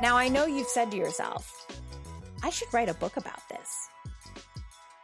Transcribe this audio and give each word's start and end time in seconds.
Now, 0.00 0.16
I 0.16 0.28
know 0.28 0.46
you've 0.46 0.66
said 0.66 0.90
to 0.92 0.96
yourself, 0.96 1.66
I 2.42 2.50
should 2.50 2.72
write 2.72 2.88
a 2.88 2.94
book 2.94 3.16
about 3.18 3.46
this. 3.50 3.88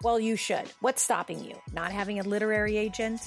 Well, 0.03 0.19
you 0.19 0.37
should. 0.37 0.71
What's 0.81 1.03
stopping 1.03 1.45
you? 1.45 1.55
Not 1.73 1.93
having 1.93 2.19
a 2.19 2.23
literary 2.23 2.77
agent? 2.79 3.21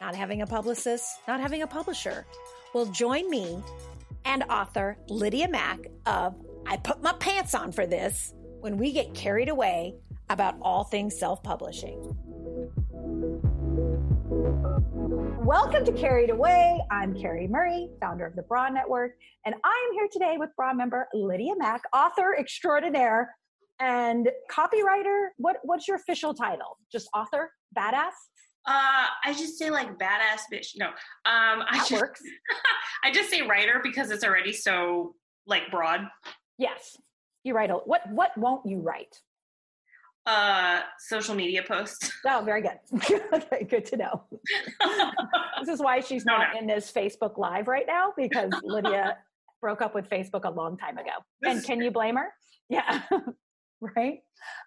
Not 0.00 0.14
having 0.14 0.42
a 0.42 0.46
publicist? 0.46 1.06
Not 1.26 1.40
having 1.40 1.62
a 1.62 1.66
publisher? 1.66 2.26
Well, 2.74 2.86
join 2.86 3.30
me 3.30 3.62
and 4.26 4.44
author 4.50 4.98
Lydia 5.08 5.48
Mack 5.48 5.78
of 6.04 6.34
I 6.66 6.76
Put 6.76 7.02
My 7.02 7.14
Pants 7.14 7.54
On 7.54 7.72
for 7.72 7.86
This 7.86 8.34
when 8.60 8.76
we 8.76 8.92
get 8.92 9.14
carried 9.14 9.48
away 9.48 9.94
about 10.28 10.56
all 10.60 10.84
things 10.84 11.18
self 11.18 11.42
publishing. 11.42 12.16
Welcome 15.48 15.86
to 15.86 15.92
Carried 15.92 16.28
Away. 16.28 16.78
I'm 16.90 17.18
Carrie 17.18 17.46
Murray, 17.48 17.88
founder 18.02 18.26
of 18.26 18.36
the 18.36 18.42
Bra 18.42 18.68
Network, 18.68 19.12
and 19.46 19.54
I 19.64 19.88
am 19.88 19.94
here 19.94 20.06
today 20.12 20.36
with 20.36 20.50
Bra 20.56 20.74
member 20.74 21.08
Lydia 21.14 21.54
Mack, 21.56 21.80
author 21.94 22.36
extraordinaire 22.38 23.34
and 23.80 24.28
copywriter. 24.52 25.28
What 25.38 25.56
what's 25.62 25.88
your 25.88 25.96
official 25.96 26.34
title? 26.34 26.76
Just 26.92 27.08
author? 27.14 27.50
Badass? 27.74 28.12
Uh, 28.66 29.06
I 29.24 29.32
just 29.32 29.56
say 29.56 29.70
like 29.70 29.98
badass 29.98 30.42
bitch. 30.52 30.72
No, 30.76 30.88
um, 30.88 30.94
I 31.24 31.78
That 31.78 31.86
just, 31.88 32.02
works. 32.02 32.20
I 33.02 33.10
just 33.10 33.30
say 33.30 33.40
writer 33.40 33.80
because 33.82 34.10
it's 34.10 34.24
already 34.24 34.52
so 34.52 35.14
like 35.46 35.70
broad. 35.70 36.02
Yes. 36.58 36.94
You 37.42 37.54
write 37.54 37.70
a 37.70 37.76
what 37.76 38.02
what 38.10 38.36
won't 38.36 38.66
you 38.66 38.80
write? 38.80 39.18
Uh, 40.28 40.80
social 40.98 41.34
media 41.34 41.62
posts. 41.66 42.12
Oh, 42.26 42.42
very 42.44 42.60
good. 42.60 42.78
okay, 43.32 43.64
good 43.64 43.86
to 43.86 43.96
know. 43.96 44.24
This 45.60 45.68
is 45.70 45.80
why 45.80 46.00
she's 46.00 46.24
No, 46.26 46.36
not 46.36 46.48
no. 46.54 46.60
in 46.60 46.66
this 46.66 46.92
Facebook 46.92 47.38
Live 47.38 47.66
right 47.66 47.86
now 47.86 48.12
because 48.16 48.52
Lydia 48.62 49.16
broke 49.62 49.80
up 49.80 49.94
with 49.94 50.08
Facebook 50.10 50.44
a 50.44 50.50
long 50.50 50.76
time 50.76 50.98
ago. 50.98 51.10
This 51.40 51.54
And 51.56 51.64
can 51.64 51.80
you 51.80 51.90
blame 51.90 52.16
her? 52.16 52.28
Yeah. 52.68 53.00
right. 53.80 54.18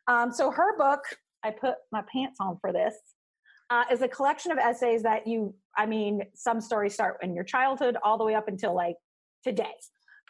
Um, 0.07 0.33
so 0.33 0.49
her 0.49 0.75
book, 0.77 1.01
I 1.43 1.51
put 1.51 1.75
my 1.91 2.01
pants 2.11 2.37
on 2.41 2.57
for 2.59 2.73
this, 2.73 2.95
uh, 3.69 3.83
is 3.91 4.01
a 4.01 4.07
collection 4.07 4.51
of 4.51 4.57
essays 4.57 5.03
that 5.03 5.27
you, 5.27 5.53
I 5.77 5.85
mean, 5.85 6.23
some 6.33 6.59
stories 6.59 6.93
start 6.95 7.17
in 7.21 7.35
your 7.35 7.43
childhood 7.45 7.95
all 8.03 8.17
the 8.17 8.25
way 8.25 8.33
up 8.33 8.47
until 8.47 8.73
like 8.75 8.95
today. 9.43 9.75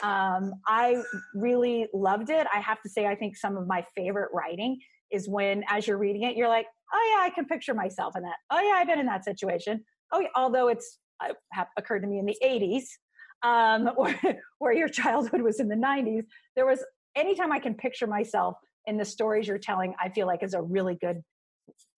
Um, 0.04 0.54
I 0.68 1.02
really 1.34 1.88
loved 1.94 2.30
it. 2.30 2.46
I 2.54 2.60
have 2.60 2.82
to 2.82 2.90
say, 2.90 3.06
I 3.08 3.16
think 3.16 3.38
some 3.38 3.56
of 3.58 3.66
my 3.66 3.86
favorite 3.96 4.30
writing 4.34 4.80
is 5.12 5.28
when, 5.30 5.64
as 5.70 5.88
you're 5.88 5.98
reading 5.98 6.24
it, 6.24 6.36
you're 6.36 6.48
like, 6.48 6.68
oh 6.94 7.16
yeah, 7.18 7.26
I 7.26 7.30
can 7.30 7.46
picture 7.46 7.74
myself 7.74 8.16
in 8.16 8.24
that. 8.24 8.38
Oh 8.52 8.60
yeah, 8.60 8.76
I've 8.76 8.88
been 8.88 9.00
in 9.00 9.06
that 9.06 9.26
situation. 9.26 9.84
Oh, 10.12 10.20
yeah, 10.20 10.28
although 10.36 10.68
it's 10.68 11.00
uh, 11.24 11.64
occurred 11.78 12.02
to 12.02 12.08
me 12.08 12.20
in 12.20 12.26
the 12.26 12.38
80s, 12.44 12.84
um, 13.44 13.90
where 14.60 14.74
your 14.74 14.90
childhood 14.90 15.42
was 15.42 15.60
in 15.60 15.68
the 15.68 15.76
90s. 15.76 16.24
There 16.56 16.66
was 16.66 16.84
anytime 17.16 17.52
I 17.52 17.60
can 17.60 17.74
picture 17.74 18.08
myself 18.08 18.56
in 18.88 18.98
the 18.98 19.06
stories 19.06 19.48
you're 19.48 19.58
telling, 19.58 19.94
I 20.02 20.10
feel 20.10 20.28
like 20.28 20.44
is 20.44 20.54
a 20.54 20.62
really 20.62 20.96
good, 20.96 21.22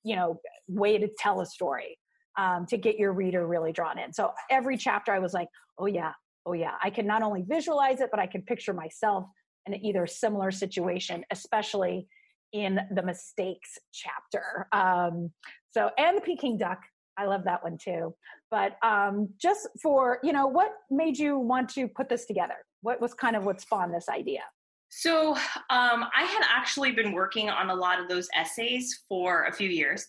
you 0.03 0.16
know, 0.16 0.39
way 0.67 0.97
to 0.97 1.08
tell 1.17 1.41
a 1.41 1.45
story 1.45 1.97
um, 2.38 2.66
to 2.67 2.78
get 2.78 2.97
your 2.97 3.14
reader 3.14 3.47
really 3.47 3.72
drawn 3.72 3.97
in. 3.97 4.14
So 4.14 4.31
every 4.50 4.78
chapter, 4.78 5.11
I 5.11 5.19
was 5.19 5.34
like, 5.34 5.47
oh 5.78 5.86
yeah, 5.86 6.11
oh 6.45 6.53
yeah, 6.53 6.73
I 6.81 6.89
can 6.89 7.08
not 7.08 7.22
only 7.22 7.44
visualize 7.47 8.02
it, 8.02 8.09
but 8.11 8.19
I 8.19 8.28
can 8.28 8.41
picture 8.41 8.73
myself 8.73 9.25
in 9.66 9.84
either 9.86 10.06
similar 10.06 10.52
situation, 10.52 11.23
especially 11.31 12.08
in 12.53 12.79
the 12.91 13.03
mistakes 13.03 13.77
chapter. 13.91 14.67
Um, 14.71 15.31
so, 15.71 15.89
and 15.97 16.17
the 16.17 16.21
Peking 16.21 16.57
duck, 16.57 16.79
I 17.17 17.25
love 17.25 17.43
that 17.45 17.63
one 17.63 17.77
too. 17.77 18.15
But 18.49 18.77
um, 18.83 19.29
just 19.37 19.67
for, 19.81 20.19
you 20.23 20.31
know, 20.31 20.47
what 20.47 20.71
made 20.89 21.17
you 21.17 21.37
want 21.37 21.69
to 21.69 21.87
put 21.87 22.09
this 22.09 22.25
together? 22.25 22.55
What 22.81 23.01
was 23.01 23.13
kind 23.13 23.35
of 23.35 23.45
what 23.45 23.59
spawned 23.59 23.94
this 23.94 24.07
idea? 24.09 24.41
So 24.95 25.31
um, 25.72 26.05
I 26.16 26.23
had 26.23 26.44
actually 26.47 26.91
been 26.91 27.13
working 27.13 27.50
on 27.50 27.72
a 27.72 27.75
lot 27.75 28.00
of 28.00 28.07
those 28.07 28.29
essays 28.35 29.01
for 29.09 29.45
a 29.45 29.51
few 29.51 29.67
years, 29.67 30.05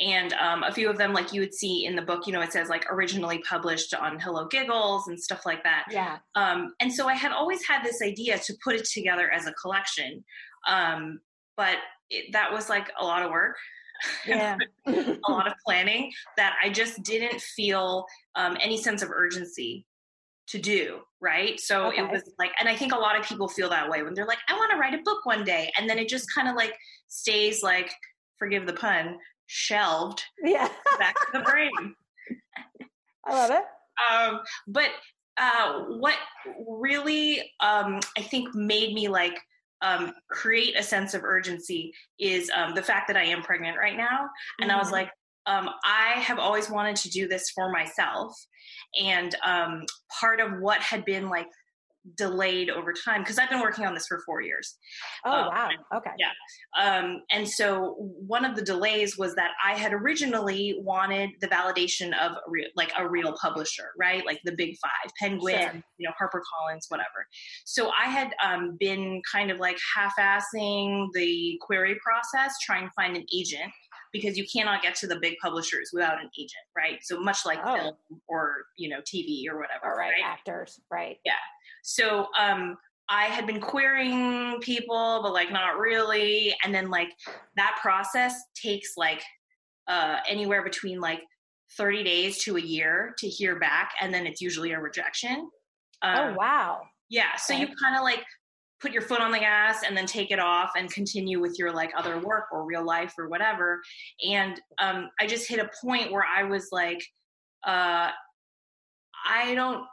and 0.00 0.32
um, 0.32 0.62
a 0.62 0.72
few 0.72 0.88
of 0.88 0.96
them, 0.96 1.12
like 1.12 1.34
you 1.34 1.42
would 1.42 1.52
see 1.52 1.84
in 1.84 1.94
the 1.94 2.00
book, 2.00 2.26
you 2.26 2.32
know, 2.32 2.40
it 2.40 2.50
says 2.50 2.70
like 2.70 2.90
originally 2.90 3.40
published 3.40 3.92
on 3.92 4.18
Hello 4.18 4.46
Giggles 4.46 5.08
and 5.08 5.20
stuff 5.20 5.44
like 5.44 5.62
that. 5.64 5.84
Yeah. 5.90 6.16
Um, 6.34 6.72
and 6.80 6.90
so 6.90 7.08
I 7.08 7.14
had 7.14 7.32
always 7.32 7.62
had 7.66 7.84
this 7.84 8.00
idea 8.00 8.38
to 8.38 8.54
put 8.64 8.74
it 8.74 8.86
together 8.86 9.30
as 9.30 9.46
a 9.46 9.52
collection, 9.52 10.24
um, 10.66 11.20
but 11.56 11.76
it, 12.10 12.32
that 12.32 12.52
was 12.52 12.68
like 12.68 12.90
a 12.98 13.04
lot 13.04 13.22
of 13.22 13.30
work. 13.30 13.56
Yeah. 14.26 14.56
a 14.86 15.30
lot 15.30 15.46
of 15.46 15.52
planning 15.64 16.10
that 16.36 16.56
I 16.60 16.70
just 16.70 17.04
didn't 17.04 17.40
feel 17.40 18.04
um, 18.34 18.56
any 18.60 18.76
sense 18.76 19.00
of 19.00 19.10
urgency 19.12 19.86
to 20.48 20.58
do. 20.58 21.02
Right. 21.20 21.60
So 21.60 21.86
Okay. 21.86 22.02
it 22.02 22.10
was 22.10 22.28
like, 22.36 22.50
and 22.58 22.68
I 22.68 22.74
think 22.74 22.92
a 22.92 22.98
lot 22.98 23.16
of 23.16 23.24
people 23.24 23.46
feel 23.46 23.68
that 23.70 23.88
way 23.88 24.02
when 24.02 24.12
they're 24.14 24.26
like, 24.26 24.40
I 24.48 24.54
want 24.54 24.72
to 24.72 24.76
write 24.76 24.94
a 24.94 25.02
book 25.04 25.24
one 25.24 25.44
day. 25.44 25.70
And 25.78 25.88
then 25.88 26.00
it 26.00 26.08
just 26.08 26.26
kind 26.34 26.48
of 26.48 26.56
like 26.56 26.76
stays 27.06 27.62
like, 27.62 27.92
forgive 28.38 28.66
the 28.66 28.72
pun, 28.72 29.18
shelved 29.46 30.24
yeah. 30.42 30.68
back 30.98 31.14
to 31.14 31.38
the 31.38 31.40
brain. 31.44 31.94
I 33.24 33.32
love 33.32 33.50
it. 33.52 33.64
Um, 34.12 34.40
but 34.66 34.90
uh, 35.36 35.84
what 35.98 36.16
really 36.68 37.52
um, 37.60 38.00
I 38.18 38.22
think 38.22 38.52
made 38.54 38.94
me 38.94 39.06
like 39.08 39.38
um, 39.82 40.14
create 40.30 40.78
a 40.78 40.82
sense 40.82 41.12
of 41.12 41.24
urgency 41.24 41.92
is 42.18 42.50
um, 42.54 42.74
the 42.74 42.82
fact 42.82 43.08
that 43.08 43.16
I 43.16 43.24
am 43.24 43.42
pregnant 43.42 43.76
right 43.78 43.96
now, 43.96 44.28
and 44.60 44.72
I 44.72 44.78
was 44.78 44.88
Mhm. 44.88 44.92
like, 44.92 45.10
um, 45.46 45.68
I 45.84 46.12
have 46.20 46.38
always 46.38 46.70
wanted 46.70 46.96
to 46.96 47.10
do 47.10 47.28
this 47.28 47.50
for 47.50 47.70
myself, 47.70 48.34
and 49.00 49.34
um, 49.44 49.84
part 50.20 50.40
of 50.40 50.60
what 50.60 50.80
had 50.80 51.04
been 51.04 51.28
like 51.28 51.48
delayed 52.16 52.68
over 52.70 52.92
time 52.92 53.22
because 53.22 53.38
I've 53.38 53.48
been 53.48 53.60
working 53.60 53.86
on 53.86 53.94
this 53.94 54.06
for 54.06 54.20
four 54.26 54.40
years. 54.42 54.76
Oh, 55.24 55.30
Uh, 55.30 55.48
wow. 55.50 55.70
Okay. 55.98 56.10
yeah. 56.18 56.30
Um, 56.76 57.22
and 57.30 57.48
so 57.48 57.94
one 57.98 58.44
of 58.44 58.56
the 58.56 58.62
delays 58.62 59.16
was 59.16 59.34
that 59.36 59.52
I 59.64 59.74
had 59.76 59.92
originally 59.92 60.76
wanted 60.80 61.30
the 61.40 61.48
validation 61.48 62.08
of 62.18 62.32
a 62.32 62.40
real, 62.50 62.68
like 62.76 62.92
a 62.98 63.08
real 63.08 63.34
publisher, 63.40 63.90
right? 63.98 64.24
Like 64.26 64.40
the 64.44 64.52
big 64.52 64.76
five, 64.82 65.12
Penguin, 65.18 65.60
Sure. 65.60 65.82
you 65.98 66.08
know, 66.08 66.14
HarperCollins, 66.20 66.86
whatever. 66.88 67.26
So 67.64 67.90
I 67.90 68.06
had 68.06 68.34
um, 68.44 68.76
been 68.80 69.22
kind 69.30 69.50
of 69.50 69.58
like 69.58 69.78
half-assing 69.96 71.08
the 71.14 71.58
query 71.62 71.98
process, 72.04 72.54
trying 72.64 72.86
to 72.88 72.92
find 72.94 73.16
an 73.16 73.24
agent 73.34 73.70
because 74.12 74.36
you 74.36 74.44
cannot 74.52 74.82
get 74.82 74.94
to 74.94 75.06
the 75.06 75.18
big 75.20 75.34
publishers 75.40 75.90
without 75.92 76.20
an 76.20 76.28
agent, 76.38 76.52
right? 76.76 76.98
So 77.02 77.18
much 77.20 77.46
like 77.46 77.58
Oh. 77.64 77.76
film 77.76 77.96
or 78.28 78.64
you 78.76 78.88
know 78.90 79.00
TV 79.00 79.44
or 79.48 79.56
whatever, 79.58 79.86
All 79.92 79.96
right. 79.98 80.12
right? 80.12 80.22
Actors. 80.24 80.80
Right. 80.90 81.18
So 81.82 82.26
um, 82.38 82.76
I 83.08 83.24
had 83.24 83.46
been 83.46 83.60
querying 83.60 84.60
people, 84.60 85.20
but 85.22 85.32
like 85.32 85.52
not 85.52 85.78
really. 85.78 86.54
And 86.64 86.74
then 86.74 86.90
like 86.90 87.10
that 87.56 87.78
process 87.82 88.34
takes 88.54 88.94
like 88.96 89.22
uh, 89.88 90.18
anywhere 90.28 90.62
between 90.62 91.00
like 91.00 91.20
30 91.76 92.04
days 92.04 92.38
to 92.44 92.56
a 92.56 92.60
year 92.60 93.14
to 93.18 93.28
hear 93.28 93.58
back. 93.58 93.92
And 94.00 94.12
then 94.12 94.26
it's 94.26 94.40
usually 94.40 94.72
a 94.72 94.80
rejection. 94.80 95.50
oh, 96.02 96.08
Um, 96.08 96.34
wow. 96.36 96.82
Yeah. 97.10 97.36
So 97.36 97.52
you 97.52 97.66
kind 97.82 97.96
of 97.96 98.02
like 98.02 98.24
put 98.80 98.92
your 98.92 99.02
foot 99.02 99.20
on 99.20 99.30
the 99.30 99.38
gas 99.38 99.82
and 99.86 99.96
then 99.96 100.06
take 100.06 100.30
it 100.30 100.38
off 100.38 100.72
and 100.76 100.90
continue 100.90 101.40
with 101.40 101.58
your 101.58 101.72
like 101.72 101.90
other 101.96 102.18
work 102.18 102.46
or 102.52 102.64
real 102.64 102.84
life 102.84 103.14
or 103.18 103.28
whatever. 103.28 103.80
And 104.28 104.60
um, 104.78 105.10
I 105.20 105.26
just 105.26 105.48
hit 105.48 105.60
a 105.60 105.70
point 105.84 106.10
where 106.10 106.24
I 106.24 106.42
was 106.44 106.68
like, 106.72 107.02
uh, 107.64 108.10
I 109.24 109.54
don't 109.54 109.84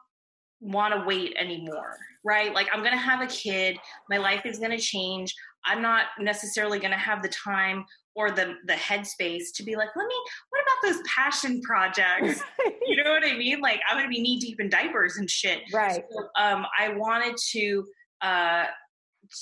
want 0.62 0.94
to 0.94 1.06
wait 1.06 1.36
anymore, 1.38 1.98
right? 2.24 2.54
Like 2.54 2.68
I'm 2.74 2.80
going 2.80 2.94
to 2.94 2.98
have 2.98 3.22
a 3.22 3.28
kid, 3.28 3.78
my 4.10 4.18
life 4.18 4.46
is 4.46 4.60
going 4.60 4.72
to 4.72 4.78
change. 4.78 5.34
I'm 5.66 5.82
not 5.82 6.06
necessarily 6.20 6.80
going 6.80 6.92
to 6.92 6.98
have 6.98 7.22
the 7.22 7.30
time 7.30 7.86
or 8.16 8.32
the 8.32 8.56
the 8.66 8.74
headspace 8.74 9.46
to 9.56 9.64
be 9.64 9.76
like, 9.76 9.90
let 9.96 10.08
me 10.08 10.16
what 10.50 10.62
about 10.62 10.94
those 10.94 11.02
passion 11.08 11.62
projects? 11.62 12.42
you 12.86 13.02
know 13.02 13.12
what 13.12 13.26
I 13.26 13.38
mean? 13.38 13.62
Like 13.62 13.82
I'm 13.90 13.98
going 13.98 14.06
to 14.06 14.10
be 14.10 14.22
knee 14.22 14.40
deep 14.40 14.60
in 14.60 14.70
diapers 14.70 15.18
and 15.18 15.30
shit. 15.30 15.62
right. 15.74 16.04
So, 16.10 16.28
um, 16.42 16.66
I 16.78 16.90
wanted 16.96 17.36
to 17.52 17.86
uh, 18.22 18.66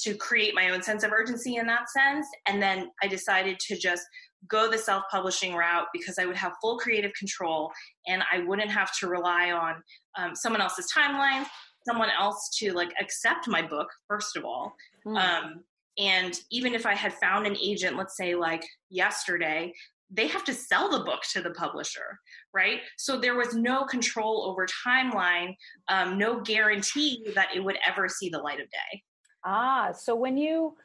to 0.03 0.15
create 0.15 0.53
my 0.53 0.69
own 0.69 0.81
sense 0.81 1.03
of 1.03 1.11
urgency 1.11 1.55
in 1.55 1.65
that 1.67 1.89
sense, 1.89 2.27
and 2.47 2.61
then 2.61 2.89
I 3.01 3.07
decided 3.07 3.59
to 3.59 3.77
just 3.77 4.03
go 4.49 4.69
the 4.69 4.77
self 4.77 5.03
publishing 5.11 5.53
route 5.53 5.87
because 5.93 6.17
I 6.19 6.25
would 6.25 6.37
have 6.37 6.53
full 6.61 6.77
creative 6.77 7.13
control, 7.13 7.71
and 8.07 8.23
I 8.31 8.39
wouldn't 8.39 8.71
have 8.71 8.91
to 8.99 9.07
rely 9.07 9.51
on 9.51 9.81
um, 10.17 10.35
someone 10.35 10.61
else's 10.61 10.87
timeline, 10.95 11.45
someone 11.87 12.09
else 12.17 12.49
to 12.59 12.73
like 12.73 12.93
accept 12.99 13.47
my 13.47 13.61
book 13.61 13.87
first 14.07 14.35
of 14.37 14.45
all. 14.45 14.73
Hmm. 15.03 15.15
Um, 15.17 15.63
and 15.97 16.39
even 16.51 16.75
if 16.75 16.85
I 16.85 16.93
had 16.93 17.13
found 17.13 17.47
an 17.47 17.57
agent, 17.57 17.97
let's 17.97 18.15
say 18.15 18.35
like 18.35 18.63
yesterday, 18.89 19.73
they 20.09 20.27
have 20.27 20.43
to 20.45 20.53
sell 20.53 20.89
the 20.89 21.03
book 21.03 21.21
to 21.33 21.41
the 21.41 21.49
publisher, 21.51 22.19
right? 22.53 22.79
So 22.97 23.19
there 23.19 23.35
was 23.35 23.55
no 23.55 23.83
control 23.83 24.45
over 24.49 24.65
timeline, 24.87 25.55
um, 25.89 26.17
no 26.17 26.39
guarantee 26.41 27.27
that 27.35 27.49
it 27.55 27.63
would 27.63 27.77
ever 27.85 28.07
see 28.07 28.29
the 28.29 28.37
light 28.37 28.59
of 28.59 28.69
day. 28.69 29.03
Ah, 29.45 29.91
so 29.91 30.15
when 30.15 30.37
you, 30.37 30.75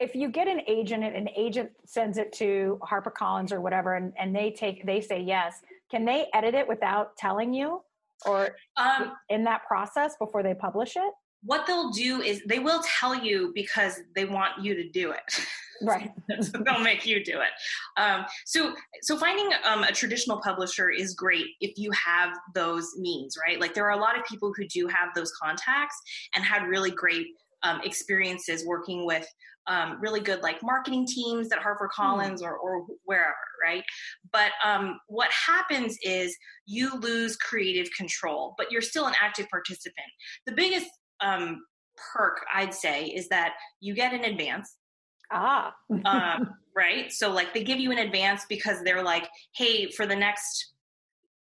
if 0.00 0.14
you 0.14 0.28
get 0.28 0.48
an 0.48 0.62
agent 0.66 1.04
and 1.04 1.14
an 1.14 1.28
agent 1.36 1.70
sends 1.84 2.18
it 2.18 2.32
to 2.32 2.78
HarperCollins 2.82 3.52
or 3.52 3.60
whatever, 3.60 3.94
and, 3.94 4.12
and 4.18 4.34
they 4.34 4.50
take, 4.50 4.84
they 4.86 5.00
say 5.00 5.20
yes, 5.20 5.60
can 5.90 6.04
they 6.04 6.26
edit 6.32 6.54
it 6.54 6.66
without 6.66 7.16
telling 7.16 7.52
you 7.52 7.82
or 8.26 8.56
Um, 8.76 9.12
in 9.28 9.44
that 9.44 9.64
process 9.66 10.16
before 10.18 10.42
they 10.42 10.54
publish 10.54 10.96
it? 10.96 11.12
what 11.42 11.66
they'll 11.66 11.90
do 11.90 12.20
is 12.20 12.42
they 12.46 12.58
will 12.58 12.82
tell 12.84 13.14
you 13.14 13.52
because 13.54 14.00
they 14.14 14.24
want 14.24 14.62
you 14.62 14.74
to 14.74 14.88
do 14.88 15.12
it. 15.12 15.46
Right. 15.82 16.10
so 16.42 16.58
they'll 16.58 16.80
make 16.80 17.06
you 17.06 17.24
do 17.24 17.40
it. 17.40 17.48
Um, 17.96 18.26
so, 18.44 18.74
so 19.00 19.16
finding 19.16 19.48
um, 19.64 19.82
a 19.82 19.90
traditional 19.90 20.38
publisher 20.42 20.90
is 20.90 21.14
great 21.14 21.46
if 21.62 21.78
you 21.78 21.90
have 21.92 22.36
those 22.54 22.98
means, 22.98 23.34
right? 23.42 23.58
Like 23.58 23.72
there 23.72 23.86
are 23.86 23.98
a 23.98 23.98
lot 23.98 24.18
of 24.18 24.22
people 24.26 24.52
who 24.54 24.66
do 24.66 24.86
have 24.88 25.08
those 25.14 25.32
contacts 25.42 25.96
and 26.34 26.44
had 26.44 26.68
really 26.68 26.90
great 26.90 27.28
um, 27.62 27.80
experiences 27.82 28.66
working 28.66 29.06
with 29.06 29.26
um, 29.70 29.98
really 30.00 30.20
good 30.20 30.42
like 30.42 30.62
marketing 30.62 31.06
teams 31.06 31.48
at 31.52 31.60
HarperCollins 31.60 32.40
mm. 32.40 32.42
or, 32.42 32.58
or 32.58 32.84
wherever, 33.04 33.34
right? 33.64 33.84
But 34.32 34.50
um, 34.64 34.98
what 35.06 35.30
happens 35.30 35.96
is 36.02 36.36
you 36.66 36.98
lose 36.98 37.36
creative 37.36 37.88
control, 37.96 38.54
but 38.58 38.72
you're 38.72 38.82
still 38.82 39.06
an 39.06 39.14
active 39.22 39.48
participant. 39.48 40.08
The 40.44 40.52
biggest 40.52 40.88
um, 41.20 41.62
perk, 42.12 42.44
I'd 42.52 42.74
say, 42.74 43.04
is 43.04 43.28
that 43.28 43.52
you 43.80 43.94
get 43.94 44.12
an 44.12 44.24
advance. 44.24 44.76
Ah. 45.30 45.72
um, 46.04 46.50
right. 46.76 47.12
So, 47.12 47.30
like, 47.30 47.54
they 47.54 47.62
give 47.62 47.78
you 47.78 47.92
an 47.92 47.98
advance 47.98 48.44
because 48.48 48.82
they're 48.84 49.04
like, 49.04 49.28
hey, 49.54 49.88
for 49.92 50.04
the 50.04 50.16
next, 50.16 50.72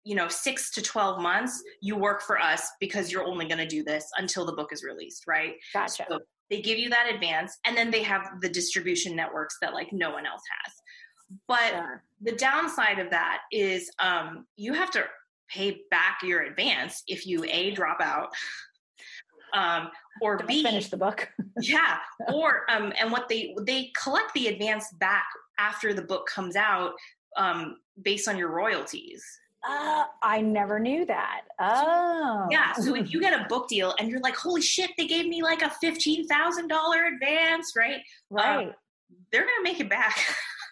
you 0.02 0.16
know, 0.16 0.26
six 0.26 0.72
to 0.72 0.82
12 0.82 1.22
months, 1.22 1.62
you 1.80 1.94
work 1.94 2.22
for 2.22 2.40
us 2.40 2.68
because 2.80 3.12
you're 3.12 3.24
only 3.24 3.46
going 3.46 3.58
to 3.58 3.68
do 3.68 3.84
this 3.84 4.04
until 4.18 4.44
the 4.44 4.52
book 4.52 4.72
is 4.72 4.82
released, 4.82 5.24
right? 5.28 5.54
Gotcha. 5.72 6.06
So 6.08 6.18
they 6.50 6.60
give 6.62 6.78
you 6.78 6.88
that 6.90 7.12
advance, 7.12 7.58
and 7.66 7.76
then 7.76 7.90
they 7.90 8.02
have 8.02 8.40
the 8.40 8.48
distribution 8.48 9.16
networks 9.16 9.56
that, 9.60 9.74
like, 9.74 9.92
no 9.92 10.10
one 10.10 10.26
else 10.26 10.42
has. 10.62 10.72
But 11.48 11.70
sure. 11.70 12.02
the 12.20 12.32
downside 12.32 12.98
of 12.98 13.10
that 13.10 13.40
is 13.50 13.90
um, 13.98 14.46
you 14.56 14.74
have 14.74 14.90
to 14.92 15.04
pay 15.48 15.82
back 15.90 16.18
your 16.22 16.42
advance 16.42 17.02
if 17.08 17.26
you 17.26 17.44
A, 17.44 17.72
drop 17.72 18.00
out 18.00 18.28
um, 19.56 19.90
or 20.20 20.38
B 20.38 20.62
finish 20.62 20.88
the 20.88 20.96
book. 20.96 21.28
yeah, 21.60 21.98
or 22.32 22.70
um, 22.70 22.92
and 22.98 23.10
what 23.10 23.28
they 23.28 23.54
they 23.62 23.90
collect 24.00 24.32
the 24.34 24.48
advance 24.48 24.92
back 24.98 25.26
after 25.58 25.94
the 25.94 26.02
book 26.02 26.26
comes 26.26 26.56
out 26.56 26.92
um, 27.36 27.76
based 28.02 28.28
on 28.28 28.36
your 28.36 28.50
royalties. 28.50 29.24
Uh, 29.66 30.04
I 30.22 30.40
never 30.40 30.78
knew 30.78 31.04
that. 31.06 31.42
Oh, 31.58 32.46
yeah. 32.50 32.72
So 32.74 32.94
if 32.94 33.12
you 33.12 33.20
get 33.20 33.32
a 33.32 33.46
book 33.48 33.68
deal 33.68 33.94
and 33.98 34.08
you're 34.08 34.20
like, 34.20 34.36
"Holy 34.36 34.62
shit!" 34.62 34.90
They 34.96 35.06
gave 35.06 35.26
me 35.26 35.42
like 35.42 35.62
a 35.62 35.70
fifteen 35.70 36.26
thousand 36.26 36.68
dollar 36.68 37.06
advance, 37.06 37.72
right? 37.76 37.96
Um, 38.30 38.36
right. 38.36 38.68
Um, 38.68 38.74
they're 39.32 39.42
gonna 39.42 39.62
make 39.62 39.80
it 39.80 39.88
back. 39.88 40.16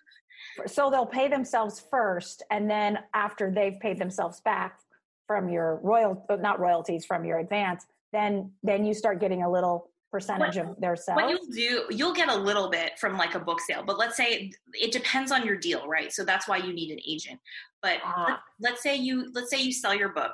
so 0.66 0.90
they'll 0.90 1.06
pay 1.06 1.28
themselves 1.28 1.84
first, 1.90 2.42
and 2.50 2.70
then 2.70 2.98
after 3.14 3.50
they've 3.50 3.78
paid 3.80 3.98
themselves 3.98 4.40
back 4.40 4.78
from 5.26 5.48
your 5.48 5.80
royal, 5.82 6.24
not 6.40 6.60
royalties, 6.60 7.04
from 7.04 7.24
your 7.24 7.38
advance, 7.38 7.86
then 8.12 8.52
then 8.62 8.84
you 8.84 8.94
start 8.94 9.18
getting 9.18 9.42
a 9.42 9.50
little 9.50 9.90
percentage 10.14 10.56
what, 10.56 10.66
of 10.70 10.80
their 10.80 10.94
sales. 10.94 11.16
What 11.16 11.28
you'll 11.28 11.50
do, 11.50 11.84
you'll 11.90 12.14
get 12.14 12.28
a 12.28 12.36
little 12.36 12.70
bit 12.70 12.92
from 13.00 13.18
like 13.18 13.34
a 13.34 13.40
book 13.40 13.60
sale, 13.60 13.82
but 13.84 13.98
let's 13.98 14.16
say 14.16 14.52
it 14.72 14.92
depends 14.92 15.32
on 15.32 15.44
your 15.44 15.56
deal, 15.56 15.88
right? 15.88 16.12
So 16.12 16.24
that's 16.24 16.46
why 16.46 16.58
you 16.58 16.72
need 16.72 16.92
an 16.92 17.00
agent. 17.04 17.40
But 17.84 17.98
ah. 18.02 18.40
let, 18.60 18.72
us 18.72 18.82
say 18.82 18.96
you 18.96 19.30
let's 19.34 19.50
say 19.50 19.60
you 19.60 19.70
sell 19.70 19.94
your 19.94 20.08
book, 20.08 20.32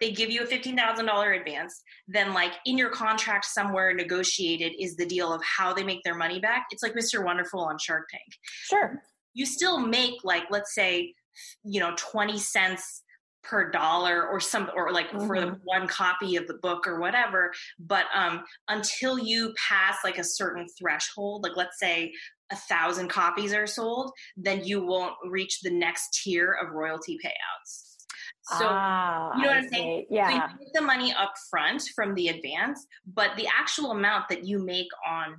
they 0.00 0.12
give 0.12 0.30
you 0.30 0.44
a 0.44 0.46
fifteen 0.46 0.76
thousand 0.76 1.06
dollar 1.06 1.32
advance. 1.32 1.82
Then, 2.06 2.32
like 2.32 2.52
in 2.64 2.78
your 2.78 2.90
contract 2.90 3.44
somewhere 3.44 3.92
negotiated 3.92 4.72
is 4.78 4.94
the 4.94 5.04
deal 5.04 5.32
of 5.32 5.42
how 5.42 5.74
they 5.74 5.82
make 5.82 6.04
their 6.04 6.14
money 6.14 6.38
back. 6.38 6.66
It's 6.70 6.80
like 6.82 6.94
Mr. 6.94 7.24
Wonderful 7.24 7.58
on 7.58 7.76
Shark 7.78 8.08
Tank. 8.08 8.22
Sure. 8.70 9.02
You 9.34 9.46
still 9.46 9.80
make 9.80 10.22
like 10.22 10.44
let's 10.50 10.76
say 10.76 11.12
you 11.64 11.80
know 11.80 11.92
twenty 11.96 12.38
cents 12.38 13.02
per 13.42 13.70
dollar 13.70 14.26
or 14.26 14.40
some 14.40 14.70
or 14.74 14.92
like 14.92 15.10
mm-hmm. 15.10 15.26
for 15.26 15.40
the 15.40 15.58
one 15.64 15.86
copy 15.86 16.36
of 16.36 16.46
the 16.46 16.54
book 16.54 16.86
or 16.86 17.00
whatever 17.00 17.52
but 17.78 18.06
um 18.14 18.42
until 18.68 19.18
you 19.18 19.52
pass 19.68 19.96
like 20.04 20.18
a 20.18 20.24
certain 20.24 20.66
threshold 20.78 21.42
like 21.42 21.56
let's 21.56 21.78
say 21.78 22.12
a 22.50 22.56
thousand 22.56 23.08
copies 23.08 23.52
are 23.52 23.66
sold 23.66 24.12
then 24.36 24.64
you 24.64 24.84
won't 24.84 25.14
reach 25.28 25.60
the 25.62 25.70
next 25.70 26.20
tier 26.22 26.56
of 26.62 26.72
royalty 26.72 27.18
payouts 27.24 27.92
so 28.44 28.66
ah, 28.68 29.36
you 29.36 29.42
know 29.42 29.48
what 29.48 29.58
I'm 29.58 29.68
saying? 29.68 30.06
Yeah. 30.10 30.28
So 30.28 30.34
you 30.34 30.64
get 30.64 30.72
the 30.74 30.80
money 30.82 31.12
up 31.12 31.32
front 31.48 31.82
from 31.94 32.12
the 32.14 32.26
advance, 32.26 32.84
but 33.06 33.36
the 33.36 33.46
actual 33.46 33.92
amount 33.92 34.28
that 34.30 34.44
you 34.44 34.58
make 34.58 34.88
on 35.08 35.36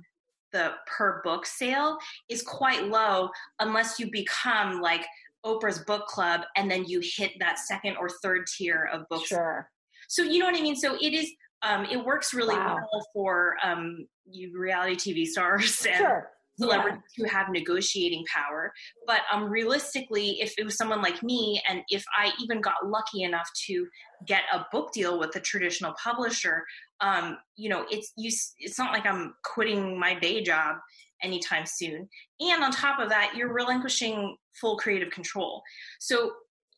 the 0.52 0.72
per 0.86 1.20
book 1.22 1.44
sale 1.44 1.98
is 2.30 2.40
quite 2.40 2.86
low 2.86 3.28
unless 3.58 3.98
you 3.98 4.10
become 4.10 4.80
like 4.80 5.04
Oprah's 5.44 5.78
book 5.80 6.06
club 6.06 6.42
and 6.56 6.70
then 6.70 6.84
you 6.84 7.00
hit 7.02 7.32
that 7.40 7.58
second 7.58 7.96
or 7.98 8.08
third 8.22 8.46
tier 8.46 8.88
of 8.92 9.02
books. 9.08 9.28
Sure. 9.28 9.68
So 10.08 10.22
you 10.22 10.38
know 10.38 10.46
what 10.46 10.56
I 10.56 10.60
mean? 10.60 10.76
So 10.76 10.96
it 11.00 11.12
is 11.12 11.30
um, 11.64 11.86
it 11.90 12.04
works 12.04 12.34
really 12.34 12.54
wow. 12.54 12.76
well 12.76 13.06
for 13.12 13.56
um, 13.64 14.06
you 14.30 14.52
reality 14.58 14.96
TV 14.96 15.26
stars 15.26 15.86
and 15.86 15.96
sure. 15.96 16.30
celebrities 16.58 17.00
yeah. 17.16 17.24
who 17.24 17.30
have 17.30 17.48
negotiating 17.50 18.24
power. 18.32 18.72
But 19.06 19.20
um, 19.32 19.44
realistically, 19.44 20.40
if 20.40 20.54
it 20.58 20.64
was 20.64 20.76
someone 20.76 21.00
like 21.00 21.22
me, 21.22 21.62
and 21.68 21.80
if 21.88 22.04
I 22.16 22.32
even 22.42 22.60
got 22.60 22.86
lucky 22.86 23.22
enough 23.22 23.48
to 23.66 23.86
get 24.26 24.42
a 24.52 24.66
book 24.72 24.92
deal 24.92 25.18
with 25.18 25.34
a 25.36 25.40
traditional 25.40 25.94
publisher, 26.02 26.64
um, 27.00 27.38
you 27.56 27.70
know, 27.70 27.86
it's 27.90 28.12
you. 28.16 28.30
It's 28.58 28.78
not 28.78 28.92
like 28.92 29.06
I'm 29.06 29.34
quitting 29.42 29.98
my 29.98 30.14
day 30.18 30.42
job 30.42 30.76
anytime 31.22 31.64
soon. 31.66 32.08
And 32.40 32.62
on 32.62 32.70
top 32.70 32.98
of 33.00 33.08
that, 33.08 33.32
you're 33.36 33.52
relinquishing 33.52 34.36
full 34.60 34.76
creative 34.76 35.10
control. 35.10 35.62
So, 36.00 36.32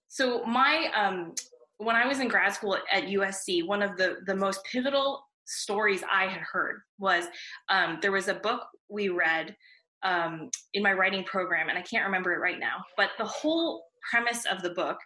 so 0.09 0.45
my 0.45 0.91
um, 0.95 1.35
when 1.79 1.97
I 1.97 2.07
was 2.07 2.21
in 2.21 2.29
grad 2.29 2.55
school 2.55 2.79
at 2.93 3.05
USC, 3.05 3.67
one 3.67 3.83
of 3.83 3.97
the 3.97 4.17
the 4.27 4.35
most 4.35 4.61
pivotal 4.71 5.25
stories 5.47 6.03
I 6.11 6.27
had 6.27 6.41
heard 6.41 6.81
was 6.99 7.27
um, 7.69 7.99
there 8.03 8.13
was 8.13 8.29
a 8.29 8.35
book 8.35 8.63
we 8.89 9.09
read 9.09 9.55
um, 10.03 10.51
in 10.75 10.83
my 10.83 10.93
writing 10.93 11.25
program, 11.25 11.69
and 11.69 11.79
I 11.79 11.83
can't 11.83 12.05
remember 12.05 12.33
it 12.35 12.39
right 12.39 12.59
now. 12.59 12.85
But 12.97 13.11
the 13.19 13.25
whole 13.25 13.85
premise 14.11 14.45
of 14.47 14.63
the 14.63 14.71
book 14.71 14.99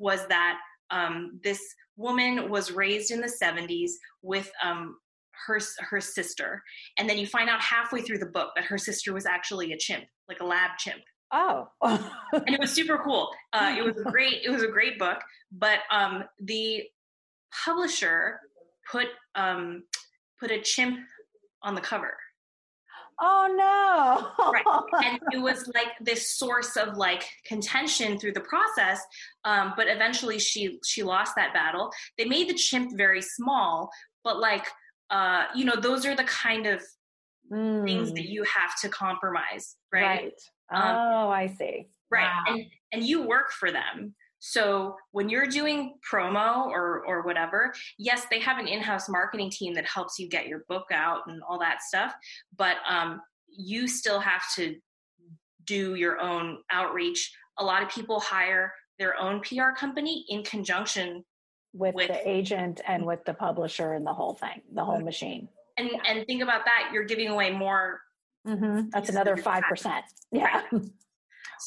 was 0.00 0.26
that 0.28 0.58
um, 0.90 1.40
this 1.42 1.60
woman 1.96 2.48
was 2.48 2.72
raised 2.72 3.10
in 3.10 3.20
the 3.20 3.32
70s 3.42 3.90
with 4.22 4.50
um, 4.64 4.96
her 5.46 5.60
her 5.90 6.00
sister, 6.00 6.62
and 6.98 7.08
then 7.08 7.18
you 7.18 7.26
find 7.26 7.48
out 7.48 7.60
halfway 7.60 8.02
through 8.02 8.18
the 8.18 8.26
book 8.26 8.50
that 8.56 8.64
her 8.64 8.78
sister 8.78 9.12
was 9.12 9.26
actually 9.26 9.72
a 9.72 9.76
chimp, 9.78 10.04
like 10.28 10.40
a 10.40 10.44
lab 10.44 10.72
chimp. 10.78 11.02
Oh, 11.30 11.68
and 11.82 12.54
it 12.54 12.60
was 12.60 12.72
super 12.72 12.98
cool. 13.04 13.30
Uh, 13.52 13.74
it 13.76 13.84
was 13.84 13.96
a 13.98 14.04
great 14.10 14.42
it 14.44 14.50
was 14.50 14.62
a 14.62 14.68
great 14.68 14.98
book, 14.98 15.18
but 15.52 15.80
um, 15.90 16.24
the 16.40 16.84
publisher 17.64 18.40
put 18.90 19.06
um, 19.34 19.84
put 20.40 20.50
a 20.50 20.60
chimp 20.60 20.98
on 21.62 21.74
the 21.74 21.80
cover. 21.80 22.16
Oh 23.20 23.48
no! 24.38 24.52
right, 24.52 25.04
and 25.04 25.18
it 25.32 25.38
was 25.38 25.68
like 25.74 25.88
this 26.00 26.38
source 26.38 26.76
of 26.76 26.96
like 26.96 27.28
contention 27.44 28.18
through 28.18 28.32
the 28.32 28.40
process. 28.40 29.02
Um, 29.44 29.74
but 29.76 29.88
eventually, 29.88 30.38
she 30.38 30.78
she 30.84 31.02
lost 31.02 31.34
that 31.36 31.52
battle. 31.52 31.90
They 32.16 32.26
made 32.26 32.48
the 32.48 32.54
chimp 32.54 32.96
very 32.96 33.22
small, 33.22 33.90
but 34.22 34.38
like 34.38 34.66
uh, 35.10 35.44
you 35.54 35.64
know, 35.64 35.76
those 35.76 36.04
are 36.06 36.14
the 36.14 36.24
kind 36.24 36.66
of 36.66 36.82
mm. 37.52 37.84
things 37.84 38.12
that 38.12 38.24
mm. 38.24 38.30
you 38.30 38.44
have 38.44 38.78
to 38.80 38.88
compromise, 38.88 39.76
right? 39.92 40.32
Right. 40.72 40.82
Um, 40.82 40.96
oh, 40.96 41.28
I 41.30 41.46
see. 41.46 41.88
Right. 42.10 42.24
Wow. 42.24 42.44
And 42.48 42.64
and 42.92 43.04
you 43.04 43.26
work 43.26 43.52
for 43.52 43.70
them. 43.70 44.14
So 44.40 44.94
when 45.10 45.28
you're 45.28 45.46
doing 45.46 45.94
promo 46.10 46.66
or 46.66 47.04
or 47.06 47.22
whatever, 47.22 47.72
yes, 47.98 48.26
they 48.30 48.40
have 48.40 48.58
an 48.58 48.68
in-house 48.68 49.08
marketing 49.08 49.50
team 49.50 49.74
that 49.74 49.86
helps 49.86 50.18
you 50.18 50.28
get 50.28 50.46
your 50.46 50.64
book 50.68 50.86
out 50.92 51.22
and 51.26 51.42
all 51.48 51.58
that 51.58 51.82
stuff, 51.82 52.14
but 52.56 52.76
um, 52.88 53.20
you 53.48 53.88
still 53.88 54.20
have 54.20 54.42
to 54.56 54.76
do 55.64 55.96
your 55.96 56.20
own 56.20 56.58
outreach. 56.70 57.32
A 57.58 57.64
lot 57.64 57.82
of 57.82 57.88
people 57.88 58.20
hire 58.20 58.72
their 58.98 59.18
own 59.18 59.40
PR 59.40 59.70
company 59.76 60.24
in 60.28 60.42
conjunction 60.42 61.24
with, 61.78 61.94
with 61.94 62.08
the 62.08 62.28
agent 62.28 62.80
and 62.86 63.06
with 63.06 63.24
the 63.24 63.34
publisher 63.34 63.92
and 63.92 64.06
the 64.06 64.12
whole 64.12 64.34
thing, 64.34 64.62
the 64.72 64.84
whole 64.84 65.00
machine. 65.00 65.48
And 65.76 65.90
yeah. 65.92 65.98
and 66.08 66.26
think 66.26 66.42
about 66.42 66.64
that, 66.64 66.90
you're 66.92 67.04
giving 67.04 67.28
away 67.28 67.50
more. 67.50 68.00
Mm-hmm. 68.46 68.88
That's 68.90 69.08
another 69.08 69.36
five 69.36 69.62
percent. 69.68 70.04
Yeah. 70.32 70.62
Right. 70.72 70.82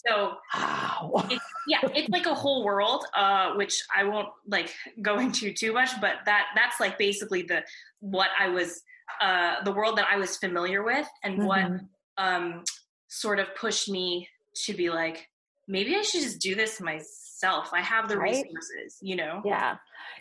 So 0.05 0.35
wow. 0.55 1.25
it's, 1.29 1.45
yeah, 1.67 1.79
it's 1.95 2.09
like 2.09 2.25
a 2.25 2.33
whole 2.33 2.63
world, 2.63 3.05
uh, 3.15 3.53
which 3.55 3.81
I 3.95 4.03
won't 4.03 4.29
like 4.47 4.73
go 5.01 5.19
into 5.19 5.53
too 5.53 5.73
much, 5.73 5.89
but 5.99 6.17
that 6.25 6.47
that's 6.55 6.79
like 6.79 6.97
basically 6.97 7.43
the 7.43 7.63
what 7.99 8.29
I 8.39 8.49
was 8.49 8.81
uh, 9.21 9.63
the 9.63 9.71
world 9.71 9.97
that 9.97 10.07
I 10.09 10.17
was 10.17 10.37
familiar 10.37 10.83
with 10.83 11.07
and 11.23 11.39
mm-hmm. 11.39 11.45
what 11.45 11.71
um, 12.17 12.63
sort 13.07 13.39
of 13.39 13.47
pushed 13.55 13.89
me 13.89 14.27
to 14.65 14.73
be 14.73 14.89
like, 14.89 15.27
maybe 15.71 15.95
I 15.95 16.01
should 16.01 16.21
just 16.21 16.39
do 16.39 16.53
this 16.53 16.79
myself. 16.79 17.69
I 17.73 17.81
have 17.81 18.07
the 18.07 18.17
right? 18.17 18.45
resources, 18.45 18.97
you 19.01 19.15
know? 19.15 19.41
Yeah 19.43 19.77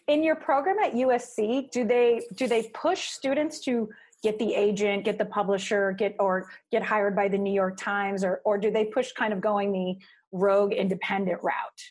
in 0.07 0.23
your 0.23 0.37
program 0.37 0.79
at 0.79 0.93
USC, 0.93 1.71
do 1.71 1.85
they 1.85 2.23
do 2.35 2.47
they 2.47 2.65
push 2.75 3.09
students 3.09 3.61
to 3.61 3.89
get 4.23 4.39
the 4.39 4.55
agent, 4.55 5.05
get 5.05 5.19
the 5.19 5.25
publisher, 5.25 5.93
get 5.93 6.17
or 6.19 6.51
get 6.71 6.83
hired 6.83 7.17
by 7.17 7.29
the 7.29 7.39
New 7.39 7.53
York 7.53 7.77
Times, 7.77 8.25
or 8.25 8.41
or 8.45 8.59
do 8.59 8.71
they 8.71 8.87
push 8.87 9.13
kind 9.13 9.33
of 9.33 9.41
going 9.41 9.73
the 9.73 9.97
rogue 10.33 10.73
independent 10.73 11.43
route? 11.43 11.83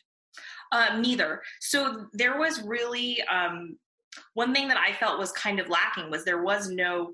Uh, 0.72 0.98
neither. 1.00 1.42
So 1.60 2.06
there 2.12 2.38
was 2.38 2.62
really 2.62 3.22
um, 3.22 3.76
one 4.34 4.54
thing 4.54 4.68
that 4.68 4.76
I 4.76 4.92
felt 4.92 5.18
was 5.18 5.32
kind 5.32 5.58
of 5.58 5.68
lacking 5.68 6.10
was 6.10 6.24
there 6.24 6.42
was 6.42 6.70
no 6.70 7.12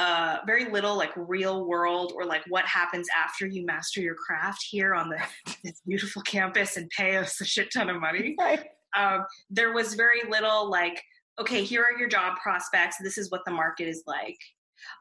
uh, 0.00 0.38
very 0.46 0.70
little 0.70 0.96
like 0.96 1.10
real 1.14 1.66
world 1.66 2.14
or 2.16 2.24
like 2.24 2.42
what 2.48 2.64
happens 2.64 3.06
after 3.14 3.46
you 3.46 3.66
master 3.66 4.00
your 4.00 4.14
craft 4.14 4.64
here 4.70 4.94
on 4.94 5.10
the 5.10 5.18
this 5.64 5.82
beautiful 5.86 6.22
campus 6.22 6.78
and 6.78 6.88
pay 6.88 7.16
us 7.16 7.38
a 7.42 7.44
shit 7.44 7.68
ton 7.70 7.90
of 7.90 8.00
money. 8.00 8.34
Right. 8.40 8.64
Um, 8.96 9.26
there 9.50 9.72
was 9.72 9.94
very 9.94 10.22
little 10.28 10.70
like, 10.70 11.00
okay, 11.38 11.62
here 11.62 11.84
are 11.84 11.98
your 11.98 12.08
job 12.08 12.38
prospects. 12.42 12.96
This 13.00 13.18
is 13.18 13.30
what 13.30 13.42
the 13.44 13.52
market 13.52 13.86
is 13.86 14.02
like. 14.06 14.38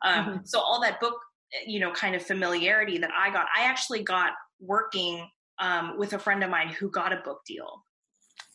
Um, 0.03 0.25
mm-hmm. 0.25 0.37
So 0.43 0.59
all 0.59 0.81
that 0.81 0.99
book, 0.99 1.15
you 1.65 1.79
know, 1.79 1.91
kind 1.93 2.13
of 2.13 2.21
familiarity 2.21 2.97
that 2.97 3.09
I 3.17 3.31
got, 3.31 3.47
I 3.57 3.63
actually 3.63 4.03
got 4.03 4.33
working 4.59 5.27
um, 5.59 5.97
with 5.97 6.13
a 6.13 6.19
friend 6.19 6.43
of 6.43 6.49
mine 6.49 6.67
who 6.67 6.91
got 6.91 7.13
a 7.13 7.21
book 7.23 7.39
deal. 7.47 7.83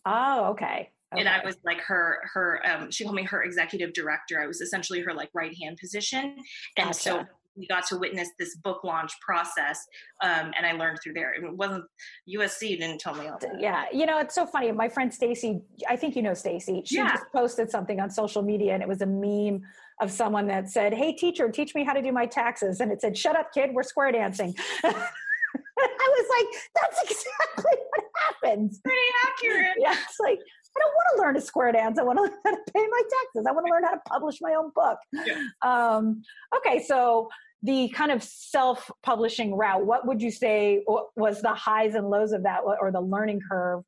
Oh, 0.05 0.51
okay. 0.51 0.91
Okay. 1.15 1.21
And 1.21 1.29
I 1.29 1.45
was 1.45 1.57
like 1.65 1.81
her, 1.81 2.21
her, 2.33 2.61
um, 2.67 2.91
she 2.91 3.05
called 3.05 3.17
me 3.17 3.25
her 3.25 3.43
executive 3.43 3.93
director. 3.93 4.41
I 4.41 4.47
was 4.47 4.61
essentially 4.61 5.01
her 5.01 5.15
like 5.15 5.31
right 5.35 5.55
hand 5.61 5.79
position. 5.79 6.37
And 6.77 6.87
gotcha. 6.89 6.95
so 6.95 7.27
we 7.57 7.67
got 7.67 7.87
to 7.87 7.99
witness 7.99 8.31
this 8.39 8.57
book 8.57 8.83
launch 8.85 9.13
process. 9.21 9.87
Um, 10.23 10.53
and 10.57 10.67
I 10.67 10.73
learned 10.73 10.99
through 11.03 11.15
there. 11.15 11.35
It 11.35 11.57
wasn't 11.57 11.85
USC 12.29 12.79
didn't 12.79 12.99
tell 12.99 13.15
me 13.15 13.29
all 13.29 13.39
that. 13.41 13.61
Yeah. 13.61 13.85
You 13.93 14.07
know, 14.07 14.19
it's 14.19 14.35
so 14.35 14.47
funny. 14.47 14.73
My 14.73 14.89
friend 14.89 15.13
Stacy, 15.13 15.63
I 15.89 15.97
think 15.97 16.17
you 16.17 16.23
know 16.23 16.35
Stacy, 16.35 16.83
she 16.85 16.97
yeah. 16.97 17.11
just 17.11 17.25
posted 17.33 17.71
something 17.71 18.01
on 18.01 18.11
social 18.11 18.43
media 18.43 18.75
and 18.75 18.83
it 18.83 18.89
was 18.89 19.03
a 19.03 19.07
meme 19.07 19.63
of 20.01 20.11
someone 20.11 20.49
that 20.49 20.69
said, 20.69 20.93
Hey 20.93 21.13
teacher, 21.13 21.49
teach 21.49 21.75
me 21.75 21.85
how 21.85 21.93
to 21.93 22.03
do 22.03 22.13
my 22.13 22.27
taxes. 22.27 22.81
And 22.81 22.91
it 22.91 23.01
said, 23.01 23.17
shut 23.17 23.37
up 23.37 23.53
kid, 23.53 23.71
we're 23.73 23.85
square 23.85 24.11
dancing. 24.11 24.55
I 24.85 26.09
was 26.09 26.27
like, 26.31 26.63
that's 26.75 27.03
exactly 27.03 27.79
what 27.91 28.05
happens. 28.43 28.81
Pretty 28.81 28.99
accurate. 29.27 29.77
Yeah. 29.79 29.93
It's 29.93 30.19
like, 30.21 30.41
I 30.77 30.81
don't 30.81 30.93
want 30.93 31.17
to 31.17 31.23
learn 31.23 31.35
to 31.35 31.41
square 31.41 31.73
dance. 31.73 31.99
I 31.99 32.03
want 32.03 32.19
to 32.19 32.23
learn 32.23 32.33
how 32.45 32.51
to 32.51 32.73
pay 32.73 32.87
my 32.91 33.03
taxes. 33.03 33.47
I 33.49 33.53
want 33.53 33.67
to 33.67 33.73
learn 33.73 33.85
how 33.85 33.93
to 33.93 34.01
publish 34.07 34.41
my 34.41 34.55
own 34.55 34.71
book. 34.75 34.99
Yeah. 35.13 35.43
Um, 35.63 36.23
okay, 36.57 36.83
so 36.83 37.29
the 37.63 37.89
kind 37.91 38.11
of 38.11 38.23
self-publishing 38.23 39.55
route, 39.55 39.87
what 39.87 40.07
would 40.07 40.21
you 40.21 40.31
say 40.31 40.85
was 41.17 41.41
the 41.41 41.55
highs 41.55 41.95
and 41.95 42.11
lows 42.11 42.33
of 42.33 42.43
that, 42.43 42.61
or 42.65 42.91
the 42.93 43.01
learning 43.01 43.41
curve 43.49 43.83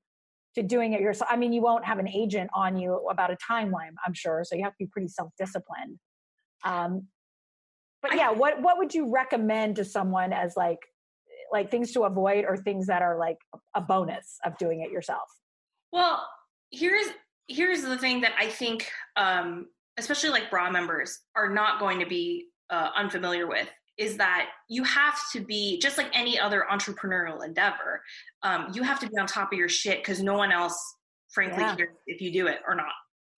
to 0.54 0.62
doing 0.62 0.94
it 0.94 1.00
yourself? 1.00 1.28
I 1.30 1.36
mean, 1.36 1.52
you 1.52 1.60
won't 1.60 1.84
have 1.84 1.98
an 1.98 2.08
agent 2.08 2.50
on 2.54 2.78
you 2.78 3.06
about 3.10 3.30
a 3.30 3.36
timeline, 3.36 3.92
I'm 4.06 4.14
sure, 4.14 4.44
so 4.44 4.54
you 4.56 4.64
have 4.64 4.72
to 4.72 4.78
be 4.78 4.86
pretty 4.86 5.08
self-disciplined. 5.08 5.98
Um, 6.64 7.08
but 8.02 8.14
yeah, 8.14 8.30
what 8.30 8.62
what 8.62 8.78
would 8.78 8.94
you 8.94 9.10
recommend 9.10 9.76
to 9.76 9.84
someone 9.84 10.32
as 10.32 10.56
like 10.56 10.78
like 11.52 11.70
things 11.70 11.92
to 11.92 12.04
avoid 12.04 12.44
or 12.44 12.56
things 12.56 12.86
that 12.86 13.02
are 13.02 13.18
like 13.18 13.38
a 13.74 13.80
bonus 13.80 14.38
of 14.44 14.56
doing 14.58 14.80
it 14.80 14.90
yourself? 14.90 15.28
Well, 15.92 16.26
here's 16.70 17.06
here's 17.48 17.82
the 17.82 17.96
thing 17.96 18.22
that 18.22 18.32
I 18.38 18.48
think, 18.48 18.90
um, 19.16 19.66
especially 19.98 20.30
like 20.30 20.50
bra 20.50 20.70
members, 20.70 21.20
are 21.34 21.48
not 21.48 21.78
going 21.78 22.00
to 22.00 22.06
be 22.06 22.46
uh, 22.70 22.90
unfamiliar 22.96 23.46
with 23.46 23.68
is 23.98 24.18
that 24.18 24.50
you 24.68 24.84
have 24.84 25.18
to 25.32 25.40
be 25.40 25.78
just 25.80 25.96
like 25.96 26.08
any 26.12 26.38
other 26.38 26.66
entrepreneurial 26.70 27.44
endeavor. 27.44 28.02
Um, 28.42 28.68
you 28.74 28.82
have 28.82 29.00
to 29.00 29.08
be 29.08 29.16
on 29.18 29.26
top 29.26 29.52
of 29.52 29.58
your 29.58 29.68
shit 29.68 29.98
because 29.98 30.22
no 30.22 30.34
one 30.34 30.52
else, 30.52 30.78
frankly, 31.30 31.62
yeah. 31.62 31.74
cares 31.76 31.88
if 32.06 32.20
you 32.20 32.30
do 32.30 32.46
it 32.46 32.58
or 32.68 32.74
not. 32.74 32.92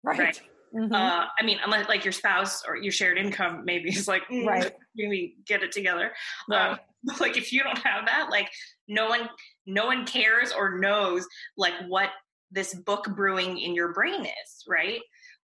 Right. 0.03 0.19
right? 0.19 0.41
Mm-hmm. 0.75 0.93
Uh, 0.95 1.27
I 1.39 1.45
mean, 1.45 1.59
unless 1.65 1.89
like 1.89 2.05
your 2.05 2.13
spouse 2.13 2.63
or 2.67 2.77
your 2.77 2.93
shared 2.93 3.19
income 3.19 3.63
maybe 3.65 3.91
is 3.91 4.09
like, 4.09 4.23
mm, 4.31 4.47
right, 4.47 4.73
maybe 4.97 5.37
get 5.47 5.63
it 5.63 5.73
together. 5.73 6.13
Right. 6.49 6.71
Um, 6.71 6.79
like 7.21 7.37
if 7.37 7.53
you 7.53 7.63
don't 7.63 7.79
have 7.79 8.07
that, 8.07 8.29
like 8.31 8.51
no 8.89 9.09
one, 9.09 9.29
no 9.67 9.87
one 9.87 10.07
cares 10.07 10.53
or 10.53 10.79
knows 10.79 11.27
like 11.57 11.75
what 11.87 12.11
this 12.51 12.75
book 12.75 13.09
brewing 13.15 13.59
in 13.59 13.75
your 13.75 13.93
brain 13.93 14.25
is, 14.25 14.65
right? 14.69 15.01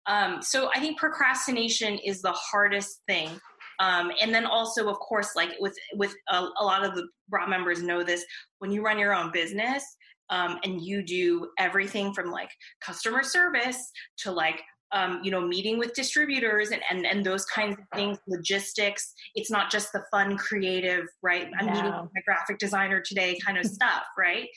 Um, 0.06 0.42
so 0.42 0.70
I 0.74 0.80
think 0.80 0.98
procrastination 0.98 1.98
is 1.98 2.22
the 2.22 2.32
hardest 2.32 3.02
thing. 3.06 3.30
Um, 3.78 4.10
and 4.20 4.34
then 4.34 4.44
also, 4.44 4.88
of 4.88 4.98
course, 4.98 5.30
like 5.34 5.50
with 5.58 5.74
with 5.94 6.14
a, 6.28 6.46
a, 6.58 6.64
lot 6.64 6.84
of 6.84 6.94
the 6.94 7.08
bra 7.28 7.46
members 7.46 7.82
know 7.82 8.02
this, 8.02 8.24
when 8.58 8.70
you 8.70 8.82
run 8.82 8.98
your 8.98 9.14
own 9.14 9.30
business 9.32 9.82
um, 10.28 10.58
and 10.64 10.82
you 10.82 11.02
do 11.02 11.48
everything 11.58 12.12
from 12.12 12.30
like 12.30 12.50
customer 12.82 13.22
service 13.22 13.90
to 14.18 14.30
like 14.30 14.60
um, 14.92 15.20
you 15.22 15.30
know, 15.30 15.40
meeting 15.40 15.78
with 15.78 15.94
distributors 15.94 16.70
and, 16.70 16.82
and, 16.90 17.06
and 17.06 17.24
those 17.24 17.44
kinds 17.44 17.78
of 17.78 17.84
things, 17.94 18.18
logistics. 18.26 19.12
It's 19.34 19.50
not 19.50 19.70
just 19.70 19.92
the 19.92 20.02
fun, 20.10 20.36
creative, 20.36 21.06
right? 21.22 21.48
I'm 21.58 21.66
meeting 21.66 21.84
with 21.84 22.10
my 22.14 22.20
graphic 22.24 22.58
designer 22.58 23.00
today 23.00 23.38
kind 23.44 23.56
of 23.56 23.66
stuff, 23.66 24.04
right? 24.18 24.48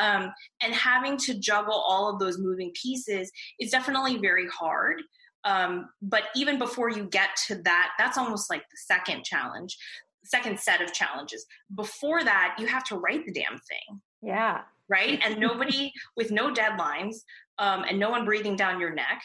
Um, 0.00 0.32
and 0.62 0.72
having 0.74 1.16
to 1.18 1.34
juggle 1.34 1.74
all 1.74 2.08
of 2.08 2.20
those 2.20 2.38
moving 2.38 2.72
pieces 2.80 3.32
is 3.58 3.70
definitely 3.70 4.18
very 4.18 4.48
hard. 4.48 5.02
Um, 5.44 5.88
but 6.02 6.24
even 6.36 6.58
before 6.58 6.90
you 6.90 7.04
get 7.04 7.30
to 7.48 7.56
that, 7.62 7.90
that's 7.98 8.18
almost 8.18 8.50
like 8.50 8.62
the 8.62 8.76
second 8.76 9.24
challenge, 9.24 9.76
second 10.24 10.60
set 10.60 10.82
of 10.82 10.92
challenges. 10.92 11.46
Before 11.74 12.22
that, 12.22 12.56
you 12.58 12.66
have 12.66 12.84
to 12.84 12.96
write 12.96 13.26
the 13.26 13.32
damn 13.32 13.58
thing. 13.58 14.00
Yeah. 14.22 14.60
Right. 14.88 15.20
And 15.24 15.38
nobody 15.38 15.92
with 16.16 16.30
no 16.30 16.52
deadlines 16.52 17.16
um, 17.58 17.84
and 17.88 17.98
no 17.98 18.10
one 18.10 18.24
breathing 18.24 18.56
down 18.56 18.80
your 18.80 18.92
neck 18.92 19.22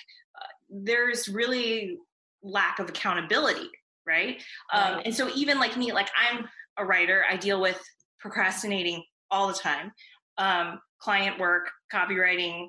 there's 0.84 1.30
really 1.30 1.98
lack 2.44 2.80
of 2.80 2.90
accountability 2.90 3.70
right? 4.08 4.42
Um, 4.72 5.02
and 5.04 5.16
so 5.16 5.30
even 5.36 5.60
like 5.60 5.78
me 5.78 5.92
like 5.92 6.10
i'm 6.16 6.48
a 6.78 6.86
writer. 6.86 7.24
I 7.30 7.38
deal 7.38 7.62
with 7.62 7.82
procrastinating 8.20 9.04
all 9.32 9.48
the 9.48 9.54
time. 9.54 9.92
Um, 10.38 10.80
client 11.00 11.40
work 11.40 11.70
copywriting. 11.94 12.68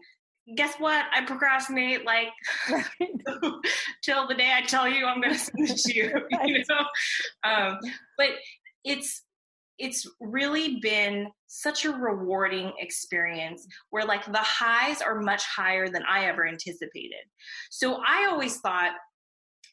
Guess 0.56 0.74
what? 0.78 1.04
I 1.12 1.24
procrastinate 1.24 2.04
like 2.04 2.28
till 4.02 4.28
the 4.28 4.34
day 4.34 4.52
i 4.54 4.62
tell 4.62 4.88
you 4.88 5.04
i'm 5.06 5.20
going 5.20 5.34
to 5.34 5.38
send 5.38 5.70
it 5.70 5.76
to 5.76 5.94
you 5.94 6.12
you 6.44 6.64
know? 6.68 7.50
Um, 7.50 7.78
but 8.16 8.28
it's 8.84 9.22
it's 9.78 10.06
really 10.20 10.78
been 10.80 11.28
such 11.46 11.84
a 11.84 11.90
rewarding 11.90 12.72
experience 12.78 13.66
where 13.90 14.04
like 14.04 14.24
the 14.24 14.38
highs 14.38 15.02
are 15.02 15.20
much 15.20 15.44
higher 15.44 15.88
than 15.88 16.02
I 16.08 16.26
ever 16.26 16.46
anticipated. 16.46 17.24
So 17.70 18.00
I 18.06 18.28
always 18.30 18.58
thought, 18.58 18.92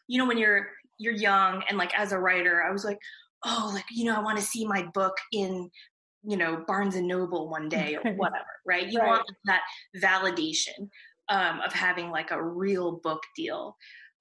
you 0.08 0.18
know, 0.18 0.28
when 0.28 0.38
you're 0.38 0.68
you're 1.00 1.14
young 1.14 1.64
and 1.70 1.78
like 1.78 1.98
as 1.98 2.12
a 2.12 2.20
writer, 2.20 2.64
I 2.64 2.72
was 2.72 2.86
like, 2.86 3.00
oh, 3.46 3.72
like 3.74 3.86
you 3.92 4.06
know, 4.06 4.16
I 4.16 4.22
want 4.22 4.38
to 4.38 4.44
see 4.44 4.66
my 4.66 4.86
book 4.94 5.16
in 5.32 5.70
you 6.24 6.38
know 6.38 6.64
Barnes 6.68 6.96
and 6.96 7.08
Noble 7.08 7.50
one 7.50 7.70
day 7.70 7.98
or 8.04 8.14
whatever, 8.14 8.46
right? 8.66 8.88
You 8.88 9.00
right. 9.00 9.08
want 9.08 9.26
that 9.46 9.62
validation 9.98 10.90
um, 11.30 11.62
of 11.66 11.74
having 11.74 12.10
like 12.10 12.32
a 12.32 12.44
real 12.44 13.00
book 13.04 13.24
deal, 13.36 13.78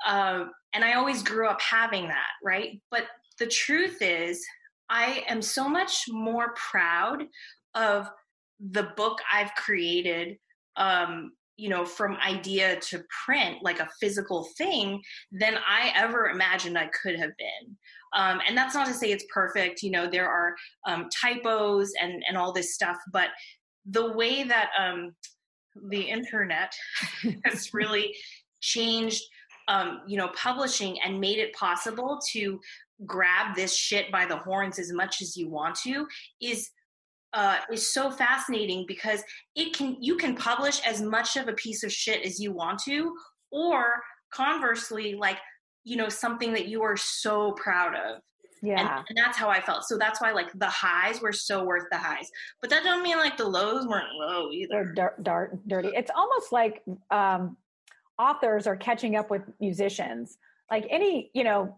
um, 0.07 0.51
and 0.75 0.85
I 0.85 0.95
always 0.95 1.23
grew 1.23 1.49
up 1.49 1.61
having 1.61 2.09
that, 2.09 2.31
right? 2.45 2.81
But 2.91 3.05
the 3.39 3.47
truth 3.47 3.99
is 4.01 4.45
I 4.89 5.25
am 5.29 5.43
so 5.43 5.69
much 5.69 6.05
more 6.09 6.55
proud 6.55 7.25
of 7.75 8.09
the 8.61 8.91
book 8.97 9.19
I've 9.33 9.55
created, 9.55 10.37
um, 10.77 11.33
you 11.57 11.69
know, 11.69 11.85
from 11.85 12.17
idea 12.17 12.79
to 12.81 13.05
print, 13.25 13.59
like 13.63 13.81
a 13.81 13.89
physical 14.01 14.49
thing, 14.57 15.01
than 15.31 15.57
I 15.67 15.93
ever 15.95 16.29
imagined 16.29 16.79
I 16.79 16.89
could 16.89 17.19
have 17.19 17.33
been. 17.39 17.77
Um, 18.15 18.41
and 18.47 18.57
that's 18.57 18.75
not 18.75 18.87
to 18.87 18.95
say 18.95 19.11
it's 19.11 19.25
perfect. 19.33 19.83
You 19.83 19.91
know, 19.91 20.09
there 20.09 20.29
are 20.29 20.55
um, 20.87 21.09
typos 21.09 21.93
and 22.01 22.23
and 22.29 22.37
all 22.37 22.53
this 22.53 22.75
stuff, 22.75 22.97
but 23.13 23.29
the 23.87 24.13
way 24.13 24.45
that 24.45 24.71
um, 24.79 25.15
the 25.89 26.03
internet 26.03 26.73
has 27.45 27.73
really 27.73 28.15
changed 28.61 29.23
um, 29.69 30.01
you 30.07 30.17
know 30.17 30.29
publishing 30.37 30.99
and 31.05 31.21
made 31.21 31.39
it 31.39 31.55
possible 31.55 32.21
to 32.33 32.61
grab 33.07 33.55
this 33.55 33.77
shit 33.77 34.11
by 34.13 34.27
the 34.27 34.37
horns 34.37 34.79
as 34.79 34.93
much 34.93 35.23
as 35.23 35.37
you 35.37 35.49
want 35.49 35.75
to 35.75 36.07
is 36.41 36.71
uh, 37.35 37.59
is 37.73 37.93
so 37.95 38.11
fascinating 38.11 38.85
because 38.87 39.23
it 39.57 39.75
can 39.75 39.97
you 40.01 40.17
can 40.17 40.37
publish 40.37 40.81
as 40.87 41.01
much 41.01 41.37
of 41.37 41.49
a 41.49 41.53
piece 41.55 41.83
of 41.83 41.93
shit 41.93 42.25
as 42.27 42.39
you 42.39 42.53
want 42.53 42.79
to 42.85 43.15
or 43.51 44.03
conversely 44.33 45.15
like 45.15 45.39
you 45.85 45.97
know 45.97 46.09
something 46.09 46.53
that 46.53 46.69
you 46.69 46.83
are 46.83 46.97
so 46.97 47.53
proud 47.53 47.95
of. 47.95 48.21
Yeah. 48.65 48.79
and, 48.79 49.05
and, 49.09 49.19
that's 49.19 49.37
how 49.37 49.49
i 49.49 49.61
felt. 49.61 49.83
So 49.83 49.99
that's 49.99 50.21
why 50.21 50.31
like 50.31 50.53
the 50.55 50.69
highs 50.69 51.21
were 51.21 51.33
so 51.33 51.65
worth 51.65 51.83
the 51.91 51.99
highs. 51.99 52.31
But 52.61 52.71
that 52.71 52.85
doesn't 52.85 53.03
mean 53.03 53.17
like 53.17 53.37
the 53.37 53.49
lows 53.49 53.89
weren't 53.89 54.15
low 54.15 54.53
either. 54.53 54.93
They're 54.95 55.17
dark, 55.21 55.59
dirty. 55.67 55.89
It's 55.89 56.11
almost 56.15 56.53
like 56.53 56.83
um 57.11 57.57
authors 58.19 58.67
are 58.67 58.77
catching 58.77 59.17
up 59.17 59.31
with 59.31 59.43
musicians. 59.59 60.39
Like 60.71 60.87
any 60.91 61.31
you 61.35 61.45
know 61.45 61.77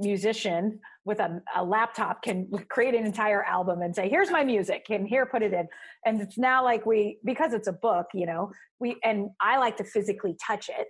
musician 0.00 0.78
with 1.04 1.20
a, 1.20 1.40
a, 1.56 1.64
laptop 1.64 2.22
can 2.22 2.48
create 2.68 2.94
an 2.94 3.04
entire 3.04 3.42
album 3.44 3.82
and 3.82 3.94
say 3.94 4.08
here's 4.08 4.30
my 4.30 4.44
music 4.44 4.86
and 4.90 5.08
here 5.08 5.26
put 5.26 5.42
it 5.42 5.52
in 5.52 5.66
and 6.04 6.20
it's 6.20 6.38
now 6.38 6.62
like 6.62 6.84
we 6.86 7.18
because 7.24 7.52
it's 7.52 7.68
a 7.68 7.72
book 7.72 8.06
you 8.14 8.26
know 8.26 8.50
we 8.80 8.96
and 9.04 9.30
i 9.40 9.58
like 9.58 9.76
to 9.76 9.84
physically 9.84 10.36
touch 10.44 10.68
it 10.68 10.88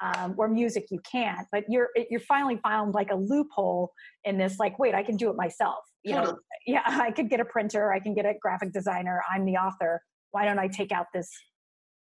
um, 0.00 0.32
where 0.36 0.48
music 0.48 0.86
you 0.90 0.98
can't 1.10 1.46
but 1.52 1.64
you're 1.68 1.88
you're 2.10 2.20
finally 2.20 2.58
found 2.62 2.94
like 2.94 3.10
a 3.10 3.16
loophole 3.16 3.92
in 4.24 4.38
this 4.38 4.58
like 4.58 4.78
wait 4.78 4.94
i 4.94 5.02
can 5.02 5.16
do 5.16 5.30
it 5.30 5.36
myself 5.36 5.84
you 6.02 6.14
know 6.14 6.36
yeah 6.66 6.82
i 6.86 7.10
could 7.10 7.30
get 7.30 7.40
a 7.40 7.44
printer 7.44 7.92
i 7.92 8.00
can 8.00 8.14
get 8.14 8.26
a 8.26 8.34
graphic 8.40 8.72
designer 8.72 9.22
i'm 9.32 9.44
the 9.44 9.56
author 9.56 10.02
why 10.32 10.44
don't 10.44 10.58
i 10.58 10.68
take 10.68 10.92
out 10.92 11.06
this 11.14 11.30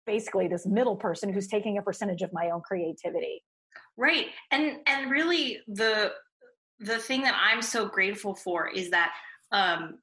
basically 0.06 0.48
this 0.48 0.66
middle 0.66 0.96
person 0.96 1.32
who's 1.32 1.48
taking 1.48 1.78
a 1.78 1.82
percentage 1.82 2.22
of 2.22 2.32
my 2.32 2.50
own 2.50 2.60
creativity. 2.60 3.42
Right. 3.96 4.26
And 4.50 4.78
and 4.86 5.10
really 5.10 5.58
the 5.68 6.12
the 6.80 6.98
thing 6.98 7.22
that 7.22 7.34
I'm 7.40 7.62
so 7.62 7.86
grateful 7.86 8.34
for 8.34 8.68
is 8.68 8.90
that 8.90 9.12
um 9.52 9.98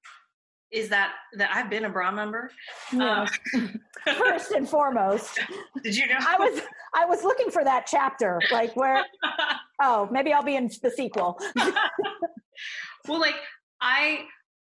is 0.71 0.87
that 0.89 1.13
that 1.33 1.51
I've 1.53 1.69
been 1.69 1.85
a 1.85 1.89
bra 1.89 2.11
member. 2.11 2.51
Yeah. 2.93 3.25
Um, 3.53 3.79
First 4.17 4.51
and 4.51 4.67
foremost. 4.67 5.39
Did 5.83 5.95
you 5.95 6.07
know? 6.07 6.17
I 6.19 6.37
was 6.39 6.61
I 6.93 7.05
was 7.05 7.23
looking 7.23 7.51
for 7.51 7.63
that 7.63 7.85
chapter, 7.87 8.41
like 8.51 8.75
where. 8.75 9.03
oh, 9.81 10.07
maybe 10.11 10.33
I'll 10.33 10.43
be 10.43 10.55
in 10.55 10.69
the 10.81 10.89
sequel. 10.89 11.39
well, 13.07 13.19
like 13.19 13.35
I 13.81 14.21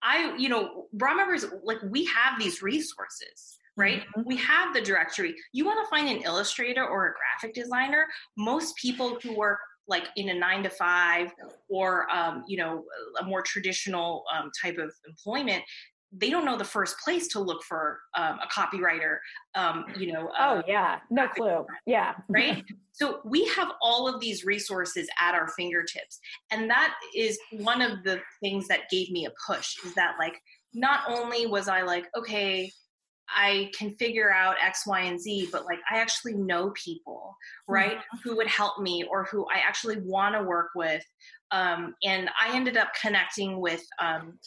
I 0.02 0.36
you 0.36 0.48
know 0.48 0.86
bra 0.92 1.14
members 1.14 1.46
like 1.62 1.78
we 1.88 2.04
have 2.06 2.38
these 2.38 2.62
resources 2.62 3.58
right? 3.76 4.00
Mm-hmm. 4.00 4.22
We 4.26 4.36
have 4.36 4.74
the 4.74 4.82
directory. 4.82 5.34
You 5.54 5.64
want 5.64 5.82
to 5.82 5.88
find 5.88 6.06
an 6.06 6.22
illustrator 6.24 6.86
or 6.86 7.06
a 7.06 7.14
graphic 7.14 7.54
designer. 7.54 8.06
Most 8.36 8.76
people 8.76 9.18
who 9.22 9.34
work 9.34 9.60
like 9.88 10.08
in 10.16 10.28
a 10.28 10.34
nine 10.34 10.62
to 10.62 10.70
five 10.70 11.30
or 11.68 12.10
um, 12.10 12.44
you 12.46 12.56
know 12.56 12.84
a 13.20 13.24
more 13.24 13.42
traditional 13.42 14.24
um, 14.34 14.50
type 14.62 14.78
of 14.78 14.92
employment 15.06 15.62
they 16.14 16.28
don't 16.28 16.44
know 16.44 16.58
the 16.58 16.64
first 16.64 16.98
place 16.98 17.26
to 17.28 17.40
look 17.40 17.62
for 17.62 17.98
um, 18.16 18.38
a 18.42 18.46
copywriter 18.46 19.16
um, 19.54 19.84
you 19.96 20.12
know 20.12 20.28
uh, 20.38 20.56
oh 20.56 20.62
yeah. 20.66 20.98
No 21.10 21.28
clue. 21.28 21.66
yeah. 21.86 22.14
right? 22.28 22.64
So 22.94 23.20
we 23.24 23.46
have 23.56 23.68
all 23.80 24.06
of 24.06 24.20
these 24.20 24.44
resources 24.44 25.08
at 25.18 25.34
our 25.34 25.48
fingertips 25.56 26.20
and 26.50 26.68
that 26.68 26.92
is 27.16 27.38
one 27.52 27.80
of 27.80 28.04
the 28.04 28.20
things 28.42 28.68
that 28.68 28.90
gave 28.90 29.10
me 29.10 29.24
a 29.24 29.32
push 29.46 29.76
is 29.82 29.94
that 29.94 30.16
like 30.18 30.38
not 30.74 31.00
only 31.08 31.46
was 31.46 31.68
i 31.68 31.80
like 31.80 32.06
okay 32.14 32.70
I 33.34 33.70
can 33.76 33.94
figure 33.96 34.32
out 34.32 34.56
X, 34.62 34.86
Y, 34.86 35.00
and 35.00 35.20
Z, 35.20 35.48
but 35.52 35.64
like 35.64 35.78
I 35.90 35.98
actually 35.98 36.34
know 36.34 36.72
people, 36.82 37.36
right, 37.68 37.96
mm-hmm. 37.96 38.18
who 38.22 38.36
would 38.36 38.46
help 38.46 38.80
me 38.80 39.04
or 39.10 39.24
who 39.24 39.46
I 39.46 39.58
actually 39.58 40.00
want 40.00 40.34
to 40.34 40.42
work 40.42 40.70
with. 40.74 41.04
Um, 41.50 41.94
and 42.02 42.30
I 42.40 42.56
ended 42.56 42.76
up 42.76 42.88
connecting 43.00 43.60
with 43.60 43.82
um, 44.00 44.38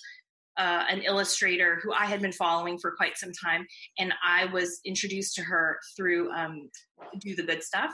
uh, 0.58 0.86
an 0.90 1.02
illustrator 1.02 1.80
who 1.84 1.94
I 1.94 2.06
had 2.06 2.22
been 2.22 2.32
following 2.32 2.78
for 2.78 2.96
quite 2.96 3.18
some 3.18 3.32
time, 3.32 3.66
and 4.00 4.14
I 4.24 4.46
was 4.46 4.80
introduced 4.86 5.36
to 5.36 5.44
her 5.44 5.80
through 5.96 6.32
um, 6.32 6.70
Do 7.20 7.36
the 7.36 7.44
Good 7.44 7.64
Stuff. 7.64 7.92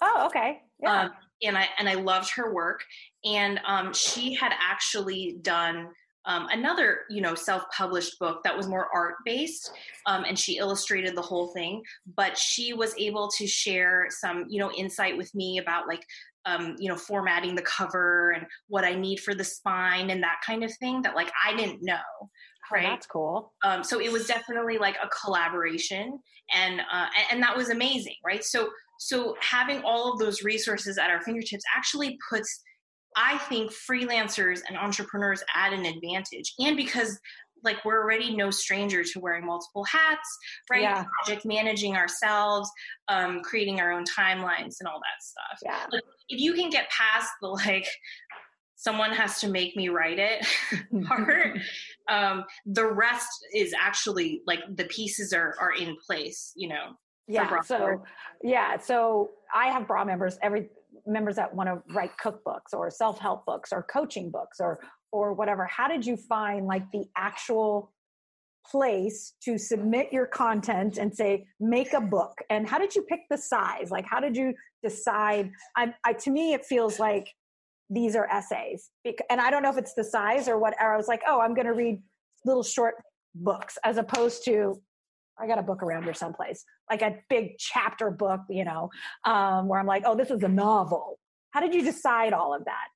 Oh, 0.00 0.26
okay. 0.26 0.60
Yeah. 0.80 1.02
Um, 1.02 1.10
and 1.42 1.58
I 1.58 1.68
and 1.78 1.88
I 1.88 1.94
loved 1.94 2.30
her 2.34 2.52
work, 2.52 2.84
and 3.24 3.60
um, 3.66 3.92
she 3.92 4.34
had 4.34 4.52
actually 4.58 5.38
done 5.42 5.88
um, 6.26 6.46
another 6.50 7.00
you 7.08 7.20
know 7.20 7.34
self-published 7.34 8.18
book 8.18 8.42
that 8.44 8.56
was 8.56 8.66
more 8.66 8.88
art 8.94 9.16
based 9.24 9.70
um, 10.06 10.24
and 10.24 10.38
she 10.38 10.58
illustrated 10.58 11.16
the 11.16 11.22
whole 11.22 11.48
thing 11.48 11.82
but 12.16 12.36
she 12.36 12.72
was 12.72 12.94
able 12.98 13.28
to 13.28 13.46
share 13.46 14.06
some 14.10 14.44
you 14.48 14.58
know 14.58 14.70
insight 14.72 15.16
with 15.16 15.34
me 15.34 15.58
about 15.58 15.86
like 15.86 16.04
um, 16.46 16.76
you 16.78 16.88
know 16.88 16.96
formatting 16.96 17.54
the 17.54 17.62
cover 17.62 18.30
and 18.32 18.46
what 18.68 18.84
i 18.84 18.94
need 18.94 19.20
for 19.20 19.34
the 19.34 19.44
spine 19.44 20.10
and 20.10 20.22
that 20.22 20.40
kind 20.46 20.64
of 20.64 20.74
thing 20.76 21.02
that 21.02 21.14
like 21.14 21.30
i 21.44 21.54
didn't 21.56 21.82
know 21.82 21.96
oh, 22.22 22.28
right? 22.72 22.86
oh, 22.86 22.90
that's 22.90 23.06
cool. 23.06 23.52
Um, 23.64 23.84
so 23.84 24.00
it 24.00 24.12
was 24.12 24.26
definitely 24.26 24.78
like 24.78 24.96
a 25.02 25.08
collaboration 25.08 26.18
and 26.54 26.80
uh, 26.80 27.06
and 27.30 27.42
that 27.42 27.56
was 27.56 27.70
amazing 27.70 28.16
right? 28.24 28.44
So 28.44 28.70
so 28.98 29.36
having 29.40 29.82
all 29.84 30.12
of 30.12 30.18
those 30.18 30.42
resources 30.42 30.98
at 30.98 31.10
our 31.10 31.22
fingertips 31.22 31.64
actually 31.74 32.18
puts 32.30 32.62
I 33.20 33.36
think 33.48 33.72
freelancers 33.72 34.60
and 34.68 34.78
entrepreneurs 34.78 35.42
add 35.52 35.72
an 35.72 35.84
advantage. 35.84 36.54
And 36.60 36.76
because 36.76 37.18
like 37.64 37.84
we're 37.84 38.00
already 38.00 38.36
no 38.36 38.52
stranger 38.52 39.02
to 39.02 39.18
wearing 39.18 39.44
multiple 39.44 39.82
hats, 39.82 40.38
right? 40.70 40.82
Yeah. 40.82 41.04
Project 41.24 41.44
managing 41.44 41.96
ourselves, 41.96 42.70
um, 43.08 43.40
creating 43.42 43.80
our 43.80 43.90
own 43.90 44.04
timelines 44.04 44.76
and 44.78 44.86
all 44.86 45.00
that 45.00 45.20
stuff. 45.20 45.58
Yeah. 45.64 45.86
Like, 45.90 46.04
if 46.28 46.40
you 46.40 46.54
can 46.54 46.70
get 46.70 46.88
past 46.90 47.28
the 47.42 47.48
like 47.48 47.88
someone 48.76 49.10
has 49.10 49.40
to 49.40 49.48
make 49.48 49.74
me 49.74 49.88
write 49.88 50.20
it 50.20 50.46
part, 51.06 51.58
um, 52.08 52.44
the 52.66 52.86
rest 52.86 53.28
is 53.52 53.74
actually 53.76 54.42
like 54.46 54.60
the 54.72 54.84
pieces 54.84 55.32
are 55.32 55.56
are 55.60 55.74
in 55.74 55.96
place, 56.06 56.52
you 56.54 56.68
know. 56.68 56.92
Yeah. 57.26 57.60
So 57.62 58.04
yeah. 58.44 58.78
So 58.78 59.30
I 59.52 59.66
have 59.66 59.88
bra 59.88 60.04
members 60.04 60.38
every 60.40 60.70
members 61.08 61.36
that 61.36 61.54
want 61.54 61.68
to 61.68 61.94
write 61.94 62.12
cookbooks 62.22 62.72
or 62.72 62.90
self-help 62.90 63.46
books 63.46 63.72
or 63.72 63.82
coaching 63.82 64.30
books 64.30 64.58
or 64.60 64.80
or 65.10 65.32
whatever 65.32 65.64
how 65.66 65.88
did 65.88 66.04
you 66.04 66.16
find 66.16 66.66
like 66.66 66.90
the 66.92 67.04
actual 67.16 67.92
place 68.70 69.34
to 69.42 69.56
submit 69.58 70.12
your 70.12 70.26
content 70.26 70.98
and 70.98 71.14
say 71.14 71.46
make 71.58 71.92
a 71.92 72.00
book 72.00 72.34
and 72.50 72.68
how 72.68 72.78
did 72.78 72.94
you 72.94 73.02
pick 73.02 73.20
the 73.30 73.38
size? 73.38 73.90
Like 73.90 74.04
how 74.06 74.20
did 74.20 74.36
you 74.36 74.54
decide? 74.82 75.50
I, 75.76 75.94
I 76.04 76.12
to 76.14 76.30
me 76.30 76.52
it 76.52 76.64
feels 76.64 76.98
like 76.98 77.28
these 77.90 78.14
are 78.14 78.26
essays 78.30 78.90
and 79.30 79.40
i 79.40 79.50
don't 79.50 79.62
know 79.62 79.70
if 79.70 79.78
it's 79.78 79.94
the 79.94 80.04
size 80.04 80.46
or 80.46 80.58
whatever 80.58 80.92
i 80.92 80.96
was 80.96 81.08
like 81.08 81.22
oh 81.26 81.40
i'm 81.40 81.54
going 81.54 81.66
to 81.66 81.72
read 81.72 81.98
little 82.44 82.62
short 82.62 82.96
books 83.34 83.78
as 83.82 83.96
opposed 83.96 84.44
to 84.44 84.78
I 85.40 85.46
got 85.46 85.58
a 85.58 85.62
book 85.62 85.82
around 85.82 86.04
here 86.04 86.14
someplace, 86.14 86.64
like 86.90 87.02
a 87.02 87.16
big 87.28 87.58
chapter 87.58 88.10
book, 88.10 88.40
you 88.48 88.64
know, 88.64 88.90
um, 89.24 89.68
where 89.68 89.78
I'm 89.78 89.86
like, 89.86 90.02
oh, 90.06 90.16
this 90.16 90.30
is 90.30 90.42
a 90.42 90.48
novel. 90.48 91.18
How 91.50 91.60
did 91.60 91.74
you 91.74 91.82
decide 91.82 92.32
all 92.32 92.54
of 92.54 92.64
that? 92.66 92.88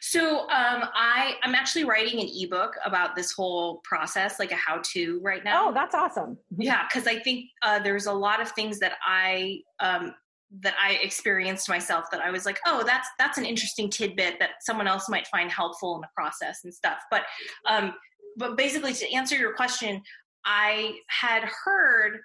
So 0.00 0.40
um, 0.42 0.88
I 0.94 1.34
I'm 1.42 1.54
actually 1.54 1.84
writing 1.84 2.20
an 2.20 2.28
ebook 2.34 2.74
about 2.84 3.14
this 3.16 3.32
whole 3.32 3.80
process, 3.84 4.38
like 4.38 4.52
a 4.52 4.56
how-to 4.56 5.20
right 5.22 5.44
now. 5.44 5.68
Oh, 5.68 5.74
that's 5.74 5.94
awesome. 5.94 6.38
Yeah, 6.56 6.86
because 6.88 7.06
I 7.06 7.18
think 7.18 7.46
uh, 7.62 7.78
there's 7.80 8.06
a 8.06 8.12
lot 8.12 8.40
of 8.40 8.50
things 8.52 8.78
that 8.78 8.94
I 9.04 9.58
um, 9.80 10.14
that 10.62 10.74
I 10.82 10.94
experienced 10.94 11.68
myself 11.68 12.06
that 12.10 12.20
I 12.20 12.30
was 12.30 12.46
like, 12.46 12.58
oh, 12.66 12.82
that's 12.86 13.08
that's 13.18 13.38
an 13.38 13.44
interesting 13.44 13.90
tidbit 13.90 14.38
that 14.40 14.50
someone 14.60 14.88
else 14.88 15.08
might 15.08 15.26
find 15.26 15.50
helpful 15.50 15.94
in 15.96 16.00
the 16.00 16.08
process 16.14 16.60
and 16.64 16.72
stuff. 16.72 16.98
But 17.10 17.22
um, 17.68 17.94
but 18.36 18.56
basically, 18.56 18.94
to 18.94 19.12
answer 19.12 19.36
your 19.36 19.54
question, 19.54 20.02
I 20.44 20.94
had 21.08 21.44
heard 21.64 22.20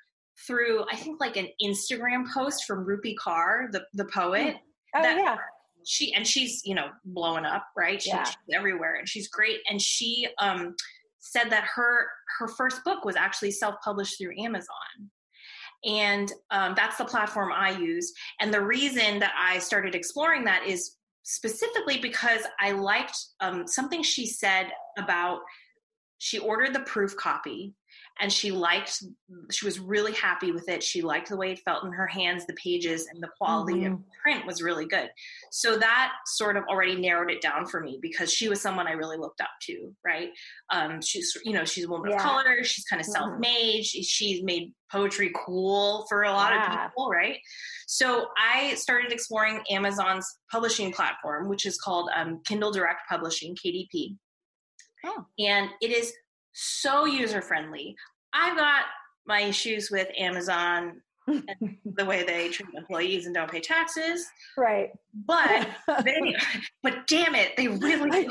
through 0.45 0.83
I 0.91 0.95
think 0.95 1.19
like 1.19 1.37
an 1.37 1.47
Instagram 1.63 2.25
post 2.31 2.65
from 2.65 2.85
Rupi 2.85 3.15
Kaur, 3.15 3.71
the 3.71 3.85
the 3.93 4.05
poet. 4.05 4.57
Oh 4.95 5.01
that 5.01 5.17
yeah. 5.17 5.37
She 5.85 6.13
and 6.13 6.25
she's 6.25 6.61
you 6.65 6.75
know 6.75 6.89
blowing 7.05 7.45
up, 7.45 7.65
right? 7.77 8.01
She, 8.01 8.09
yeah. 8.09 8.23
She's 8.23 8.35
everywhere, 8.53 8.95
and 8.95 9.07
she's 9.07 9.27
great. 9.27 9.59
And 9.69 9.81
she 9.81 10.27
um, 10.39 10.75
said 11.19 11.49
that 11.49 11.63
her 11.75 12.07
her 12.39 12.47
first 12.47 12.83
book 12.83 13.05
was 13.05 13.15
actually 13.15 13.51
self 13.51 13.75
published 13.83 14.17
through 14.17 14.39
Amazon, 14.39 15.11
and 15.83 16.31
um, 16.51 16.73
that's 16.75 16.97
the 16.97 17.05
platform 17.05 17.51
I 17.53 17.71
use. 17.71 18.13
And 18.39 18.53
the 18.53 18.61
reason 18.61 19.19
that 19.19 19.33
I 19.37 19.59
started 19.59 19.95
exploring 19.95 20.43
that 20.45 20.65
is 20.65 20.95
specifically 21.23 21.99
because 21.99 22.41
I 22.59 22.71
liked 22.71 23.17
um, 23.41 23.67
something 23.67 24.03
she 24.03 24.27
said 24.27 24.71
about 24.97 25.39
she 26.17 26.39
ordered 26.39 26.73
the 26.73 26.79
proof 26.81 27.15
copy 27.17 27.73
and 28.19 28.31
she 28.31 28.51
liked 28.51 29.03
she 29.51 29.65
was 29.65 29.79
really 29.79 30.13
happy 30.13 30.51
with 30.51 30.69
it 30.69 30.81
she 30.81 31.01
liked 31.01 31.29
the 31.29 31.35
way 31.35 31.51
it 31.51 31.59
felt 31.59 31.83
in 31.83 31.91
her 31.91 32.07
hands 32.07 32.45
the 32.45 32.53
pages 32.53 33.07
and 33.11 33.21
the 33.21 33.29
quality 33.37 33.81
mm-hmm. 33.81 33.93
of 33.93 33.99
print 34.23 34.45
was 34.45 34.61
really 34.61 34.85
good 34.85 35.09
so 35.51 35.77
that 35.77 36.13
sort 36.25 36.55
of 36.57 36.63
already 36.65 36.95
narrowed 36.95 37.31
it 37.31 37.41
down 37.41 37.65
for 37.65 37.81
me 37.81 37.99
because 38.01 38.31
she 38.31 38.47
was 38.47 38.61
someone 38.61 38.87
i 38.87 38.91
really 38.91 39.17
looked 39.17 39.41
up 39.41 39.49
to 39.61 39.93
right 40.05 40.29
um, 40.71 41.01
she's 41.01 41.33
you 41.43 41.53
know 41.53 41.65
she's 41.65 41.85
a 41.85 41.89
woman 41.89 42.09
yeah. 42.09 42.17
of 42.17 42.21
color 42.21 42.63
she's 42.63 42.85
kind 42.85 43.01
of 43.01 43.07
mm-hmm. 43.07 43.23
self-made 43.23 43.83
she, 43.83 44.03
she's 44.03 44.43
made 44.43 44.73
poetry 44.91 45.31
cool 45.45 46.05
for 46.07 46.23
a 46.23 46.31
lot 46.31 46.51
yeah. 46.51 46.85
of 46.85 46.89
people 46.89 47.09
right 47.09 47.37
so 47.87 48.27
i 48.37 48.73
started 48.75 49.11
exploring 49.11 49.61
amazon's 49.71 50.37
publishing 50.51 50.91
platform 50.91 51.49
which 51.49 51.65
is 51.65 51.77
called 51.77 52.09
um, 52.15 52.41
kindle 52.45 52.71
direct 52.71 53.01
publishing 53.09 53.55
kdp 53.55 54.15
oh. 55.05 55.25
and 55.39 55.69
it 55.81 55.91
is 55.91 56.13
so 56.55 57.05
user 57.05 57.41
friendly. 57.41 57.95
I've 58.33 58.57
got 58.57 58.85
my 59.27 59.41
issues 59.41 59.91
with 59.91 60.07
Amazon 60.17 61.01
and 61.27 61.77
the 61.85 62.05
way 62.05 62.23
they 62.23 62.49
treat 62.49 62.69
employees 62.75 63.25
and 63.25 63.35
don't 63.35 63.51
pay 63.51 63.59
taxes. 63.59 64.25
Right. 64.57 64.91
But 65.25 65.69
they 66.03 66.35
but 66.81 67.07
damn 67.07 67.35
it, 67.35 67.55
they 67.57 67.67
really 67.67 68.29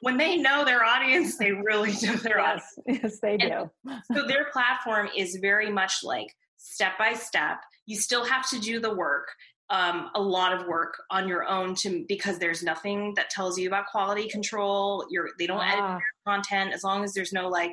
when 0.00 0.16
they 0.16 0.38
know 0.38 0.64
their 0.64 0.84
audience, 0.84 1.36
they 1.36 1.52
really 1.52 1.92
know 2.02 2.16
their 2.16 2.38
yes, 2.38 2.78
audience. 2.86 3.02
Yes, 3.02 3.20
they 3.20 3.36
do. 3.36 3.70
so 4.14 4.26
their 4.26 4.46
platform 4.52 5.08
is 5.16 5.36
very 5.36 5.70
much 5.70 5.98
like 6.02 6.28
step 6.56 6.92
by 6.98 7.12
step. 7.12 7.58
You 7.84 7.96
still 7.96 8.24
have 8.24 8.48
to 8.50 8.58
do 8.58 8.80
the 8.80 8.94
work 8.94 9.28
um, 9.70 10.10
a 10.14 10.20
lot 10.20 10.52
of 10.52 10.66
work 10.66 10.94
on 11.10 11.26
your 11.26 11.46
own 11.48 11.74
to 11.76 12.04
because 12.08 12.38
there's 12.38 12.62
nothing 12.62 13.14
that 13.16 13.30
tells 13.30 13.58
you 13.58 13.66
about 13.66 13.86
quality 13.86 14.28
control. 14.28 15.04
You're 15.10 15.30
they 15.38 15.46
don't 15.46 15.60
ah. 15.60 15.96
edit 15.96 16.02
content 16.26 16.72
as 16.72 16.84
long 16.84 17.02
as 17.02 17.12
there's 17.12 17.32
no 17.32 17.48
like 17.48 17.72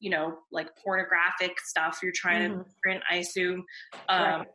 you 0.00 0.10
know 0.10 0.38
like 0.52 0.68
pornographic 0.84 1.60
stuff 1.60 2.00
you're 2.02 2.12
trying 2.14 2.50
mm-hmm. 2.50 2.62
to 2.62 2.66
print. 2.82 3.02
I 3.10 3.16
assume. 3.16 3.64
Um, 4.08 4.22
right. 4.22 4.46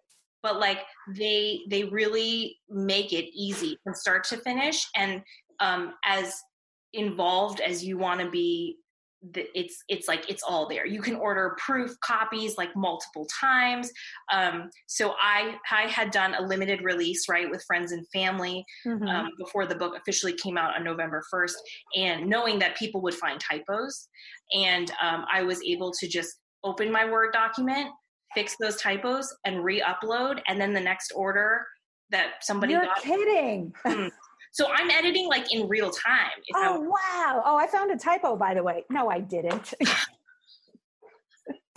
But 0.42 0.60
like 0.60 0.80
they 1.16 1.62
they 1.70 1.86
really 1.86 2.58
make 2.70 3.14
it 3.14 3.30
easy 3.34 3.78
from 3.84 3.94
start 3.96 4.26
to 4.26 4.38
finish, 4.38 4.86
and 4.98 5.22
um, 5.62 5.94
as 6.06 6.36
involved 6.92 7.62
as 7.62 7.84
you 7.84 7.98
want 7.98 8.20
to 8.20 8.30
be 8.30 8.78
it's 9.34 9.84
it's 9.88 10.08
like 10.08 10.30
it's 10.30 10.44
all 10.44 10.68
there 10.68 10.86
you 10.86 11.02
can 11.02 11.16
order 11.16 11.56
proof 11.58 11.92
copies 12.02 12.58
like 12.58 12.76
multiple 12.76 13.26
times 13.40 13.92
um, 14.34 14.70
so 14.88 15.14
i 15.22 15.56
i 15.72 15.84
had 15.84 16.12
done 16.12 16.36
a 16.36 16.42
limited 16.42 16.82
release 16.84 17.30
right 17.30 17.50
with 17.50 17.64
friends 17.66 17.92
and 17.92 18.06
family 18.12 18.66
mm-hmm. 18.86 19.08
um, 19.08 19.30
before 19.38 19.66
the 19.66 19.76
book 19.76 19.96
officially 19.98 20.34
came 20.34 20.58
out 20.58 20.76
on 20.76 20.84
november 20.84 21.24
1st 21.34 21.54
and 21.96 22.28
knowing 22.28 22.60
that 22.60 22.76
people 22.76 23.02
would 23.02 23.16
find 23.16 23.40
typos 23.40 24.08
and 24.54 24.92
um, 25.02 25.26
i 25.34 25.42
was 25.42 25.62
able 25.64 25.92
to 25.92 26.08
just 26.08 26.40
open 26.64 26.92
my 26.92 27.10
word 27.10 27.32
document 27.32 27.90
fix 28.34 28.56
those 28.60 28.76
typos 28.82 29.34
and 29.46 29.64
re-upload 29.64 30.42
and 30.48 30.60
then 30.60 30.74
the 30.74 30.80
next 30.82 31.14
order 31.16 31.66
that 32.14 32.34
somebody 32.42 32.74
You're 32.74 32.84
got, 32.84 33.02
kidding. 33.02 33.74
So 34.54 34.68
I'm 34.72 34.90
editing 34.92 35.28
like 35.28 35.52
in 35.52 35.68
real 35.68 35.90
time. 35.90 36.30
Oh 36.56 36.80
wow! 36.80 37.42
Oh, 37.44 37.58
I 37.58 37.68
found 37.68 37.92
a 37.92 37.98
typo 37.98 38.36
by 38.36 38.54
the 38.54 38.64
way. 38.64 38.86
No, 38.90 39.10
I 39.10 39.20
didn't. 39.20 39.74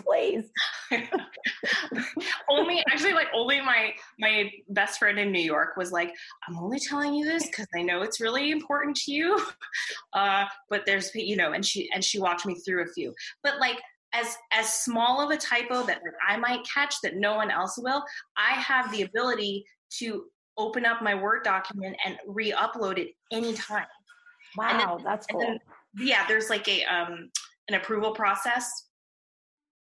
Please. 0.05 0.45
only 2.49 2.85
actually 2.89 3.15
like 3.15 3.27
only 3.35 3.61
my 3.61 3.93
my 4.21 4.53
best 4.69 4.99
friend 4.99 5.19
in 5.19 5.33
New 5.33 5.43
York 5.43 5.77
was 5.77 5.91
like, 5.91 6.13
I'm 6.47 6.59
only 6.59 6.79
telling 6.79 7.15
you 7.15 7.25
this 7.25 7.47
because 7.47 7.67
I 7.75 7.81
know 7.83 8.03
it's 8.03 8.21
really 8.21 8.53
important 8.53 8.97
to 8.97 9.13
you. 9.13 9.41
Uh, 10.13 10.47
but 10.71 10.87
there's 10.87 11.15
you 11.15 11.37
know, 11.37 11.53
and 11.53 11.65
she 11.65 11.91
and 11.93 12.03
she 12.03 12.19
walked 12.19 12.47
me 12.47 12.55
through 12.55 12.83
a 12.83 12.87
few. 12.87 13.15
But 13.43 13.61
like 13.61 13.79
as 14.15 14.35
as 14.51 14.73
small 14.73 15.21
of 15.21 15.31
a 15.31 15.37
typo 15.37 15.83
that 15.83 16.01
I 16.27 16.39
might 16.39 16.67
catch 16.67 16.95
that 17.03 17.17
no 17.17 17.35
one 17.35 17.51
else 17.51 17.77
will, 17.77 18.03
I 18.37 18.53
have 18.53 18.91
the 18.91 19.03
ability 19.03 19.67
to 19.99 20.25
open 20.59 20.87
up 20.87 21.03
my 21.03 21.15
Word 21.15 21.45
document 21.45 21.97
and 22.05 22.17
re-upload 22.27 22.99
it 22.99 23.15
anytime. 23.33 23.87
Wow, 24.57 24.97
then, 24.97 25.05
that's 25.05 25.27
cool. 25.27 25.41
Then, 25.41 25.59
yeah, 25.99 26.27
there's 26.27 26.51
like 26.51 26.69
a 26.69 26.85
um, 26.85 27.31
an 27.69 27.75
approval 27.75 28.13
process, 28.13 28.85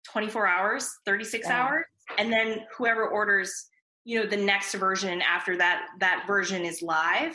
24 0.04 0.46
hours, 0.46 0.98
36 1.04 1.46
yeah. 1.46 1.62
hours, 1.62 1.84
and 2.18 2.32
then 2.32 2.64
whoever 2.76 3.06
orders, 3.06 3.66
you 4.04 4.20
know, 4.20 4.28
the 4.28 4.36
next 4.36 4.74
version 4.74 5.22
after 5.22 5.56
that 5.56 5.86
that 6.00 6.24
version 6.26 6.64
is 6.64 6.82
live, 6.82 7.34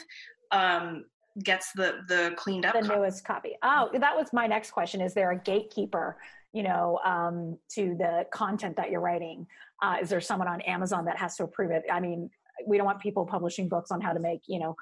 um, 0.52 1.06
gets 1.44 1.72
the 1.74 2.00
the 2.08 2.34
cleaned 2.36 2.66
up 2.66 2.74
the 2.74 2.82
copy. 2.82 2.96
newest 2.96 3.26
copy. 3.26 3.56
Oh, 3.64 3.90
that 3.94 4.16
was 4.16 4.28
my 4.34 4.48
next 4.48 4.72
question. 4.72 5.02
Is 5.02 5.14
there 5.14 5.32
a 5.32 5.38
gatekeeper? 5.38 6.18
You 6.52 6.64
know, 6.64 7.00
um, 7.06 7.60
to 7.76 7.96
the 7.96 8.26
content 8.32 8.76
that 8.78 8.90
you're 8.90 9.02
writing. 9.02 9.46
Uh, 9.82 9.98
is 10.02 10.10
there 10.10 10.20
someone 10.20 10.48
on 10.48 10.62
Amazon 10.62 11.06
that 11.06 11.16
has 11.18 11.38
to 11.38 11.44
approve 11.44 11.70
it? 11.70 11.84
I 11.92 12.00
mean, 12.00 12.30
we 12.68 12.78
don't 12.78 12.86
want 12.86 13.00
people 13.00 13.26
publishing 13.26 13.68
books 13.68 13.92
on 13.92 14.02
how 14.02 14.14
to 14.14 14.20
make 14.20 14.42
you 14.48 14.60
know 14.60 14.76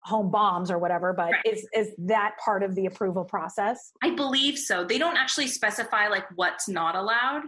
home 0.00 0.30
bombs 0.30 0.70
or 0.70 0.78
whatever 0.78 1.12
but 1.12 1.32
right. 1.32 1.44
is 1.44 1.66
is 1.74 1.92
that 1.98 2.36
part 2.42 2.62
of 2.62 2.74
the 2.74 2.86
approval 2.86 3.24
process 3.24 3.92
i 4.02 4.10
believe 4.10 4.56
so 4.56 4.84
they 4.84 4.98
don't 4.98 5.16
actually 5.16 5.46
specify 5.46 6.08
like 6.08 6.24
what's 6.36 6.68
not 6.68 6.94
allowed 6.94 7.42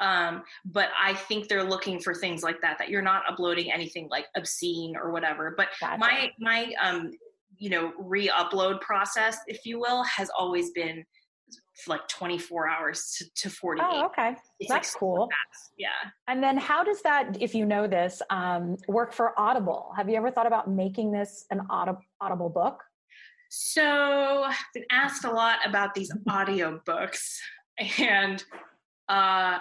um, 0.00 0.42
but 0.64 0.88
i 1.00 1.14
think 1.14 1.48
they're 1.48 1.64
looking 1.64 1.98
for 1.98 2.14
things 2.14 2.42
like 2.42 2.60
that 2.60 2.78
that 2.78 2.90
you're 2.90 3.02
not 3.02 3.22
uploading 3.28 3.72
anything 3.72 4.08
like 4.10 4.26
obscene 4.36 4.96
or 4.96 5.12
whatever 5.12 5.54
but 5.56 5.68
gotcha. 5.80 5.98
my 5.98 6.30
my 6.38 6.72
um 6.82 7.10
you 7.56 7.70
know 7.70 7.92
re-upload 7.98 8.80
process 8.80 9.38
if 9.46 9.64
you 9.64 9.78
will 9.80 10.02
has 10.02 10.28
always 10.36 10.72
been 10.72 11.04
like 11.86 12.06
24 12.08 12.68
hours 12.68 13.14
to, 13.18 13.48
to 13.48 13.50
48. 13.50 13.86
Oh, 13.86 14.06
okay. 14.06 14.36
It's 14.60 14.70
That's 14.70 14.94
like 14.94 15.00
cool. 15.00 15.28
Fast. 15.28 15.72
Yeah. 15.78 15.88
And 16.28 16.42
then 16.42 16.56
how 16.56 16.84
does 16.84 17.02
that, 17.02 17.36
if 17.40 17.54
you 17.54 17.66
know 17.66 17.86
this, 17.86 18.22
um, 18.30 18.76
work 18.88 19.12
for 19.12 19.38
Audible? 19.38 19.92
Have 19.96 20.08
you 20.08 20.16
ever 20.16 20.30
thought 20.30 20.46
about 20.46 20.70
making 20.70 21.12
this 21.12 21.46
an 21.50 21.60
aud- 21.70 21.98
Audible 22.20 22.48
book? 22.48 22.82
So 23.50 24.44
I've 24.44 24.56
been 24.72 24.84
asked 24.90 25.24
a 25.24 25.30
lot 25.30 25.58
about 25.66 25.94
these 25.94 26.12
audio 26.28 26.80
books 26.84 27.40
and 27.98 28.42
uh, 29.08 29.58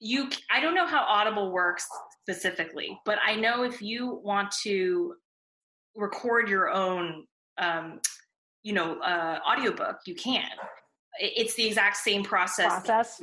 you, 0.00 0.28
I 0.50 0.60
don't 0.60 0.74
know 0.74 0.86
how 0.86 1.04
Audible 1.04 1.52
works 1.52 1.86
specifically, 2.22 2.98
but 3.04 3.18
I 3.24 3.34
know 3.36 3.64
if 3.64 3.82
you 3.82 4.20
want 4.24 4.50
to 4.62 5.14
record 5.94 6.48
your 6.48 6.70
own 6.70 7.26
um, 7.58 8.00
you 8.62 8.72
know 8.72 9.00
uh, 9.00 9.38
audiobook 9.50 9.98
you 10.06 10.14
can 10.14 10.48
it's 11.18 11.54
the 11.54 11.66
exact 11.66 11.96
same 11.96 12.22
process, 12.22 12.72
process 12.86 13.20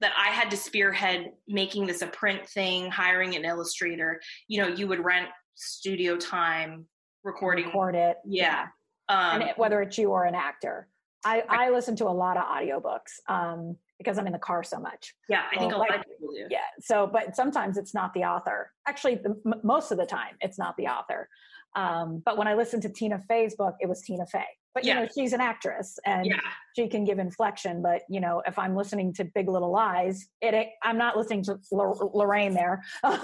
that 0.00 0.12
I 0.18 0.28
had 0.28 0.50
to 0.50 0.56
spearhead 0.56 1.32
making 1.48 1.86
this 1.86 2.02
a 2.02 2.06
print 2.06 2.46
thing, 2.48 2.90
hiring 2.90 3.34
an 3.36 3.44
illustrator. 3.44 4.20
You 4.48 4.62
know, 4.62 4.68
you 4.68 4.86
would 4.88 5.04
rent 5.04 5.28
studio 5.54 6.16
time, 6.16 6.86
recording, 7.22 7.66
record 7.66 7.94
it, 7.94 8.18
yeah. 8.24 8.66
Um, 9.08 9.40
and 9.40 9.42
it, 9.42 9.58
whether 9.58 9.82
it's 9.82 9.96
you 9.98 10.10
or 10.10 10.24
an 10.24 10.34
actor, 10.34 10.88
I. 11.24 11.42
I 11.48 11.70
listen 11.70 11.96
to 11.96 12.04
a 12.04 12.10
lot 12.10 12.36
of 12.36 12.44
audiobooks 12.44 13.20
um, 13.28 13.76
because 13.98 14.18
I'm 14.18 14.26
in 14.26 14.32
the 14.32 14.38
car 14.38 14.62
so 14.62 14.78
much. 14.78 15.14
Yeah, 15.28 15.42
I 15.50 15.54
so, 15.54 15.60
think 15.60 15.72
a 15.72 15.76
like, 15.76 15.90
lot 15.90 15.98
of 16.00 16.04
people 16.06 16.34
do. 16.34 16.46
Yeah, 16.50 16.58
so 16.80 17.06
but 17.06 17.36
sometimes 17.36 17.76
it's 17.76 17.94
not 17.94 18.12
the 18.14 18.24
author. 18.24 18.72
Actually, 18.88 19.16
the, 19.16 19.36
m- 19.46 19.60
most 19.62 19.92
of 19.92 19.98
the 19.98 20.06
time, 20.06 20.36
it's 20.40 20.58
not 20.58 20.76
the 20.76 20.86
author. 20.86 21.28
Um, 21.76 22.22
but 22.24 22.38
when 22.38 22.46
I 22.46 22.54
listened 22.54 22.82
to 22.82 22.88
Tina 22.88 23.22
Fey's 23.28 23.56
book, 23.56 23.74
it 23.80 23.88
was 23.88 24.00
Tina 24.02 24.26
Fey 24.26 24.44
but 24.74 24.84
yeah. 24.84 24.94
you 24.94 25.00
know 25.00 25.08
she's 25.14 25.32
an 25.32 25.40
actress 25.40 25.98
and 26.04 26.26
yeah. 26.26 26.40
she 26.76 26.88
can 26.88 27.04
give 27.04 27.18
inflection 27.18 27.80
but 27.80 28.02
you 28.08 28.20
know 28.20 28.42
if 28.46 28.58
i'm 28.58 28.76
listening 28.76 29.12
to 29.12 29.24
big 29.24 29.48
little 29.48 29.70
lies 29.70 30.26
it 30.42 30.68
i'm 30.82 30.98
not 30.98 31.16
listening 31.16 31.42
to 31.42 31.58
lorraine 31.70 32.52
there 32.52 32.82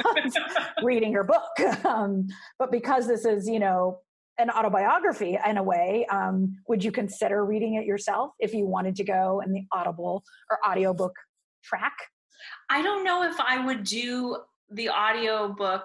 reading 0.83 1.13
her 1.13 1.25
book 1.25 1.61
um, 1.85 2.27
but 2.59 2.71
because 2.71 3.07
this 3.07 3.25
is 3.25 3.49
you 3.49 3.59
know 3.59 3.99
an 4.39 4.49
autobiography 4.49 5.39
in 5.47 5.59
a 5.59 5.63
way 5.63 6.07
um, 6.11 6.57
would 6.67 6.83
you 6.83 6.91
consider 6.91 7.45
reading 7.45 7.75
it 7.75 7.85
yourself 7.85 8.33
if 8.39 8.55
you 8.55 8.65
wanted 8.65 8.97
to 8.97 9.05
go 9.05 9.43
in 9.45 9.53
the 9.53 9.65
audible 9.73 10.23
or 10.51 10.59
audiobook 10.67 11.13
track 11.63 11.93
i 12.71 12.81
don't 12.81 13.05
know 13.05 13.23
if 13.23 13.39
i 13.41 13.65
would 13.65 13.85
do 13.85 14.37
the 14.71 14.89
audiobook 14.89 15.85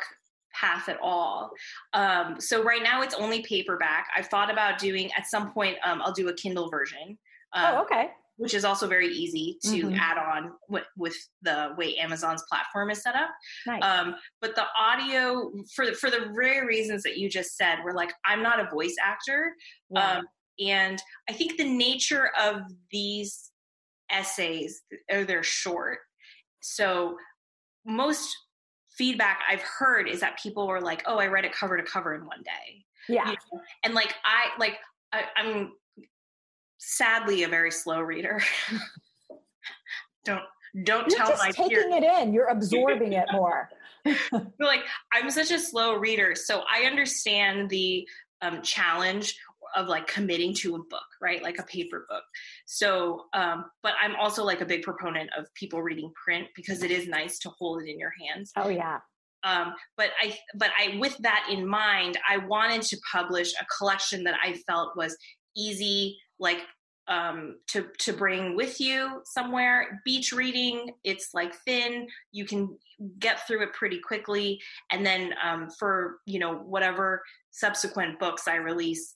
path 0.60 0.90
at 0.90 0.98
all. 1.02 1.52
Um, 1.94 2.40
so 2.40 2.64
right 2.64 2.84
now 2.84 3.02
it's 3.02 3.16
only 3.16 3.42
paperback. 3.44 4.08
I've 4.16 4.28
thought 4.28 4.52
about 4.52 4.80
doing 4.80 5.10
at 5.18 5.28
some 5.28 5.52
point. 5.52 5.78
Um, 5.86 6.02
I'll 6.02 6.14
do 6.14 6.30
a 6.30 6.34
Kindle 6.34 6.70
version. 6.70 7.18
Um, 7.54 7.76
oh, 7.76 7.82
okay. 7.82 8.10
Which 8.38 8.54
is 8.54 8.66
also 8.66 8.86
very 8.88 9.08
easy 9.08 9.58
to 9.64 9.70
mm-hmm. 9.70 9.96
add 9.96 10.18
on 10.18 10.52
with, 10.68 10.84
with, 10.98 11.16
the 11.42 11.74
way 11.78 11.96
Amazon's 11.96 12.44
platform 12.50 12.90
is 12.90 13.02
set 13.02 13.16
up. 13.16 13.30
Nice. 13.66 13.82
Um, 13.82 14.16
but 14.42 14.56
the 14.56 14.66
audio, 14.78 15.52
for 15.74 15.94
for 15.94 16.10
the 16.10 16.32
very 16.36 16.66
reasons 16.66 17.04
that 17.04 17.18
you 17.18 17.30
just 17.30 17.56
said, 17.56 17.78
we're 17.86 17.94
like, 17.94 18.12
I'm 18.26 18.44
not 18.44 18.60
a 18.60 18.70
voice 18.70 18.96
actor, 19.02 19.54
yeah. 19.90 20.18
Um, 20.18 20.26
and 20.60 21.02
I 21.30 21.34
think 21.34 21.58
the 21.58 21.70
nature 21.70 22.32
of 22.42 22.62
these 22.92 23.52
essays, 24.10 24.82
are 25.12 25.24
they're 25.24 25.44
short. 25.44 26.00
So 26.62 27.16
most 27.86 28.36
feedback 28.98 29.42
I've 29.50 29.62
heard 29.62 30.08
is 30.08 30.20
that 30.22 30.40
people 30.42 30.68
were 30.68 30.82
like, 30.82 31.04
"Oh, 31.06 31.18
I 31.18 31.28
read 31.28 31.46
it 31.46 31.54
cover 31.54 31.78
to 31.78 31.84
cover 31.84 32.16
in 32.16 32.26
one 32.26 32.44
day." 32.44 32.86
Yeah, 33.08 33.30
you 33.30 33.38
know? 33.54 33.62
and 33.84 33.94
like 33.94 34.14
I 34.24 34.58
like 34.60 34.78
I, 35.14 35.24
I'm 35.38 35.74
sadly 36.78 37.44
a 37.44 37.48
very 37.48 37.72
slow 37.72 38.02
reader. 38.02 38.42
don't 40.26 40.42
don't 40.84 41.10
You're 41.10 41.18
tell 41.18 41.30
just 41.30 41.44
my 41.44 41.52
taking 41.52 41.70
peers. 41.70 41.86
it 41.90 42.04
in. 42.04 42.34
You're 42.34 42.48
absorbing 42.48 43.14
it 43.14 43.28
more. 43.32 43.70
like 44.60 44.82
I'm 45.14 45.30
such 45.30 45.52
a 45.52 45.60
slow 45.60 45.96
reader, 45.96 46.36
so 46.36 46.64
I 46.72 46.86
understand 46.86 47.70
the 47.70 48.08
um, 48.42 48.62
challenge 48.62 49.38
of 49.76 49.88
like 49.88 50.08
committing 50.08 50.54
to 50.56 50.76
a 50.76 50.80
book, 50.80 51.06
right? 51.22 51.42
Like 51.42 51.60
a 51.60 51.64
paper 51.64 52.06
book. 52.10 52.24
So, 52.66 53.26
um, 53.34 53.66
but 53.84 53.94
I'm 54.02 54.16
also 54.16 54.44
like 54.44 54.62
a 54.62 54.66
big 54.66 54.84
proponent 54.84 55.30
of 55.38 55.54
people 55.54 55.82
reading 55.82 56.12
print 56.24 56.48
because 56.56 56.84
it 56.84 56.92
is 56.92 57.08
nice 57.08 57.40
to 57.40 57.50
hold 57.50 57.82
it 57.82 57.90
in 57.90 58.00
your 58.00 58.14
hands. 58.22 58.52
Oh 58.56 58.70
yeah. 58.70 59.00
Um, 59.44 59.74
but 59.96 60.10
I, 60.22 60.36
but 60.56 60.72
I, 60.80 60.98
with 60.98 61.16
that 61.20 61.48
in 61.52 61.68
mind, 61.68 62.18
I 62.28 62.38
wanted 62.38 62.82
to 62.84 62.98
publish 63.12 63.54
a 63.54 63.66
collection 63.78 64.24
that 64.24 64.36
I 64.44 64.54
felt 64.68 64.98
was 64.98 65.16
easy, 65.56 66.18
like 66.40 66.60
um, 67.08 67.58
to 67.68 67.88
to 68.00 68.14
bring 68.14 68.56
with 68.56 68.80
you 68.82 69.22
somewhere. 69.26 70.02
Beach 70.04 70.32
reading, 70.32 70.92
it's 71.04 71.30
like 71.34 71.54
thin. 71.66 72.08
You 72.32 72.46
can 72.46 72.78
get 73.20 73.46
through 73.46 73.64
it 73.64 73.74
pretty 73.74 74.00
quickly, 74.00 74.60
and 74.92 75.06
then 75.06 75.34
um, 75.44 75.70
for 75.78 76.18
you 76.26 76.40
know 76.40 76.56
whatever 76.56 77.22
subsequent 77.52 78.20
books 78.20 78.48
I 78.48 78.56
release, 78.56 79.14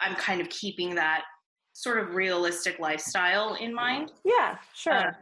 I'm 0.00 0.14
kind 0.14 0.40
of 0.40 0.48
keeping 0.48 0.94
that 0.96 1.24
sort 1.72 1.98
of 1.98 2.14
realistic 2.14 2.78
lifestyle 2.78 3.54
in 3.54 3.74
mind. 3.74 4.12
Yeah, 4.24 4.56
sure. 4.74 4.92
Uh, 4.92 5.12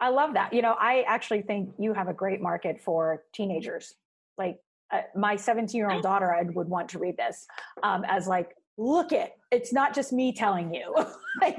I 0.00 0.08
love 0.08 0.34
that. 0.34 0.52
You 0.52 0.62
know, 0.62 0.74
I 0.78 1.04
actually 1.06 1.42
think 1.42 1.74
you 1.78 1.94
have 1.94 2.08
a 2.08 2.12
great 2.12 2.40
market 2.40 2.80
for 2.82 3.22
teenagers. 3.32 3.94
Like 4.36 4.58
uh, 4.92 5.02
my 5.14 5.36
17 5.36 5.78
year 5.78 5.90
old 5.90 6.02
daughter, 6.02 6.34
I 6.34 6.42
would 6.42 6.68
want 6.68 6.88
to 6.90 6.98
read 6.98 7.16
this 7.16 7.46
um, 7.82 8.04
as 8.08 8.26
like, 8.26 8.56
look 8.76 9.12
it, 9.12 9.32
it's 9.50 9.72
not 9.72 9.94
just 9.94 10.12
me 10.12 10.32
telling 10.32 10.74
you. 10.74 10.94
like, 11.40 11.58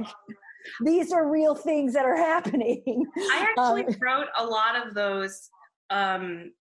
these 0.82 1.12
are 1.12 1.30
real 1.30 1.56
things 1.56 1.94
that 1.94 2.06
are 2.06 2.18
happening. 2.18 3.06
I 3.18 3.48
actually 3.50 3.86
um, 3.86 3.96
wrote 4.02 4.28
a 4.38 4.46
lot 4.46 4.76
of 4.76 4.94
those 4.94 5.50
um, 5.90 6.52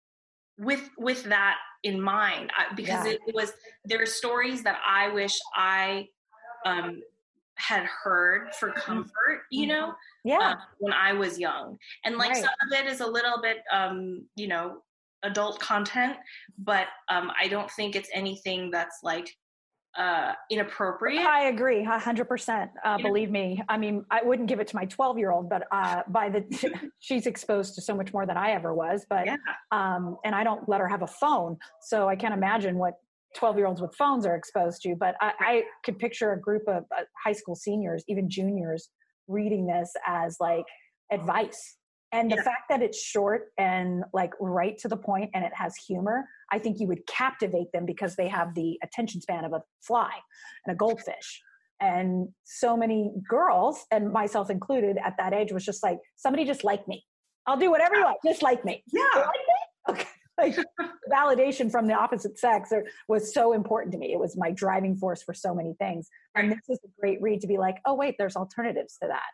with 0.59 0.89
with 0.99 1.25
that 1.25 1.59
in 1.83 2.01
mind 2.01 2.51
because 2.77 3.07
yeah. 3.07 3.13
it, 3.27 3.35
was 3.35 3.53
there 3.85 4.01
are 4.03 4.07
stories 4.07 4.63
that 4.63 4.81
I 4.87 5.09
wish 5.09 5.39
I 5.55 6.09
um, 6.65 7.03
had 7.57 7.85
heard 7.85 8.55
for 8.55 8.71
Mm-hmm. 8.71 8.81
comfort, 8.81 9.43
you 9.51 9.67
know, 9.67 9.95
Yeah. 10.25 10.39
uh, 10.39 10.57
when 10.79 10.93
I 10.93 11.13
was 11.13 11.39
young. 11.39 11.79
And 12.05 12.17
like 12.17 12.31
Right. 12.31 12.43
some 12.43 12.55
of 12.67 12.79
it 12.79 12.87
is 12.91 13.01
a 13.01 13.07
little 13.07 13.41
bit, 13.41 13.63
um, 13.73 14.27
you 14.37 14.49
know, 14.49 14.83
adult 15.23 15.61
content, 15.61 16.17
but 16.59 16.89
um, 17.09 17.33
I 17.41 17.49
don't 17.49 17.71
think 17.71 17.95
it's 17.95 18.09
anything 18.13 18.71
that's 18.71 19.01
like 19.03 19.37
uh, 19.99 20.33
inappropriate. 20.51 21.25
I 21.25 21.49
agree, 21.49 21.85
a 21.85 21.99
hundred 21.99 22.27
percent. 22.27 22.71
Uh, 22.85 22.97
Yeah. 22.99 23.07
Believe 23.07 23.31
me, 23.31 23.63
I 23.69 23.77
mean, 23.77 24.05
I 24.11 24.23
wouldn't 24.23 24.49
give 24.49 24.61
it 24.61 24.67
to 24.69 24.77
my 24.77 24.87
twelve-year-old, 24.87 25.49
but 25.49 25.67
uh, 25.71 26.03
by 26.09 26.29
the 26.31 26.43
she's 27.01 27.27
exposed 27.27 27.75
to 27.75 27.83
so 27.83 27.95
much 27.95 28.13
more 28.13 28.25
than 28.27 28.37
I 28.37 28.53
ever 28.53 28.73
was. 28.75 29.05
But 29.09 29.27
Yeah. 29.27 29.37
um, 29.71 30.17
and 30.25 30.35
I 30.35 30.45
don't 30.45 30.69
let 30.69 30.81
her 30.81 30.89
have 30.89 31.03
a 31.03 31.07
phone, 31.07 31.59
so 31.83 32.09
I 32.09 32.17
can't 32.17 32.35
imagine 32.35 32.79
what 32.79 32.95
twelve-year-olds 33.37 33.81
with 33.83 33.95
phones 33.95 34.25
are 34.27 34.35
exposed 34.37 34.83
to. 34.83 34.95
But 34.95 35.15
I, 35.21 35.33
I 35.41 35.63
could 35.85 35.99
picture 35.99 36.33
a 36.33 36.41
group 36.41 36.63
of 36.69 36.85
uh, 36.97 37.03
high 37.25 37.33
school 37.33 37.55
seniors, 37.55 38.05
even 38.09 38.31
juniors, 38.31 38.89
reading 39.29 39.67
this 39.67 39.93
as 40.07 40.37
like 40.41 40.65
advice. 41.11 41.77
And 42.13 42.31
the 42.31 42.37
Yeah. 42.37 42.43
fact 42.43 42.69
that 42.69 42.83
it's 42.83 42.99
short 43.01 43.53
and 43.57 44.05
like 44.13 44.33
right 44.39 44.77
to 44.79 44.89
the 44.89 44.97
point 44.97 45.31
and 45.35 45.45
it 45.45 45.55
has 45.55 45.75
humor, 45.77 46.29
I 46.51 46.59
think 46.59 46.79
you 46.79 46.87
would 46.89 47.07
captivate 47.07 47.73
them 47.73 47.87
because 47.87 48.17
they 48.17 48.29
have 48.29 48.55
the 48.55 48.79
attention 48.83 49.21
span 49.23 49.45
of 49.45 49.53
a 49.55 49.63
fly 49.81 50.13
and 50.67 50.75
a 50.75 50.77
goldfish. 50.77 51.43
And 51.81 52.29
so 52.45 52.77
many 52.77 53.13
girls, 53.29 53.87
and 53.91 54.13
myself 54.13 54.51
included 54.51 54.99
at 54.99 55.17
that 55.17 55.33
age, 55.33 55.53
was 55.53 55.65
just 55.65 55.83
like, 55.83 55.99
somebody 56.17 56.45
just 56.45 56.63
like 56.65 56.87
me. 56.87 57.05
I'll 57.47 57.57
do 57.57 57.71
whatever 57.71 57.97
you 57.97 58.05
want, 58.05 58.19
just 58.25 58.43
like 58.43 58.65
me. 58.65 58.85
Yeah. 58.93 59.03
like 59.17 59.27
me? 59.27 59.95
Okay. 59.95 60.09
Like 60.39 60.57
validation 61.13 61.71
from 61.71 61.87
the 61.87 61.93
opposite 61.95 62.39
sex 62.39 62.71
or- 62.73 62.87
was 63.07 63.35
so 63.35 63.53
important 63.53 63.93
to 63.93 63.99
me. 63.99 64.13
It 64.15 64.19
was 64.19 64.35
my 64.37 64.51
driving 64.51 64.97
force 64.97 65.23
for 65.23 65.35
so 65.35 65.55
many 65.55 65.75
things. 65.75 66.09
And 66.35 66.51
this 66.51 66.59
is 66.71 66.79
a 66.85 66.89
great 67.01 67.21
read 67.21 67.43
to 67.43 67.47
be 67.47 67.59
like, 67.59 67.77
oh 67.85 67.95
wait, 67.95 68.15
there's 68.19 68.35
alternatives 68.35 68.97
to 69.03 69.09
that. 69.09 69.31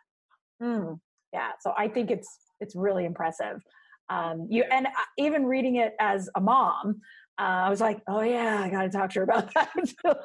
Mm, 0.61 0.99
yeah. 1.31 1.51
So 1.61 1.73
I 1.75 1.87
think 1.87 2.11
it's 2.11 2.37
it's 2.61 2.75
really 2.75 3.05
impressive. 3.05 3.61
Um, 4.09 4.47
you 4.49 4.63
and 4.71 4.87
uh, 4.87 4.89
even 5.17 5.45
reading 5.45 5.75
it 5.75 5.93
as 5.99 6.29
a 6.35 6.41
mom, 6.41 7.01
uh, 7.39 7.43
I 7.65 7.69
was 7.69 7.79
like, 7.79 8.01
oh 8.07 8.21
yeah, 8.21 8.61
I 8.63 8.69
got 8.69 8.83
to 8.83 8.89
talk 8.89 9.11
to 9.11 9.19
her 9.19 9.23
about 9.23 9.53
that. 9.55 9.69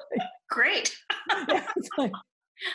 Great. 0.50 0.94
Yeah, 1.48 1.66
like, 1.98 2.12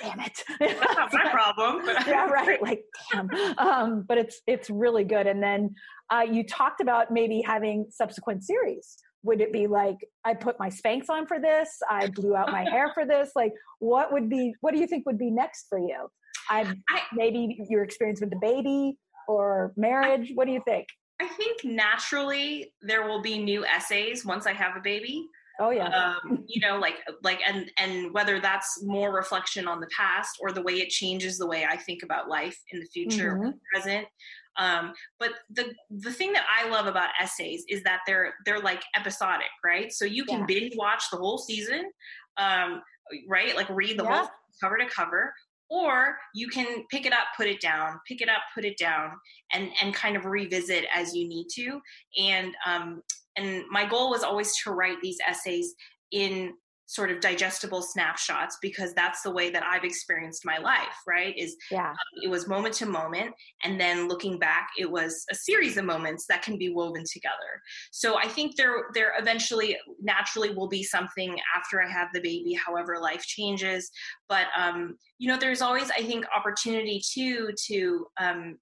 damn 0.02 0.20
it. 0.20 0.44
That's 0.60 0.82
not 0.98 1.14
my 1.14 1.30
problem. 1.32 1.82
yeah, 2.08 2.26
right. 2.26 2.62
Like, 2.62 2.84
damn. 3.14 3.30
Um, 3.58 4.06
but 4.08 4.18
it's 4.18 4.42
it's 4.48 4.70
really 4.70 5.04
good. 5.06 5.26
And 5.28 5.42
then 5.42 5.74
uh, 6.12 6.26
you 6.30 6.44
talked 6.46 6.82
about 6.82 7.12
maybe 7.12 7.42
having 7.46 7.86
subsequent 7.90 8.44
series. 8.44 8.98
Would 9.24 9.40
it 9.42 9.54
be 9.54 9.68
like 9.68 9.96
I 10.26 10.34
put 10.34 10.60
my 10.60 10.70
Spanx 10.70 11.10
on 11.10 11.26
for 11.28 11.40
this? 11.40 11.70
I 11.90 12.08
blew 12.08 12.36
out 12.36 12.52
my 12.52 12.64
hair 12.70 12.92
for 12.94 13.06
this. 13.06 13.32
Like, 13.36 13.54
what 13.80 14.12
would 14.12 14.30
be? 14.30 14.54
What 14.62 14.74
do 14.74 14.80
you 14.80 14.88
think 14.88 15.06
would 15.06 15.18
be 15.18 15.32
next 15.32 15.68
for 15.70 15.80
you? 15.80 16.08
I 16.50 16.74
I- 16.90 17.02
maybe 17.14 17.58
your 17.70 17.84
experience 17.84 18.20
with 18.22 18.30
the 18.32 18.40
baby 18.42 18.98
or 19.30 19.74
marriage. 19.78 20.32
What 20.34 20.46
do 20.46 20.52
you 20.52 20.62
think? 20.66 20.88
I 21.22 21.28
think 21.28 21.64
naturally 21.64 22.74
there 22.82 23.08
will 23.08 23.22
be 23.22 23.38
new 23.38 23.64
essays 23.66 24.26
once 24.26 24.48
I 24.48 24.54
have 24.54 24.76
a 24.76 24.82
baby. 24.82 25.28
Oh 25.62 25.72
yeah, 25.72 25.90
um, 25.90 26.46
you 26.48 26.62
know 26.62 26.78
like 26.80 26.96
like 27.22 27.42
and 27.46 27.70
and 27.78 28.14
whether 28.14 28.40
that's 28.40 28.82
more 28.82 29.14
reflection 29.14 29.68
on 29.68 29.82
the 29.82 29.90
past 29.96 30.38
or 30.42 30.54
the 30.54 30.62
way 30.62 30.76
it 30.76 30.88
changes 30.88 31.38
the 31.38 31.46
way 31.46 31.66
i 31.66 31.76
think 31.76 32.02
about 32.02 32.30
life 32.30 32.58
in 32.72 32.80
the 32.80 32.86
future 32.86 33.32
or 33.34 33.38
Mhm. 33.40 33.52
the 33.52 33.60
present 33.74 34.08
um, 34.56 34.94
but 35.20 35.32
the 35.50 35.66
the 35.90 36.14
thing 36.14 36.32
that 36.32 36.46
i 36.58 36.70
love 36.70 36.88
about 36.88 37.10
essays 37.20 37.66
is 37.68 37.84
that 37.84 38.00
they're 38.08 38.34
they're 38.46 38.62
like 38.62 38.82
episodic 38.96 39.52
right 39.66 39.92
so 39.92 40.06
you 40.06 40.24
can 40.24 40.40
Yeah. 40.40 40.46
binge 40.46 40.74
watch 40.78 41.04
the 41.12 41.18
whole 41.18 41.38
season 41.38 41.92
um, 42.38 42.82
right 43.28 43.54
like 43.58 43.68
read 43.70 44.00
the 44.00 44.04
Yeah. 44.06 44.20
whole 44.20 44.30
cover 44.64 44.78
to 44.78 44.86
cover 44.86 45.34
or 45.70 46.18
you 46.34 46.48
can 46.48 46.86
pick 46.90 47.06
it 47.06 47.14
up 47.14 47.28
put 47.38 47.48
it 47.48 47.62
down 47.62 48.00
pick 48.08 48.22
it 48.22 48.30
up 48.30 48.42
put 48.54 48.66
it 48.66 48.78
down 48.78 49.12
and 49.54 49.70
and 49.82 49.94
kind 49.94 50.16
of 50.16 50.26
revisit 50.26 50.86
as 50.94 51.14
you 51.14 51.28
need 51.28 51.48
to. 51.56 51.82
And 52.20 52.54
um 52.66 53.02
and 53.36 53.64
my 53.70 53.86
goal 53.86 54.10
was 54.10 54.24
always 54.24 54.56
to 54.64 54.72
write 54.72 55.00
these 55.02 55.18
essays 55.28 55.76
in 56.12 56.54
sort 56.90 57.12
of 57.12 57.20
digestible 57.20 57.84
snapshots 57.84 58.58
because 58.64 58.96
that's 58.96 59.22
the 59.22 59.30
way 59.30 59.52
that 59.52 59.62
I've 59.64 59.84
experienced 59.84 60.44
my 60.44 60.58
life, 60.58 60.98
right? 61.08 61.38
Is 61.38 61.56
yeah, 61.70 61.94
it 62.24 62.32
was 62.32 62.48
moment 62.48 62.74
to 62.76 62.88
moment 62.88 63.36
and 63.64 63.80
then 63.80 64.08
looking 64.08 64.40
back 64.40 64.70
it 64.76 64.90
was 64.90 65.24
a 65.32 65.36
series 65.36 65.78
of 65.78 65.86
moments 65.86 66.26
that 66.30 66.42
can 66.42 66.58
be 66.58 66.70
woven 66.70 67.04
together. 67.14 67.62
So 67.92 68.18
I 68.18 68.28
think 68.28 68.56
there 68.56 68.86
there 68.96 69.14
eventually 69.20 69.78
naturally 70.02 70.50
will 70.52 70.68
be 70.68 70.82
something 70.82 71.38
after 71.56 71.80
I 71.80 71.88
have 71.88 72.08
the 72.12 72.22
baby 72.22 72.56
however 72.66 72.98
life 73.00 73.22
changes, 73.22 73.92
but 74.28 74.48
um 74.58 74.98
you 75.20 75.28
know 75.28 75.38
there's 75.38 75.62
always 75.62 75.92
I 75.92 76.02
think 76.02 76.26
opportunity 76.36 77.04
too 77.14 77.52
to 77.68 78.08
um 78.20 78.58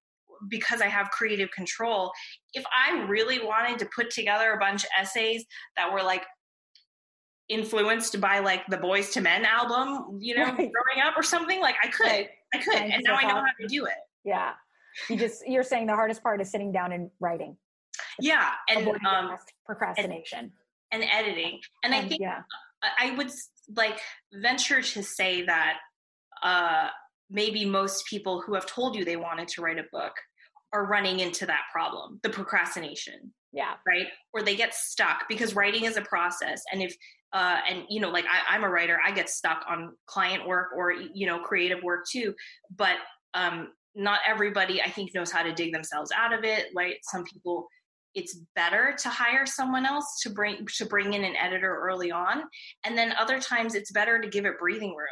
because 0.48 0.80
I 0.80 0.86
have 0.86 1.10
creative 1.10 1.50
control, 1.50 2.12
if 2.54 2.64
I 2.66 3.00
really 3.08 3.44
wanted 3.44 3.78
to 3.80 3.88
put 3.94 4.10
together 4.10 4.52
a 4.52 4.58
bunch 4.58 4.84
of 4.84 4.90
essays 5.00 5.44
that 5.76 5.92
were 5.92 6.02
like 6.02 6.22
influenced 7.48 8.20
by 8.20 8.38
like 8.40 8.66
the 8.68 8.76
Boyz 8.76 9.16
II 9.16 9.22
Men 9.22 9.44
album, 9.44 10.18
you 10.20 10.36
know, 10.36 10.44
Right. 10.44 10.56
growing 10.72 11.02
up 11.06 11.16
or 11.16 11.22
something, 11.22 11.60
like 11.60 11.76
I 11.82 11.88
could, 11.88 12.06
Right. 12.06 12.28
I 12.54 12.58
could, 12.58 12.72
Thanks, 12.74 12.94
and 12.96 13.04
now 13.04 13.14
I 13.16 13.22
know 13.22 13.34
how 13.36 13.44
to 13.60 13.66
do 13.66 13.86
it. 13.86 13.94
yeah. 14.24 14.52
You 15.08 15.16
just 15.16 15.46
you're 15.46 15.62
saying 15.62 15.86
the 15.86 15.94
hardest 15.94 16.22
part 16.22 16.40
is 16.40 16.50
sitting 16.50 16.72
down 16.72 16.92
and 16.92 17.10
writing, 17.20 17.56
Yeah, 18.18 18.50
and 18.68 18.88
um, 19.06 19.36
procrastination. 19.64 20.52
and 20.90 21.04
editing, 21.04 21.60
and 21.84 21.94
I 21.94 22.00
think 22.08 22.20
yeah, 22.20 22.42
I 22.98 23.12
would 23.12 23.30
like 23.76 24.00
venture 24.32 24.82
to 24.82 25.02
say 25.02 25.42
that 25.44 25.78
uh, 26.42 26.88
maybe 27.30 27.64
most 27.64 28.06
people 28.06 28.40
who 28.40 28.54
have 28.54 28.66
told 28.66 28.96
you 28.96 29.04
they 29.04 29.16
wanted 29.16 29.46
to 29.48 29.62
write 29.62 29.78
a 29.78 29.84
book 29.92 30.14
are 30.72 30.86
running 30.86 31.20
into 31.20 31.46
that 31.46 31.62
problem, 31.72 32.18
the 32.24 32.30
procrastination. 32.30 33.32
yeah, 33.52 33.74
right 33.86 34.06
or 34.32 34.42
they 34.42 34.56
get 34.56 34.74
stuck 34.74 35.28
because 35.28 35.54
writing 35.54 35.84
is 35.84 35.96
a 35.96 36.02
process 36.02 36.60
and 36.72 36.82
if 36.82 36.96
uh, 37.32 37.58
and 37.68 37.84
you 37.88 38.00
know 38.00 38.10
like 38.10 38.24
I, 38.24 38.54
i'm 38.54 38.64
a 38.64 38.68
writer 38.68 38.98
i 39.04 39.10
get 39.10 39.28
stuck 39.28 39.64
on 39.68 39.92
client 40.06 40.46
work 40.46 40.68
or 40.76 40.92
you 40.92 41.26
know 41.26 41.38
creative 41.40 41.82
work 41.82 42.04
too 42.10 42.34
but 42.76 42.96
um, 43.34 43.68
not 43.94 44.20
everybody 44.26 44.80
i 44.82 44.90
think 44.90 45.14
knows 45.14 45.30
how 45.30 45.42
to 45.42 45.52
dig 45.52 45.72
themselves 45.72 46.10
out 46.16 46.32
of 46.32 46.44
it 46.44 46.66
right 46.74 46.96
some 47.02 47.24
people 47.24 47.66
it's 48.14 48.40
better 48.54 48.94
to 48.98 49.08
hire 49.08 49.46
someone 49.46 49.84
else 49.84 50.20
to 50.22 50.30
bring 50.30 50.66
to 50.76 50.86
bring 50.86 51.12
in 51.12 51.24
an 51.24 51.36
editor 51.36 51.78
early 51.82 52.10
on 52.10 52.42
and 52.84 52.96
then 52.96 53.12
other 53.18 53.38
times 53.38 53.74
it's 53.74 53.92
better 53.92 54.20
to 54.20 54.28
give 54.28 54.44
it 54.44 54.58
breathing 54.58 54.90
room 54.90 55.06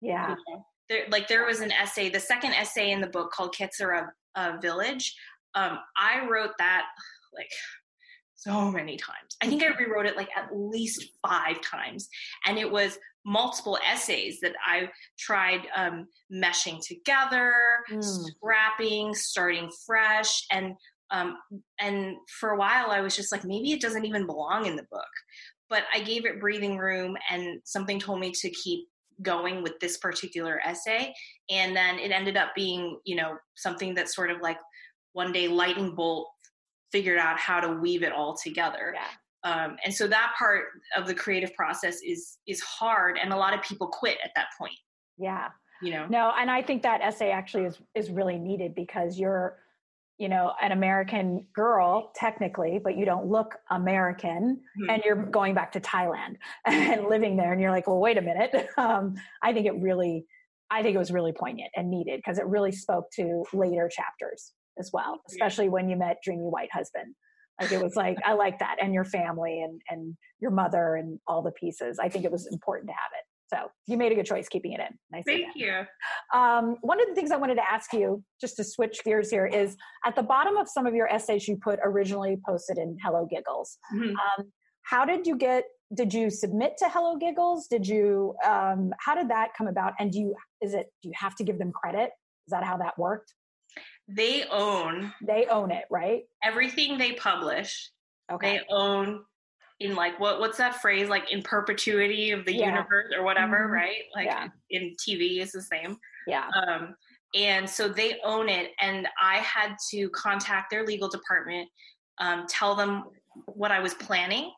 yeah. 0.00 0.30
you 0.30 0.34
know? 0.34 0.66
there 0.88 1.04
like 1.10 1.28
there 1.28 1.46
was 1.46 1.60
an 1.60 1.70
essay 1.72 2.08
the 2.08 2.20
second 2.20 2.52
essay 2.52 2.90
in 2.90 3.00
the 3.00 3.06
book 3.06 3.30
called 3.30 3.54
kitsura 3.54 4.08
uh, 4.34 4.56
village 4.60 5.14
um, 5.54 5.78
i 5.96 6.26
wrote 6.28 6.52
that 6.58 6.84
like 7.34 7.48
so 8.44 8.70
many 8.70 8.96
times. 8.96 9.36
I 9.42 9.46
think 9.48 9.62
i 9.62 9.68
rewrote 9.78 10.06
it 10.06 10.16
like 10.16 10.30
at 10.36 10.48
least 10.54 11.04
five 11.26 11.60
times 11.60 12.08
and 12.46 12.58
it 12.58 12.70
was 12.70 12.98
multiple 13.24 13.78
essays 13.88 14.40
that 14.40 14.54
i 14.66 14.88
tried 15.18 15.62
um, 15.76 16.06
meshing 16.32 16.78
together 16.86 17.52
Mm. 17.90 18.02
scrapping 18.02 19.14
starting 19.14 19.70
fresh 19.86 20.44
and 20.50 20.74
um, 21.10 21.36
and 21.80 22.16
for 22.40 22.50
a 22.50 22.56
while 22.58 22.90
i 22.90 23.00
was 23.00 23.14
just 23.16 23.32
like 23.32 23.44
maybe 23.44 23.72
it 23.72 23.80
doesn't 23.80 24.04
even 24.04 24.26
belong 24.26 24.66
in 24.66 24.76
the 24.76 24.86
book. 24.90 25.12
But 25.68 25.84
i 25.94 26.00
gave 26.00 26.26
it 26.26 26.40
breathing 26.40 26.76
room 26.78 27.16
and 27.30 27.60
something 27.64 27.98
told 27.98 28.20
me 28.20 28.30
to 28.42 28.50
keep 28.50 28.80
going 29.22 29.62
with 29.62 29.78
this 29.80 29.98
particular 29.98 30.60
essay 30.64 31.12
and 31.50 31.76
then 31.76 31.98
it 31.98 32.10
ended 32.10 32.36
up 32.36 32.50
being 32.56 32.98
you 33.04 33.14
know 33.16 33.36
something 33.56 33.94
that 33.94 34.08
sort 34.08 34.30
of 34.30 34.38
like 34.40 34.58
one 35.12 35.32
day 35.32 35.46
lightning 35.48 35.94
bolt 35.94 36.28
figured 36.92 37.18
out 37.18 37.38
how 37.38 37.58
to 37.60 37.68
weave 37.84 38.02
it 38.02 38.12
all 38.12 38.36
together 38.36 38.94
Yeah. 38.94 39.08
um, 39.50 39.76
and 39.84 39.92
so 39.94 40.06
that 40.06 40.34
part 40.38 40.66
of 40.96 41.06
the 41.06 41.14
creative 41.14 41.52
process 41.54 42.00
is 42.02 42.38
is 42.46 42.60
hard 42.60 43.18
and 43.18 43.32
a 43.32 43.36
lot 43.36 43.54
of 43.54 43.62
people 43.62 43.88
quit 43.88 44.18
at 44.24 44.30
that 44.36 44.48
point 44.58 44.78
Yeah. 45.18 45.48
you 45.82 45.90
know 45.92 46.06
No, 46.06 46.32
and 46.38 46.50
I 46.50 46.62
think 46.62 46.82
that 46.82 47.00
essay 47.00 47.30
actually 47.30 47.64
is 47.64 47.78
is 47.94 48.10
really 48.10 48.38
needed 48.38 48.74
because 48.74 49.18
you're, 49.18 49.58
you 50.18 50.28
know, 50.28 50.52
an 50.60 50.70
American 50.70 51.46
girl 51.52 52.12
technically, 52.14 52.78
but 52.78 52.96
you 52.96 53.04
don't 53.04 53.26
look 53.26 53.56
American, 53.70 54.62
Mhm. 54.78 54.90
and 54.92 55.02
you're 55.04 55.16
going 55.38 55.54
back 55.54 55.72
to 55.72 55.80
Thailand 55.80 56.36
and 56.66 57.06
living 57.14 57.36
there, 57.36 57.50
and 57.52 57.60
you're 57.60 57.72
like, 57.72 57.86
well, 57.88 57.98
wait 57.98 58.18
a 58.18 58.22
minute. 58.22 58.52
Um, 58.78 59.14
I 59.42 59.52
think 59.52 59.66
it 59.66 59.74
really, 59.88 60.26
I 60.70 60.82
think 60.82 60.94
it 60.94 60.98
was 60.98 61.10
really 61.10 61.32
poignant 61.32 61.70
and 61.76 61.90
needed 61.90 62.18
because 62.18 62.38
it 62.38 62.46
really 62.46 62.70
spoke 62.72 63.10
to 63.18 63.44
later 63.52 63.88
chapters 63.88 64.52
as 64.78 64.90
well, 64.92 65.20
especially 65.28 65.68
when 65.68 65.88
you 65.88 65.96
met 65.96 66.18
Dreamy 66.24 66.42
White 66.44 66.70
Husband. 66.72 67.14
Like 67.60 67.72
it 67.72 67.82
was 67.82 67.94
like 67.96 68.16
I 68.24 68.32
like 68.32 68.58
that, 68.60 68.76
and 68.80 68.94
your 68.94 69.04
family 69.04 69.62
and 69.62 69.80
and 69.88 70.16
your 70.40 70.50
mother 70.50 70.96
and 70.96 71.18
all 71.26 71.42
the 71.42 71.52
pieces. 71.52 71.98
I 71.98 72.08
think 72.08 72.24
it 72.24 72.32
was 72.32 72.46
important 72.50 72.88
to 72.88 72.94
have 72.94 73.10
it. 73.18 73.24
So 73.54 73.70
you 73.86 73.98
made 73.98 74.10
a 74.12 74.14
good 74.14 74.24
choice 74.24 74.48
keeping 74.48 74.72
it 74.72 74.80
in. 74.80 74.96
Nice. 75.12 75.24
thank 75.26 75.54
you 75.54 75.84
Um, 76.32 76.76
one 76.80 76.98
of 77.02 77.06
the 77.08 77.14
things 77.14 77.30
I 77.30 77.36
wanted 77.36 77.56
to 77.56 77.70
ask 77.70 77.92
you, 77.92 78.24
just 78.40 78.56
to 78.56 78.64
switch 78.64 79.04
gears 79.04 79.28
here, 79.30 79.44
is 79.46 79.76
at 80.06 80.16
the 80.16 80.22
bottom 80.22 80.56
of 80.56 80.68
some 80.70 80.86
of 80.86 80.94
your 80.94 81.06
essays 81.06 81.46
you 81.46 81.58
put 81.62 81.78
originally 81.84 82.38
posted 82.46 82.78
in 82.78 82.96
Hello 83.04 83.26
Giggles. 83.30 83.76
Mhm. 83.94 84.14
Um, 84.38 84.52
how 84.84 85.04
did 85.04 85.26
you 85.26 85.36
get? 85.36 85.64
Did 85.94 86.14
you 86.14 86.30
submit 86.30 86.78
to 86.78 86.88
Hello 86.88 87.16
Giggles? 87.18 87.66
Did 87.68 87.86
you? 87.86 88.34
Um, 88.42 88.92
how 88.98 89.14
did 89.14 89.28
that 89.28 89.52
come 89.52 89.66
about? 89.68 89.92
And 90.00 90.10
do 90.10 90.18
you 90.18 90.34
is 90.62 90.72
it 90.72 90.86
do 91.02 91.10
you 91.10 91.14
have 91.18 91.34
to 91.36 91.44
give 91.44 91.58
them 91.58 91.70
credit 91.72 92.10
is 92.46 92.50
that 92.50 92.64
how 92.64 92.78
that 92.78 92.98
worked 92.98 93.34
they 94.08 94.44
own 94.50 95.12
they 95.26 95.46
own 95.46 95.70
it 95.70 95.84
right? 95.90 96.22
everything 96.44 96.98
they 96.98 97.12
publish 97.12 97.90
okay. 98.30 98.58
they 98.58 98.62
own 98.70 99.24
in 99.80 99.94
like 99.94 100.18
what 100.20 100.38
what's 100.38 100.58
that 100.58 100.80
phrase? 100.80 101.08
Like 101.08 101.32
in 101.32 101.42
perpetuity 101.42 102.30
of 102.30 102.44
the 102.44 102.54
Yeah. 102.54 102.66
universe 102.66 103.12
or 103.16 103.24
whatever 103.24 103.68
Mhm. 103.68 103.72
right? 103.72 104.02
Like 104.14 104.26
Yeah. 104.26 104.48
in 104.70 104.94
tv 104.96 105.40
is 105.40 105.52
the 105.52 105.62
same. 105.62 105.96
Yeah. 106.26 106.48
Um 106.54 106.94
and 107.34 107.68
so 107.68 107.88
they 107.88 108.20
own 108.22 108.48
it 108.48 108.72
and 108.80 109.08
i 109.20 109.38
had 109.38 109.74
to 109.90 110.08
contact 110.10 110.70
their 110.70 110.84
legal 110.84 111.08
department 111.08 111.68
um, 112.18 112.46
tell 112.46 112.74
them 112.74 113.04
what 113.46 113.72
i 113.72 113.80
was 113.80 113.94
planning. 113.94 114.52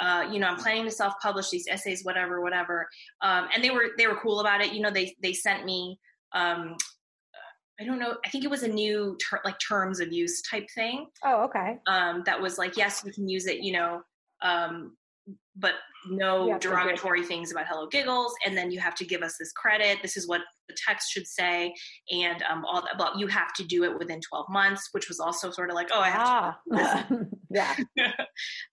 Uh, 0.00 0.26
you 0.32 0.38
know 0.38 0.46
i'm 0.46 0.56
planning 0.56 0.84
to 0.84 0.90
self-publish 0.90 1.50
these 1.50 1.66
essays 1.68 2.04
whatever 2.04 2.40
whatever. 2.40 2.88
Um, 3.20 3.48
and 3.52 3.62
they 3.62 3.70
were 3.70 3.88
they 3.98 4.06
were 4.06 4.16
cool 4.16 4.40
about 4.40 4.60
it. 4.62 4.72
You 4.72 4.80
know 4.80 4.90
they 4.90 5.14
they 5.22 5.32
sent 5.34 5.64
me 5.66 5.98
um, 6.32 6.76
i 7.80 7.84
don't 7.84 7.98
know 7.98 8.16
i 8.24 8.28
think 8.28 8.44
it 8.44 8.50
was 8.50 8.62
a 8.62 8.68
new 8.68 9.16
ter- 9.28 9.40
like 9.44 9.56
terms 9.58 10.00
of 10.00 10.12
use 10.12 10.42
type 10.42 10.66
thing 10.74 11.06
oh 11.24 11.44
okay 11.44 11.78
um, 11.86 12.22
that 12.26 12.40
was 12.40 12.58
like, 12.58 12.76
yes, 12.76 13.02
you 13.04 13.12
can 13.12 13.28
use 13.28 13.46
it, 13.46 13.60
you 13.60 13.72
know, 13.72 14.02
um, 14.42 14.96
but 15.56 15.74
no 16.08 16.58
derogatory 16.58 17.22
things 17.22 17.52
about 17.52 17.66
Hello 17.68 17.86
Giggles, 17.86 18.32
and 18.46 18.56
then 18.56 18.70
you 18.70 18.80
have 18.80 18.94
to 18.96 19.04
give 19.04 19.22
us 19.22 19.36
this 19.38 19.52
credit. 19.52 19.98
This 20.00 20.16
is 20.16 20.26
what 20.26 20.40
the 20.68 20.76
text 20.86 21.12
should 21.12 21.26
say, 21.26 21.74
and 22.10 22.42
um, 22.50 22.64
all 22.64 22.80
that. 22.80 22.94
But 22.96 23.18
you 23.18 23.26
have 23.26 23.52
to 23.54 23.64
do 23.64 23.84
it 23.84 23.98
within 23.98 24.20
12 24.20 24.46
months, 24.48 24.88
which 24.92 25.08
was 25.08 25.20
also 25.20 25.50
sort 25.50 25.68
of 25.68 25.74
like, 25.74 25.88
oh, 25.92 26.00
I 26.00 26.08
have 26.08 26.54
ah 26.72 27.08
yeah 27.50 27.76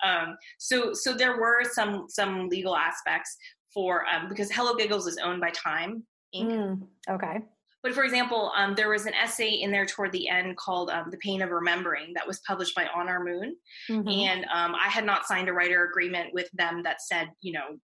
um, 0.03 0.37
so, 0.59 0.93
so 0.93 1.13
there 1.13 1.37
were 1.37 1.63
some 1.63 2.05
some 2.07 2.47
legal 2.47 2.77
aspects 2.77 3.35
for 3.73 4.05
um, 4.07 4.29
because 4.29 4.51
Hello 4.51 4.75
Giggles 4.75 5.07
is 5.07 5.17
owned 5.17 5.41
by 5.41 5.49
Time 5.49 6.03
Inc. 6.33 6.51
Mm, 6.51 6.81
okay 7.09 7.39
But 7.83 7.93
for 7.93 8.03
example, 8.03 8.51
um, 8.55 8.75
there 8.75 8.89
was 8.89 9.05
an 9.05 9.13
essay 9.13 9.49
in 9.49 9.71
there 9.71 9.85
toward 9.85 10.11
the 10.11 10.27
end 10.27 10.57
called 10.57 10.89
um, 10.89 11.09
"The 11.11 11.17
Pain 11.17 11.41
of 11.41 11.51
Remembering" 11.51 12.13
that 12.15 12.27
was 12.27 12.39
published 12.41 12.75
by 12.75 12.87
On 12.87 13.07
Our 13.07 13.23
Moon, 13.23 13.55
Mhm. 13.89 14.25
and 14.27 14.45
um, 14.45 14.75
I 14.75 14.87
had 14.89 15.05
not 15.05 15.25
signed 15.25 15.47
a 15.49 15.53
writer 15.53 15.85
agreement 15.85 16.33
with 16.33 16.49
them 16.53 16.83
that 16.83 17.01
said, 17.01 17.29
you 17.41 17.53
know, 17.53 17.79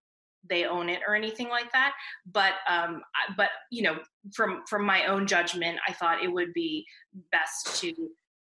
they 0.48 0.66
own 0.66 0.88
it 0.90 1.00
or 1.06 1.14
anything 1.14 1.48
like 1.48 1.70
that. 1.72 1.94
But 2.26 2.54
um, 2.68 3.02
but 3.36 3.50
you 3.70 3.82
know, 3.82 4.00
from 4.34 4.62
from 4.68 4.84
my 4.84 5.06
own 5.06 5.26
judgment, 5.26 5.78
I 5.88 5.92
thought 5.92 6.22
it 6.22 6.32
would 6.32 6.52
be 6.52 6.84
best 7.32 7.80
to, 7.80 7.94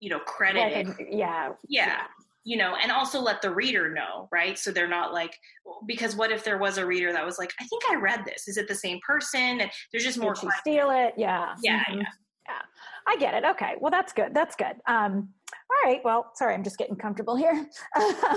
you 0.00 0.10
know, 0.10 0.20
credit 0.20 0.72
it. 0.72 1.08
Yeah 1.12 1.52
Yeah. 1.68 2.06
You 2.48 2.56
know, 2.56 2.76
and 2.80 2.92
also 2.92 3.18
let 3.20 3.42
the 3.42 3.52
reader 3.52 3.90
know, 3.92 4.28
right? 4.30 4.56
So 4.56 4.70
they're 4.70 4.86
not 4.86 5.12
like, 5.12 5.36
because 5.84 6.14
what 6.14 6.30
if 6.30 6.44
there 6.44 6.58
was 6.58 6.78
a 6.78 6.86
reader 6.86 7.12
that 7.12 7.26
was 7.26 7.38
like, 7.40 7.52
I 7.60 7.64
think 7.66 7.82
I 7.90 7.96
read 7.96 8.24
this. 8.24 8.46
Is 8.46 8.56
it 8.56 8.68
the 8.68 8.74
same 8.74 9.00
person? 9.04 9.60
And 9.60 9.68
there's 9.90 10.04
just 10.04 10.16
more 10.16 10.32
Did 10.34 10.50
steal 10.60 10.90
it? 10.90 11.14
Yeah. 11.16 11.56
Yeah, 11.60 11.82
Mhm. 11.86 11.96
yeah. 11.96 12.08
yeah. 12.48 12.62
I 13.08 13.16
get 13.16 13.34
it. 13.34 13.44
Okay. 13.44 13.74
Well 13.80 13.90
that's 13.90 14.12
good. 14.12 14.32
That's 14.32 14.54
good. 14.54 14.76
Um 14.86 15.30
all 15.52 15.90
right. 15.90 16.00
Well 16.04 16.30
sorry 16.36 16.54
i'm 16.54 16.62
just 16.62 16.78
getting 16.78 16.94
comfortable 16.94 17.34
here. 17.34 17.66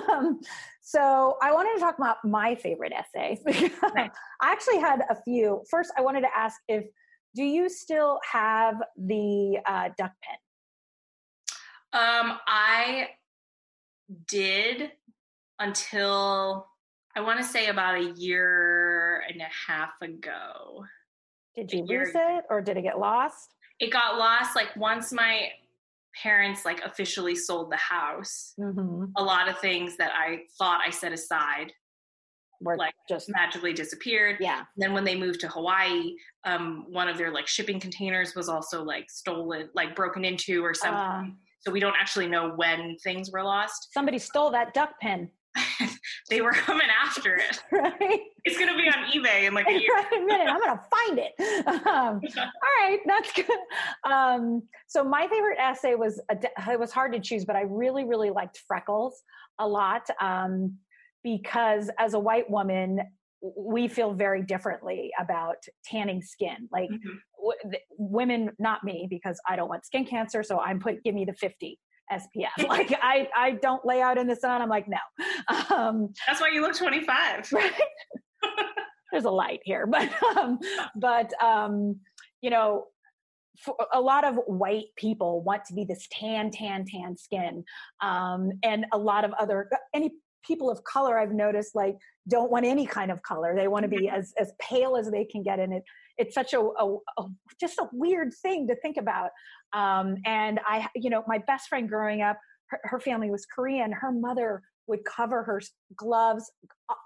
Um, 0.10 0.40
so 0.82 1.38
i 1.44 1.52
wanted 1.54 1.76
to 1.76 1.80
talk 1.80 2.00
about 2.00 2.18
my 2.24 2.56
favorite 2.56 2.94
essay. 2.94 3.40
Nice. 3.46 4.10
i 4.42 4.52
actually 4.52 4.80
had 4.80 5.02
a 5.12 5.18
few. 5.24 5.62
First 5.70 5.92
i 5.98 6.02
wanted 6.02 6.22
to 6.22 6.36
ask 6.36 6.60
if 6.68 6.84
do 7.36 7.44
you 7.44 7.70
still 7.70 8.20
have 8.32 8.76
the 8.98 9.60
uh, 9.68 9.90
duck 10.00 10.14
pen? 10.24 10.40
Um, 11.94 12.38
I 12.48 13.10
did 14.28 14.92
until 15.60 16.68
I 17.16 17.22
want 17.22 17.40
to 17.40 17.46
say 17.46 17.68
about 17.68 17.96
a 17.96 18.12
year 18.16 19.24
and 19.30 19.42
a 19.42 19.50
half 19.72 19.92
ago. 20.02 20.86
did 21.56 21.72
you 21.72 21.84
lose 21.84 22.10
it 22.16 22.46
or 22.50 22.62
did 22.62 22.78
it 22.78 22.84
get 22.84 23.00
lost 23.00 23.56
It 23.80 23.92
got 23.92 24.18
lost 24.18 24.56
like 24.56 24.76
once 24.76 25.12
my 25.12 25.50
parents 26.24 26.66
like 26.66 26.82
officially 26.84 27.36
sold 27.36 27.72
the 27.72 27.78
house. 27.78 28.54
mm-hmm. 28.60 29.06
A 29.16 29.24
lot 29.24 29.48
of 29.50 29.60
things 29.60 29.98
that 29.98 30.12
I 30.16 30.42
thought 30.58 30.82
I 30.86 30.90
set 30.92 31.14
aside 31.14 31.72
we're 32.62 32.76
Like, 32.76 32.94
just 33.08 33.30
magically 33.30 33.72
disappeared. 33.74 34.36
yeah 34.42 34.64
Then 34.76 34.92
when 34.94 35.06
they 35.06 35.16
moved 35.16 35.40
to 35.42 35.48
Hawaii, 35.48 36.16
um, 36.44 36.86
one 36.90 37.08
of 37.08 37.18
their 37.18 37.32
like 37.32 37.48
shipping 37.48 37.80
containers 37.80 38.36
was 38.36 38.50
also 38.50 38.84
like 38.84 39.10
stolen, 39.10 39.70
like 39.76 39.96
broken 39.96 40.26
into 40.26 40.62
or 40.64 40.74
something. 40.74 41.00
uh, 41.32 41.36
so 41.62 41.72
we 41.72 41.80
don't 41.80 41.96
actually 42.00 42.28
know 42.28 42.54
when 42.56 42.96
things 43.04 43.32
were 43.32 43.44
lost. 43.44 43.90
somebody 43.94 44.18
stole 44.20 44.52
that 44.52 44.74
duck 44.74 44.92
pen 45.02 45.30
they 46.30 46.42
were 46.42 46.52
coming 46.52 46.88
after 47.04 47.36
it. 47.36 47.62
right 47.72 48.20
It's 48.46 48.58
gonna 48.58 48.78
be 48.78 48.88
on 48.88 49.06
eBay 49.12 49.48
in 49.48 49.54
like 49.54 49.68
a 49.68 49.72
year. 49.80 49.90
right 49.94 50.14
a 50.22 50.26
minute 50.26 50.48
i'm 50.48 50.60
gonna 50.60 50.82
find 50.96 51.20
it 51.20 51.34
um, 51.88 52.22
all 52.38 52.86
right 52.88 53.00
that's 53.06 53.32
good 53.34 53.46
um, 54.10 54.62
so 54.88 55.04
my 55.04 55.28
favorite 55.28 55.58
essay 55.60 55.96
was 55.96 56.22
a 56.30 56.36
de- 56.36 56.50
it 56.72 56.80
was 56.80 56.92
hard 56.92 57.12
to 57.14 57.20
choose 57.20 57.46
but 57.46 57.56
i 57.56 57.62
really 57.62 58.06
really 58.06 58.30
liked 58.30 58.62
freckles 58.68 59.22
a 59.60 59.68
lot 59.68 60.08
um, 60.22 60.76
because 61.24 61.90
as 61.98 62.14
a 62.14 62.20
white 62.20 62.50
woman 62.50 63.00
we 63.42 63.88
feel 63.88 64.14
very 64.14 64.44
differently 64.44 65.12
about 65.20 65.58
tanning 65.86 66.22
skin 66.22 66.68
like 66.72 66.90
Mhm. 66.90 67.20
w- 67.38 67.60
th- 67.72 67.84
women 67.98 68.52
not 68.60 68.84
me 68.84 69.08
because 69.10 69.40
i 69.48 69.56
don't 69.56 69.70
want 69.70 69.86
skin 69.86 70.06
cancer 70.06 70.44
so 70.44 70.60
i'm 70.60 70.80
put 70.80 71.02
give 71.04 71.16
me 71.16 71.24
the 71.26 71.34
50 71.34 71.80
spf 72.12 72.50
like 72.68 72.92
i 73.02 73.30
i 73.36 73.52
don't 73.52 73.86
lay 73.86 74.02
out 74.02 74.18
in 74.18 74.28
the 74.28 74.36
sun 74.36 74.62
i'm 74.62 74.70
like 74.70 74.88
no 74.88 74.98
um, 75.76 76.14
That's 76.28 76.42
why 76.42 76.50
you 76.50 76.62
look 76.62 76.76
25. 76.76 77.52
right 77.54 77.74
there's 79.12 79.26
a 79.26 79.30
light 79.32 79.62
here 79.64 79.88
but 79.88 80.10
um 80.38 80.60
but 80.96 81.32
um 81.42 82.00
you 82.42 82.50
know 82.50 82.86
for 83.58 83.76
a 83.94 84.00
lot 84.00 84.24
of 84.24 84.36
white 84.48 84.86
people 84.96 85.42
want 85.42 85.66
to 85.66 85.74
be 85.74 85.84
this 85.84 86.08
tan 86.12 86.50
tan 86.52 86.86
tan 86.86 87.18
skin 87.18 87.64
um 88.02 88.52
and 88.64 88.86
a 88.94 88.98
lot 88.98 89.26
of 89.26 89.34
other 89.34 89.70
any 89.94 90.12
people 90.46 90.70
of 90.70 90.84
color 90.84 91.18
i've 91.20 91.32
noticed 91.32 91.76
like 91.76 91.96
don't 92.30 92.52
want 92.52 92.66
any 92.66 92.86
kind 92.86 93.12
of 93.12 93.22
color. 93.24 93.56
They 93.56 93.68
want 93.68 93.84
to 93.84 93.90
be 93.90 94.08
as 94.08 94.34
as 94.40 94.52
pale 94.62 94.96
as 94.96 95.10
they 95.10 95.26
can 95.26 95.42
get 95.44 95.60
and 95.60 95.74
it 95.74 95.84
it's 96.18 96.36
such 96.36 96.54
a, 96.54 96.60
a, 96.60 96.98
a 97.18 97.24
just 97.60 97.80
a 97.80 97.88
weird 97.92 98.34
thing 98.42 98.68
to 98.68 98.76
think 98.76 98.98
about. 98.98 99.32
Um 99.74 100.16
and 100.26 100.60
i 100.68 100.88
you 100.96 101.10
know 101.10 101.24
my 101.28 101.40
best 101.40 101.68
friend 101.70 101.90
growing 101.90 102.22
up 102.22 102.38
her, 102.68 102.80
her 102.84 103.00
family 103.00 103.32
was 103.32 103.46
korean. 103.46 103.92
Her 103.92 104.12
mother 104.12 104.62
would 104.88 105.04
cover 105.06 105.44
her 105.44 105.60
gloves 105.96 106.52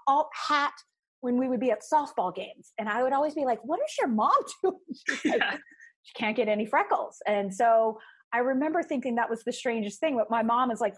all 0.06 0.28
hat 0.48 0.74
when 1.20 1.38
we 1.38 1.48
would 1.48 1.60
be 1.60 1.70
at 1.70 1.80
softball 1.90 2.34
games. 2.34 2.72
And 2.78 2.88
i 2.88 3.02
would 3.02 3.12
always 3.12 3.34
be 3.34 3.44
like 3.44 3.60
what 3.64 3.80
is 3.80 3.94
your 3.98 4.08
mom 4.08 4.30
doing? 4.62 4.76
She's 5.08 5.24
like, 5.32 5.40
Yeah. 5.40 5.56
she 6.02 6.12
can't 6.14 6.36
get 6.36 6.48
any 6.48 6.66
freckles. 6.66 7.16
And 7.26 7.54
so 7.54 7.98
i 8.34 8.38
remember 8.38 8.82
thinking 8.82 9.14
that 9.14 9.30
was 9.30 9.42
the 9.44 9.52
strangest 9.52 10.00
thing 10.00 10.16
but 10.16 10.28
my 10.30 10.42
mom 10.42 10.70
is 10.70 10.80
like 10.80 10.94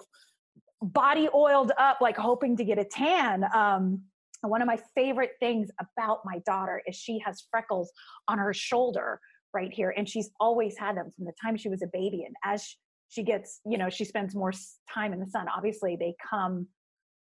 body 0.82 1.28
oiled 1.34 1.72
up 1.78 1.98
like 2.00 2.16
hoping 2.16 2.56
to 2.56 2.64
get 2.64 2.78
a 2.78 2.84
tan 2.84 3.44
um 3.54 4.00
one 4.42 4.60
of 4.60 4.66
my 4.66 4.78
favorite 4.94 5.32
things 5.40 5.70
about 5.80 6.20
my 6.24 6.38
daughter 6.40 6.82
is 6.86 6.94
she 6.94 7.18
has 7.24 7.44
freckles 7.50 7.90
on 8.28 8.38
her 8.38 8.52
shoulder 8.52 9.18
right 9.54 9.72
here 9.72 9.94
and 9.96 10.08
she's 10.08 10.30
always 10.38 10.76
had 10.76 10.96
them 10.96 11.10
from 11.16 11.24
the 11.24 11.32
time 11.42 11.56
she 11.56 11.68
was 11.68 11.82
a 11.82 11.88
baby 11.92 12.24
and 12.24 12.34
as 12.44 12.76
she 13.08 13.22
gets 13.22 13.60
you 13.64 13.78
know 13.78 13.88
she 13.88 14.04
spends 14.04 14.34
more 14.34 14.52
time 14.92 15.12
in 15.12 15.20
the 15.20 15.26
sun 15.26 15.46
obviously 15.54 15.96
they 15.98 16.14
come 16.28 16.66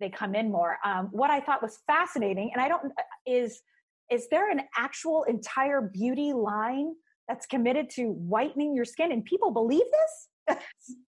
they 0.00 0.10
come 0.10 0.34
in 0.34 0.50
more. 0.50 0.78
Um, 0.84 1.08
what 1.12 1.30
i 1.30 1.38
thought 1.38 1.62
was 1.62 1.78
fascinating 1.86 2.50
and 2.54 2.62
i 2.62 2.68
don't 2.68 2.92
is 3.26 3.60
is 4.12 4.28
there 4.28 4.50
an 4.50 4.60
actual 4.76 5.24
entire 5.24 5.80
beauty 5.80 6.32
line 6.34 6.92
that's 7.28 7.46
committed 7.46 7.88
to 7.90 8.10
whitening 8.10 8.74
your 8.76 8.84
skin? 8.84 9.10
And 9.10 9.24
people 9.24 9.50
believe 9.50 9.80
this 9.80 10.28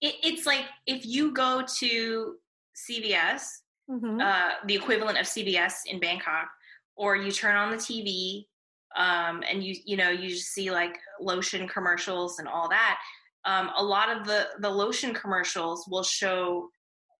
It, 0.01 0.15
it's 0.23 0.45
like 0.45 0.65
if 0.87 1.05
you 1.05 1.31
go 1.33 1.63
to 1.79 2.35
CVS, 2.75 3.41
Mhm. 3.89 4.19
uh, 4.21 4.55
the 4.65 4.73
equivalent 4.75 5.19
of 5.19 5.27
CVS 5.27 5.81
in 5.85 5.99
Bangkok, 5.99 6.47
or 6.95 7.15
you 7.15 7.31
turn 7.31 7.55
on 7.55 7.69
the 7.71 7.77
TV 7.77 8.47
um, 8.95 9.43
and 9.47 9.63
you 9.63 9.75
you 9.85 9.95
know 9.97 10.09
you 10.09 10.29
just 10.29 10.53
see 10.53 10.71
like 10.71 10.97
lotion 11.21 11.67
commercials 11.67 12.39
and 12.39 12.47
all 12.47 12.67
that. 12.69 12.97
Um, 13.45 13.69
a 13.77 13.83
lot 13.83 14.09
of 14.09 14.25
the 14.25 14.47
the 14.59 14.69
lotion 14.69 15.13
commercials 15.13 15.85
will 15.87 16.03
show, 16.03 16.69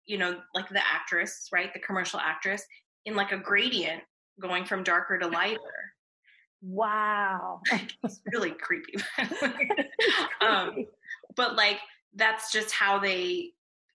you 0.07 0.17
know, 0.17 0.39
like 0.55 0.69
the 0.69 0.81
actress, 0.85 1.49
right, 1.51 1.71
the 1.73 1.79
commercial 1.79 2.19
actress, 2.19 2.63
in 3.05 3.15
like 3.15 3.31
a 3.31 3.37
gradient 3.37 4.01
going 4.41 4.65
from 4.65 4.83
darker 4.83 5.17
to 5.19 5.27
lighter. 5.27 5.59
wow 6.61 7.61
It's 8.03 8.21
really 8.33 8.51
creepy. 8.51 8.95
um, 10.41 10.85
but 11.35 11.55
like 11.55 11.79
that's 12.15 12.51
just 12.51 12.71
how 12.71 12.97
they 12.99 13.51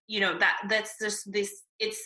you 0.06 0.20
know 0.20 0.38
that 0.38 0.58
that's 0.68 0.98
just 0.98 1.30
this 1.32 1.62
it's 1.78 2.00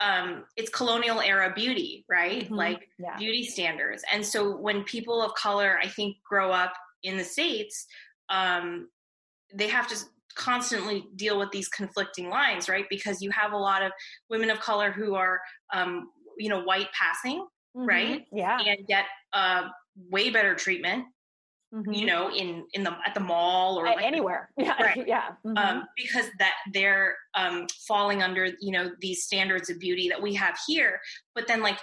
um 0.00 0.44
it's 0.56 0.70
colonial 0.70 1.20
era 1.20 1.52
beauty 1.54 2.04
right 2.08 2.48
Mhm. 2.48 2.56
like 2.56 2.88
yeah 2.98 3.16
beauty 3.18 3.44
standards 3.44 4.02
and 4.12 4.24
so 4.24 4.56
when 4.56 4.82
people 4.84 5.22
of 5.22 5.34
color 5.34 5.78
i 5.82 5.86
think 5.88 6.16
grow 6.28 6.50
up 6.50 6.72
in 7.02 7.16
the 7.16 7.24
states 7.24 7.86
um 8.30 8.88
they 9.54 9.68
have 9.68 9.88
to 9.88 9.96
constantly 10.36 11.06
deal 11.16 11.38
with 11.38 11.50
these 11.50 11.68
conflicting 11.68 12.28
lines 12.30 12.68
right 12.68 12.86
because 12.88 13.20
you 13.20 13.30
have 13.30 13.52
a 13.52 13.56
lot 13.56 13.82
of 13.82 13.92
women 14.30 14.48
of 14.50 14.58
color 14.60 14.90
who 14.90 15.14
are 15.14 15.40
um 15.72 16.10
you 16.38 16.48
know 16.48 16.62
white 16.62 16.88
passing 16.92 17.46
Mhm. 17.76 17.86
right? 17.86 18.26
yeah 18.32 18.58
and 18.66 18.86
get 18.88 19.04
uh 19.32 19.68
way 20.08 20.30
better 20.30 20.54
treatment 20.54 21.04
mm-hmm. 21.72 21.92
you 21.92 22.06
know, 22.06 22.30
in 22.30 22.64
in 22.72 22.82
the 22.82 22.96
at 23.06 23.14
the 23.14 23.20
mall 23.20 23.78
or 23.78 23.84
like, 23.84 24.02
anywhere. 24.02 24.50
Yeah, 24.58 24.82
right. 24.82 25.06
yeah. 25.06 25.28
Mm-hmm. 25.44 25.56
Um, 25.56 25.84
because 25.96 26.26
that 26.38 26.54
they're 26.72 27.16
um, 27.34 27.66
falling 27.86 28.22
under 28.22 28.48
you 28.60 28.72
know 28.72 28.90
these 29.00 29.24
standards 29.24 29.70
of 29.70 29.78
beauty 29.78 30.08
that 30.08 30.20
we 30.20 30.34
have 30.34 30.58
here. 30.66 31.00
But 31.34 31.46
then, 31.46 31.62
like, 31.62 31.78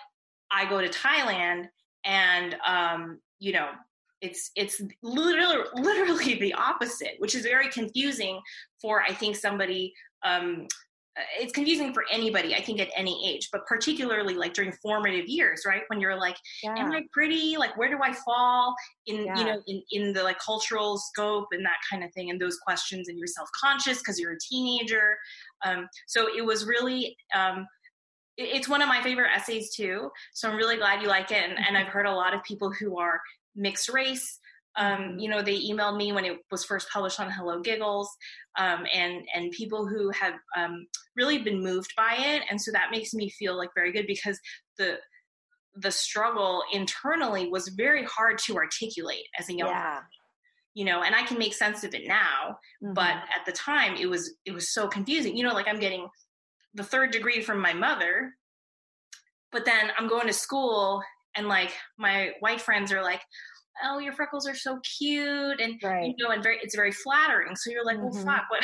I 0.51 0.69
go 0.69 0.81
to 0.81 0.89
Thailand, 0.89 1.67
and 2.05 2.55
um, 2.65 3.19
you 3.39 3.53
know, 3.53 3.69
it's 4.21 4.51
it's 4.55 4.81
literally 5.01 5.63
literally 5.75 6.35
the 6.39 6.53
opposite, 6.53 7.15
which 7.19 7.35
is 7.35 7.43
very 7.43 7.69
confusing 7.69 8.41
for 8.81 9.01
I 9.01 9.13
think 9.13 9.35
somebody 9.35 9.93
um, 10.23 10.67
it's 11.39 11.51
confusing 11.51 11.93
for 11.93 12.03
anybody 12.11 12.55
i 12.55 12.61
think 12.61 12.79
at 12.79 12.89
any 12.95 13.27
age 13.27 13.49
but 13.51 13.65
particularly 13.65 14.33
like 14.33 14.53
during 14.53 14.71
formative 14.71 15.27
years 15.27 15.63
right 15.65 15.83
when 15.87 15.99
you're 15.99 16.17
like 16.17 16.37
yeah. 16.63 16.75
am 16.77 16.91
i 16.91 17.01
pretty 17.11 17.57
like 17.57 17.75
where 17.77 17.89
do 17.89 17.97
i 18.03 18.13
fall 18.13 18.75
in 19.05 19.25
yeah. 19.25 19.37
you 19.37 19.45
know 19.45 19.61
in, 19.67 19.81
in 19.91 20.13
the 20.13 20.23
like 20.23 20.37
cultural 20.39 20.97
scope 20.97 21.47
and 21.51 21.65
that 21.65 21.77
kind 21.89 22.03
of 22.03 22.11
thing 22.13 22.29
and 22.29 22.39
those 22.39 22.57
questions 22.57 23.07
and 23.07 23.17
you're 23.17 23.27
self-conscious 23.27 23.99
because 23.99 24.19
you're 24.19 24.33
a 24.33 24.39
teenager 24.39 25.17
um, 25.65 25.87
so 26.05 26.27
it 26.35 26.45
was 26.45 26.65
really 26.65 27.17
um, 27.35 27.65
it, 28.37 28.49
it's 28.55 28.69
one 28.69 28.81
of 28.81 28.87
my 28.87 29.01
favorite 29.01 29.31
essays 29.35 29.73
too 29.75 30.09
so 30.33 30.49
i'm 30.49 30.55
really 30.55 30.77
glad 30.77 31.01
you 31.01 31.07
like 31.07 31.31
it 31.31 31.43
and, 31.43 31.57
and 31.57 31.65
mm-hmm. 31.65 31.75
i've 31.77 31.87
heard 31.87 32.05
a 32.05 32.11
lot 32.11 32.33
of 32.33 32.43
people 32.43 32.71
who 32.71 32.99
are 32.99 33.19
mixed 33.55 33.89
race 33.89 34.39
um, 34.77 35.17
you 35.17 35.29
know, 35.29 35.41
they 35.41 35.59
emailed 35.59 35.97
me 35.97 36.11
when 36.11 36.23
it 36.23 36.37
was 36.51 36.63
first 36.63 36.89
published 36.91 37.19
on 37.19 37.31
Hello 37.31 37.59
Giggles, 37.61 38.09
um, 38.57 38.85
and 38.93 39.25
and 39.33 39.51
people 39.51 39.87
who 39.87 40.09
have 40.11 40.35
um, 40.55 40.85
really 41.15 41.39
been 41.39 41.63
moved 41.63 41.93
by 41.97 42.15
it, 42.17 42.43
and 42.49 42.61
so 42.61 42.71
that 42.71 42.91
makes 42.91 43.13
me 43.13 43.29
feel 43.29 43.57
like 43.57 43.69
very 43.75 43.91
good 43.91 44.07
because 44.07 44.39
the 44.77 44.97
the 45.77 45.91
struggle 45.91 46.63
internally 46.73 47.49
was 47.49 47.67
very 47.69 48.03
hard 48.03 48.37
to 48.39 48.55
articulate 48.55 49.25
as 49.39 49.49
a 49.49 49.53
young 49.53 49.69
yeah. 49.69 49.99
you 50.73 50.83
know 50.83 51.03
and 51.03 51.15
i 51.15 51.23
can 51.23 51.37
make 51.37 51.53
sense 51.53 51.83
of 51.83 51.93
it 51.93 52.07
now 52.07 52.57
mm-hmm. 52.83 52.93
but 52.93 53.11
at 53.11 53.45
the 53.45 53.51
time 53.51 53.95
it 53.95 54.07
was 54.07 54.33
it 54.45 54.51
was 54.51 54.73
so 54.73 54.87
confusing 54.87 55.37
you 55.37 55.43
know 55.43 55.53
like 55.53 55.67
i'm 55.67 55.79
getting 55.79 56.07
the 56.73 56.83
third 56.83 57.11
degree 57.11 57.41
from 57.41 57.61
my 57.61 57.73
mother 57.73 58.33
but 59.51 59.65
then 59.65 59.91
i'm 59.97 60.07
going 60.07 60.27
to 60.27 60.33
school 60.33 61.01
and 61.35 61.47
like 61.47 61.71
my 61.97 62.31
white 62.39 62.61
friends 62.61 62.91
are 62.91 63.03
like 63.03 63.21
oh 63.83 63.99
your 63.99 64.13
freckles 64.13 64.47
are 64.47 64.55
so 64.55 64.79
cute 64.79 65.59
and 65.59 65.79
right. 65.83 66.13
you 66.17 66.23
know 66.23 66.31
and 66.31 66.43
very 66.43 66.59
it's 66.61 66.75
very 66.75 66.91
flattering. 66.91 67.55
So 67.55 67.71
you're 67.71 67.85
like 67.85 67.97
well 67.97 68.11
mm-hmm. 68.11 68.25
fuck 68.25 68.45
what 68.49 68.63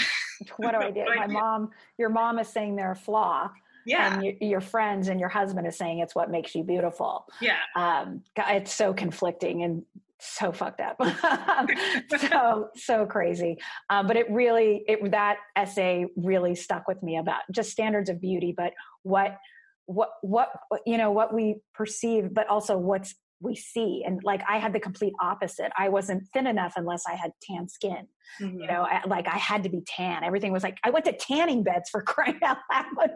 what 0.57 0.71
do 0.71 0.77
i 0.77 0.91
do? 0.91 1.05
my 1.15 1.27
mom 1.27 1.71
your 1.97 2.09
mom 2.09 2.39
is 2.39 2.47
saying 2.47 2.75
they're 2.75 2.91
a 2.91 2.95
flaw 2.95 3.49
yeah. 3.85 4.13
and 4.13 4.25
you, 4.25 4.37
your 4.41 4.61
friends 4.61 5.07
and 5.07 5.19
your 5.19 5.29
husband 5.29 5.67
is 5.67 5.77
saying 5.77 5.99
it's 5.99 6.15
what 6.15 6.31
makes 6.31 6.55
you 6.55 6.63
beautiful. 6.63 7.25
Yeah. 7.41 7.57
Um 7.75 8.23
it's 8.37 8.73
so 8.73 8.93
conflicting 8.93 9.63
and 9.63 9.83
so 10.19 10.51
fucked 10.51 10.81
up. 10.81 10.99
So 12.17 12.69
so 12.75 13.05
crazy. 13.05 13.57
Um, 13.89 14.07
but 14.07 14.15
it 14.15 14.29
really 14.29 14.83
it 14.87 15.11
that 15.11 15.37
essay 15.55 16.05
really 16.15 16.55
stuck 16.55 16.87
with 16.87 17.01
me 17.03 17.17
about 17.17 17.41
just 17.51 17.71
standards 17.71 18.09
of 18.09 18.21
beauty 18.21 18.53
but 18.55 18.73
what 19.03 19.37
what 19.85 20.11
what 20.21 20.49
you 20.85 20.97
know 20.97 21.11
what 21.11 21.33
we 21.33 21.55
perceive 21.73 22.33
but 22.33 22.47
also 22.47 22.77
what's 22.77 23.15
we 23.43 23.55
see 23.55 24.03
and 24.05 24.21
like 24.23 24.41
i 24.49 24.57
had 24.57 24.73
the 24.73 24.79
complete 24.79 25.13
opposite. 25.21 25.71
I 25.77 25.89
wasn't 25.89 26.27
thin 26.33 26.47
enough 26.47 26.73
unless 26.75 27.03
i 27.07 27.15
had 27.15 27.31
tan 27.41 27.67
skin 27.67 28.07
mm-hmm. 28.41 28.59
you 28.59 28.67
know 28.67 28.87
I, 28.89 29.01
like 29.07 29.27
i 29.27 29.37
had 29.37 29.63
to 29.63 29.69
be 29.69 29.81
tan. 29.85 30.23
Everything 30.23 30.51
was 30.51 30.63
like 30.63 30.77
i 30.83 30.89
went 30.89 31.05
to 31.05 31.13
tanning 31.13 31.63
beds 31.63 31.89
for 31.89 32.01
crying 32.13 32.39
out 32.43 32.57
loud. 32.71 33.09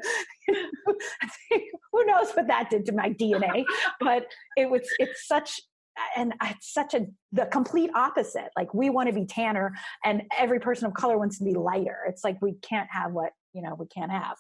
Who 1.93 2.05
knows 2.05 2.31
what 2.33 2.47
that 2.47 2.69
did 2.69 2.85
to 2.85 2.91
my 2.91 3.09
dna 3.09 3.65
but 3.99 4.27
it 4.57 4.69
was 4.69 4.81
it's 4.99 5.27
such 5.27 5.61
and 6.15 6.33
it's 6.43 6.73
such 6.73 6.93
a 6.93 7.07
the 7.31 7.45
complete 7.45 7.89
opposite. 7.95 8.49
Like 8.55 8.73
we 8.73 8.89
want 8.89 9.07
to 9.07 9.13
be 9.13 9.25
tanner 9.25 9.73
and 10.03 10.23
every 10.37 10.59
person 10.59 10.85
of 10.85 10.93
color 10.93 11.17
wants 11.17 11.37
to 11.39 11.43
be 11.43 11.53
lighter. 11.53 11.99
It's 12.07 12.23
like 12.23 12.37
we 12.41 12.53
can't 12.61 12.89
have 12.91 13.11
what 13.11 13.31
you 13.53 13.61
know 13.61 13.75
we 13.75 13.87
can't 13.87 14.11
have. 14.11 14.37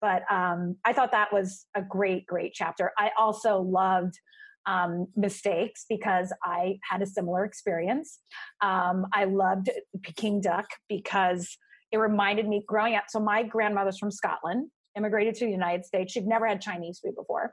But 0.00 0.22
um, 0.30 0.76
i 0.84 0.92
thought 0.92 1.12
that 1.12 1.32
was 1.32 1.66
a 1.74 1.82
great 1.82 2.26
great 2.26 2.52
chapter. 2.54 2.92
I 2.98 3.10
also 3.18 3.60
loved 3.60 4.14
um, 4.66 5.06
mistakes 5.16 5.84
because 5.88 6.32
I 6.44 6.78
had 6.88 7.02
a 7.02 7.06
similar 7.06 7.44
experience. 7.44 8.18
Um, 8.62 9.06
I 9.12 9.24
loved 9.24 9.70
Peking 10.02 10.40
duck 10.40 10.66
because 10.88 11.56
it 11.92 11.98
reminded 11.98 12.48
me 12.48 12.62
growing 12.66 12.94
up. 12.94 13.04
So 13.08 13.20
my 13.20 13.42
grandmother's 13.42 13.98
from 13.98 14.10
Scotland, 14.10 14.70
immigrated 14.96 15.34
to 15.36 15.46
the 15.46 15.50
United 15.50 15.84
States. 15.84 16.12
She'd 16.12 16.26
never 16.26 16.46
had 16.46 16.60
Chinese 16.60 17.00
food 17.02 17.14
before. 17.16 17.52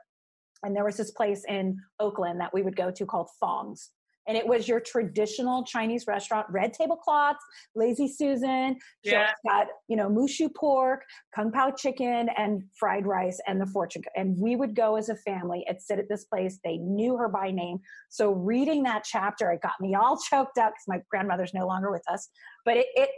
And 0.62 0.74
there 0.74 0.84
was 0.84 0.96
this 0.96 1.10
place 1.10 1.44
in 1.48 1.78
Oakland 2.00 2.40
that 2.40 2.52
we 2.52 2.62
would 2.62 2.76
go 2.76 2.90
to 2.90 3.06
called 3.06 3.28
Fong's 3.40 3.90
and 4.28 4.36
it 4.36 4.46
was 4.46 4.68
your 4.68 4.78
traditional 4.78 5.64
Chinese 5.64 6.06
restaurant, 6.06 6.46
red 6.50 6.74
tablecloths, 6.74 7.42
lazy 7.74 8.06
Susan. 8.06 8.76
Yeah. 9.02 9.30
got, 9.46 9.68
you 9.88 9.96
know, 9.96 10.08
mushu 10.08 10.54
pork, 10.54 11.02
kung 11.34 11.50
pao 11.50 11.70
chicken, 11.70 12.28
and 12.36 12.62
fried 12.78 13.06
rice 13.06 13.40
and 13.46 13.58
the 13.58 13.66
fortune. 13.66 14.02
And 14.14 14.36
we 14.38 14.54
would 14.54 14.76
go 14.76 14.96
as 14.96 15.08
a 15.08 15.16
family 15.16 15.64
and 15.66 15.80
sit 15.80 15.98
at 15.98 16.08
this 16.10 16.24
place. 16.24 16.58
They 16.62 16.76
knew 16.76 17.16
her 17.16 17.28
by 17.28 17.50
name. 17.50 17.78
So 18.10 18.32
reading 18.32 18.82
that 18.82 19.04
chapter, 19.04 19.50
it 19.50 19.62
got 19.62 19.80
me 19.80 19.94
all 19.94 20.18
choked 20.30 20.58
up 20.58 20.72
because 20.72 20.84
my 20.86 21.00
grandmother's 21.10 21.54
no 21.54 21.66
longer 21.66 21.90
with 21.90 22.04
us. 22.10 22.28
But 22.66 22.76
it, 22.76 22.86
it 22.94 23.08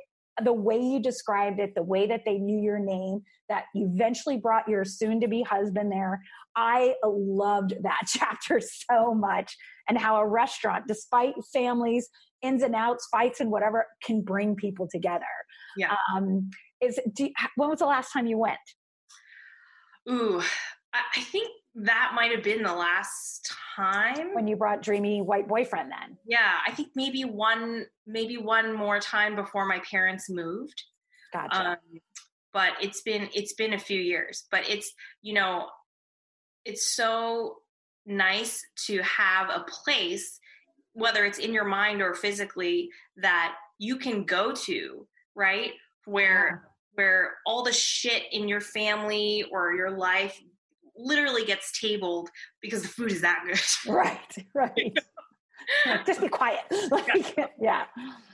the 0.45 0.53
way 0.53 0.79
you 0.79 1.01
described 1.01 1.61
it, 1.61 1.75
the 1.75 1.83
way 1.83 2.07
that 2.07 2.23
they 2.25 2.39
knew 2.39 2.61
your 2.61 2.79
name, 2.79 3.23
that 3.49 3.65
you 3.75 3.91
eventually 3.95 4.37
brought 4.37 4.69
your 4.69 4.85
soon 4.85 5.21
to 5.21 5.29
be 5.29 5.43
husband 5.43 5.91
there. 5.91 6.21
I 6.57 6.95
loved 7.05 7.75
that 7.83 8.03
chapter 8.07 8.61
so 8.61 9.15
much 9.15 9.57
and 9.89 9.99
how 9.99 10.17
a 10.17 10.27
restaurant, 10.27 10.85
despite 10.87 11.35
families, 11.53 12.09
ins 12.43 12.63
and 12.63 12.75
outs, 12.75 13.09
fights, 13.11 13.41
and 13.41 13.51
whatever, 13.51 13.87
can 14.03 14.23
bring 14.23 14.57
people 14.57 14.89
together. 14.91 15.25
Yeah. 15.77 15.95
Um, 16.15 16.51
is 16.81 16.99
do, 17.15 17.29
when 17.57 17.69
was 17.69 17.81
the 17.81 17.87
last 17.87 18.13
time 18.13 18.27
you 18.27 18.39
went? 18.39 18.59
Ooh, 20.09 20.43
I 20.95 21.21
think 21.21 21.49
that 21.75 22.13
might 22.15 22.33
have 22.33 22.43
been 22.43 22.63
the 22.63 22.75
last 22.75 23.53
time 23.77 24.35
when 24.35 24.47
you 24.49 24.57
brought 24.57 24.83
dreamy 24.83 25.23
white 25.23 25.49
boyfriend 25.49 25.91
then 25.91 26.17
yeah 26.27 26.59
i 26.67 26.73
think 26.73 26.89
maybe 26.95 27.25
one 27.25 27.87
maybe 28.07 28.37
one 28.37 28.73
more 28.73 28.99
time 28.99 29.37
before 29.37 29.67
my 29.67 29.81
parents 29.91 30.29
moved 30.29 30.83
gotcha. 31.33 31.71
Um, 31.71 31.77
but 32.53 32.73
it's 32.81 33.03
been 33.03 33.29
it's 33.35 33.53
been 33.55 33.75
a 33.75 33.79
few 33.79 34.01
years 34.01 34.45
but 34.51 34.69
it's 34.69 34.93
you 35.23 35.33
know 35.35 35.69
it's 36.65 36.89
so 36.89 37.57
nice 38.07 38.65
to 38.87 39.01
have 39.03 39.49
a 39.51 39.65
place 39.69 40.41
whether 40.93 41.25
it's 41.25 41.39
in 41.39 41.53
your 41.53 41.65
mind 41.65 42.03
or 42.03 42.15
physically 42.15 42.91
that 43.17 43.55
you 43.79 43.97
can 43.97 44.25
go 44.25 44.53
to 44.53 45.07
right 45.37 45.73
where 46.05 46.49
yeah. 46.49 46.69
where 46.95 47.35
all 47.47 47.63
the 47.63 47.73
shit 47.73 48.25
in 48.33 48.49
your 48.49 48.61
family 48.61 49.45
or 49.53 49.73
your 49.73 49.91
life 49.91 50.41
literally 51.01 51.45
gets 51.45 51.79
tabled 51.79 52.29
because 52.61 52.83
the 52.83 52.89
food 52.89 53.13
is 53.13 53.21
that 53.23 53.43
good. 53.47 53.61
Right, 53.93 54.47
right. 54.55 54.97
just 56.07 56.21
be 56.21 56.29
quiet. 56.29 56.61
Like, 56.91 57.37
yeah. 57.61 57.85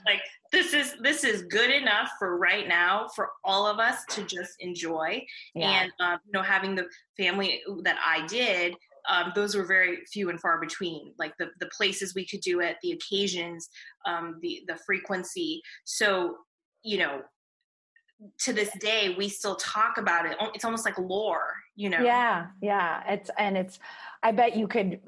Like 0.05 0.21
this 0.51 0.73
is 0.73 0.95
this 1.01 1.23
is 1.23 1.43
good 1.43 1.69
enough 1.69 2.09
for 2.19 2.37
right 2.37 2.67
now 2.67 3.07
for 3.15 3.29
all 3.43 3.67
of 3.67 3.79
us 3.79 4.03
to 4.11 4.23
just 4.23 4.53
enjoy. 4.59 5.23
Yeah. 5.53 5.81
And 5.81 5.91
um, 5.99 6.19
you 6.25 6.31
know, 6.33 6.41
having 6.41 6.75
the 6.75 6.85
family 7.17 7.61
that 7.83 7.97
I 8.05 8.25
did, 8.27 8.75
um, 9.09 9.31
those 9.35 9.55
were 9.55 9.65
very 9.65 10.05
few 10.11 10.29
and 10.29 10.39
far 10.39 10.59
between. 10.59 11.13
Like 11.19 11.33
the 11.37 11.47
the 11.59 11.69
places 11.77 12.15
we 12.15 12.25
could 12.25 12.41
do 12.41 12.61
it, 12.61 12.77
the 12.81 12.91
occasions, 12.91 13.69
um, 14.05 14.39
the 14.41 14.63
the 14.67 14.77
frequency. 14.85 15.61
So 15.85 16.37
you 16.83 16.99
know, 16.99 17.21
to 18.39 18.53
this 18.53 18.69
day 18.79 19.15
we 19.17 19.29
still 19.29 19.55
talk 19.55 19.97
about 19.97 20.25
it 20.25 20.35
it's 20.55 20.65
almost 20.65 20.85
like 20.85 20.97
lore 20.97 21.53
you 21.77 21.89
know 21.89 22.01
yeah 22.01 22.47
yeah 22.61 23.01
it's 23.07 23.29
and 23.37 23.55
it's 23.55 23.79
i 24.23 24.31
bet 24.31 24.57
you 24.57 24.67
could 24.67 24.99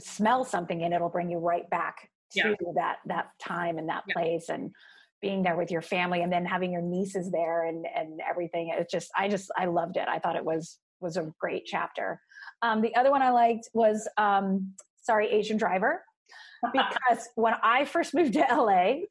smell 0.00 0.44
something 0.44 0.82
and 0.82 0.92
it'll 0.92 1.08
bring 1.08 1.30
you 1.30 1.38
right 1.38 1.68
back 1.70 2.08
to 2.32 2.48
yeah. 2.48 2.72
that 2.74 2.96
that 3.06 3.28
time 3.38 3.78
and 3.78 3.88
that 3.88 4.02
yeah. 4.08 4.14
place 4.14 4.48
and 4.48 4.72
being 5.20 5.42
there 5.42 5.56
with 5.56 5.70
your 5.70 5.82
family 5.82 6.22
and 6.22 6.32
then 6.32 6.44
having 6.44 6.72
your 6.72 6.82
nieces 6.82 7.30
there 7.30 7.66
and 7.66 7.86
and 7.94 8.20
everything 8.28 8.74
it's 8.76 8.90
just 8.90 9.10
i 9.16 9.28
just 9.28 9.50
i 9.56 9.66
loved 9.66 9.96
it 9.96 10.08
i 10.08 10.18
thought 10.18 10.34
it 10.34 10.44
was 10.44 10.78
was 11.00 11.16
a 11.16 11.32
great 11.38 11.64
chapter 11.66 12.18
um, 12.62 12.80
the 12.80 12.94
other 12.96 13.10
one 13.10 13.22
i 13.22 13.30
liked 13.30 13.68
was 13.74 14.08
um, 14.16 14.72
sorry 15.02 15.28
asian 15.28 15.58
driver 15.58 16.02
because 16.72 17.28
when 17.34 17.54
I 17.62 17.84
first 17.84 18.14
moved 18.14 18.32
to 18.34 18.40
LA, 18.50 19.04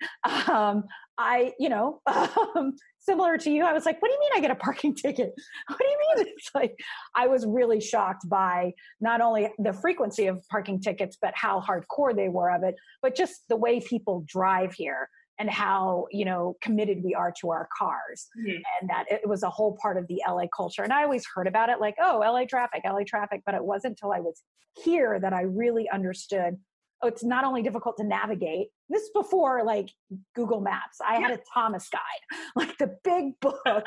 um, 0.51 0.85
I, 1.17 1.53
you 1.59 1.69
know, 1.69 2.01
um, 2.07 2.75
similar 3.03 3.37
to 3.37 3.49
you, 3.49 3.65
I 3.65 3.73
was 3.73 3.85
like, 3.85 4.01
what 4.01 4.09
do 4.09 4.13
you 4.13 4.19
mean 4.19 4.31
I 4.35 4.39
get 4.41 4.51
a 4.51 4.55
parking 4.55 4.95
ticket? 5.03 5.33
What 5.67 5.79
do 5.79 5.85
you 5.85 5.97
mean? 5.97 6.27
It's 6.37 6.49
like, 6.53 6.79
I 7.15 7.27
was 7.27 7.45
really 7.45 7.79
shocked 7.79 8.27
by 8.27 8.73
not 8.99 9.21
only 9.21 9.49
the 9.59 9.73
frequency 9.73 10.27
of 10.27 10.45
parking 10.49 10.79
tickets, 10.79 11.17
but 11.21 11.33
how 11.35 11.61
hardcore 11.61 12.15
they 12.15 12.29
were 12.29 12.51
of 12.51 12.63
it, 12.63 12.75
but 13.01 13.15
just 13.15 13.47
the 13.49 13.55
way 13.55 13.79
people 13.79 14.23
drive 14.27 14.73
here 14.73 15.09
and 15.39 15.49
how, 15.49 16.05
you 16.11 16.25
know, 16.25 16.55
committed 16.61 17.03
we 17.03 17.15
are 17.15 17.33
to 17.41 17.49
our 17.49 17.67
cars. 17.77 18.27
Mm-hmm. 18.37 18.61
And 18.81 18.89
that 18.89 19.05
it 19.09 19.27
was 19.27 19.43
a 19.43 19.49
whole 19.49 19.77
part 19.81 19.97
of 19.97 20.07
the 20.07 20.21
LA 20.27 20.45
culture. 20.55 20.83
And 20.83 20.93
I 20.93 21.03
always 21.03 21.25
heard 21.33 21.47
about 21.47 21.69
it 21.69 21.79
like, 21.79 21.95
oh, 22.01 22.19
LA 22.19 22.45
traffic, 22.45 22.83
LA 22.85 23.03
traffic, 23.05 23.41
but 23.45 23.55
it 23.55 23.63
wasn't 23.63 23.91
until 23.91 24.13
I 24.13 24.19
was 24.19 24.41
here 24.83 25.19
that 25.19 25.33
I 25.33 25.41
really 25.41 25.89
understood 25.89 26.57
oh, 27.03 27.07
it's 27.07 27.23
not 27.23 27.43
only 27.43 27.61
difficult 27.61 27.97
to 27.97 28.03
navigate, 28.03 28.69
this 28.93 29.03
is 29.03 29.09
before 29.13 29.63
like 29.63 29.89
Google 30.35 30.61
Maps. 30.61 30.99
I 31.05 31.19
had 31.19 31.31
a 31.31 31.39
Thomas 31.53 31.89
guide, 31.89 32.39
like 32.55 32.77
the 32.77 32.95
big 33.03 33.39
book. 33.41 33.85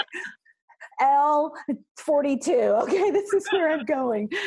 L42. 1.00 2.82
Okay, 2.82 3.11
this 3.11 3.32
is 3.32 3.46
where 3.52 3.70
I'm 3.70 3.84
going. 3.84 4.30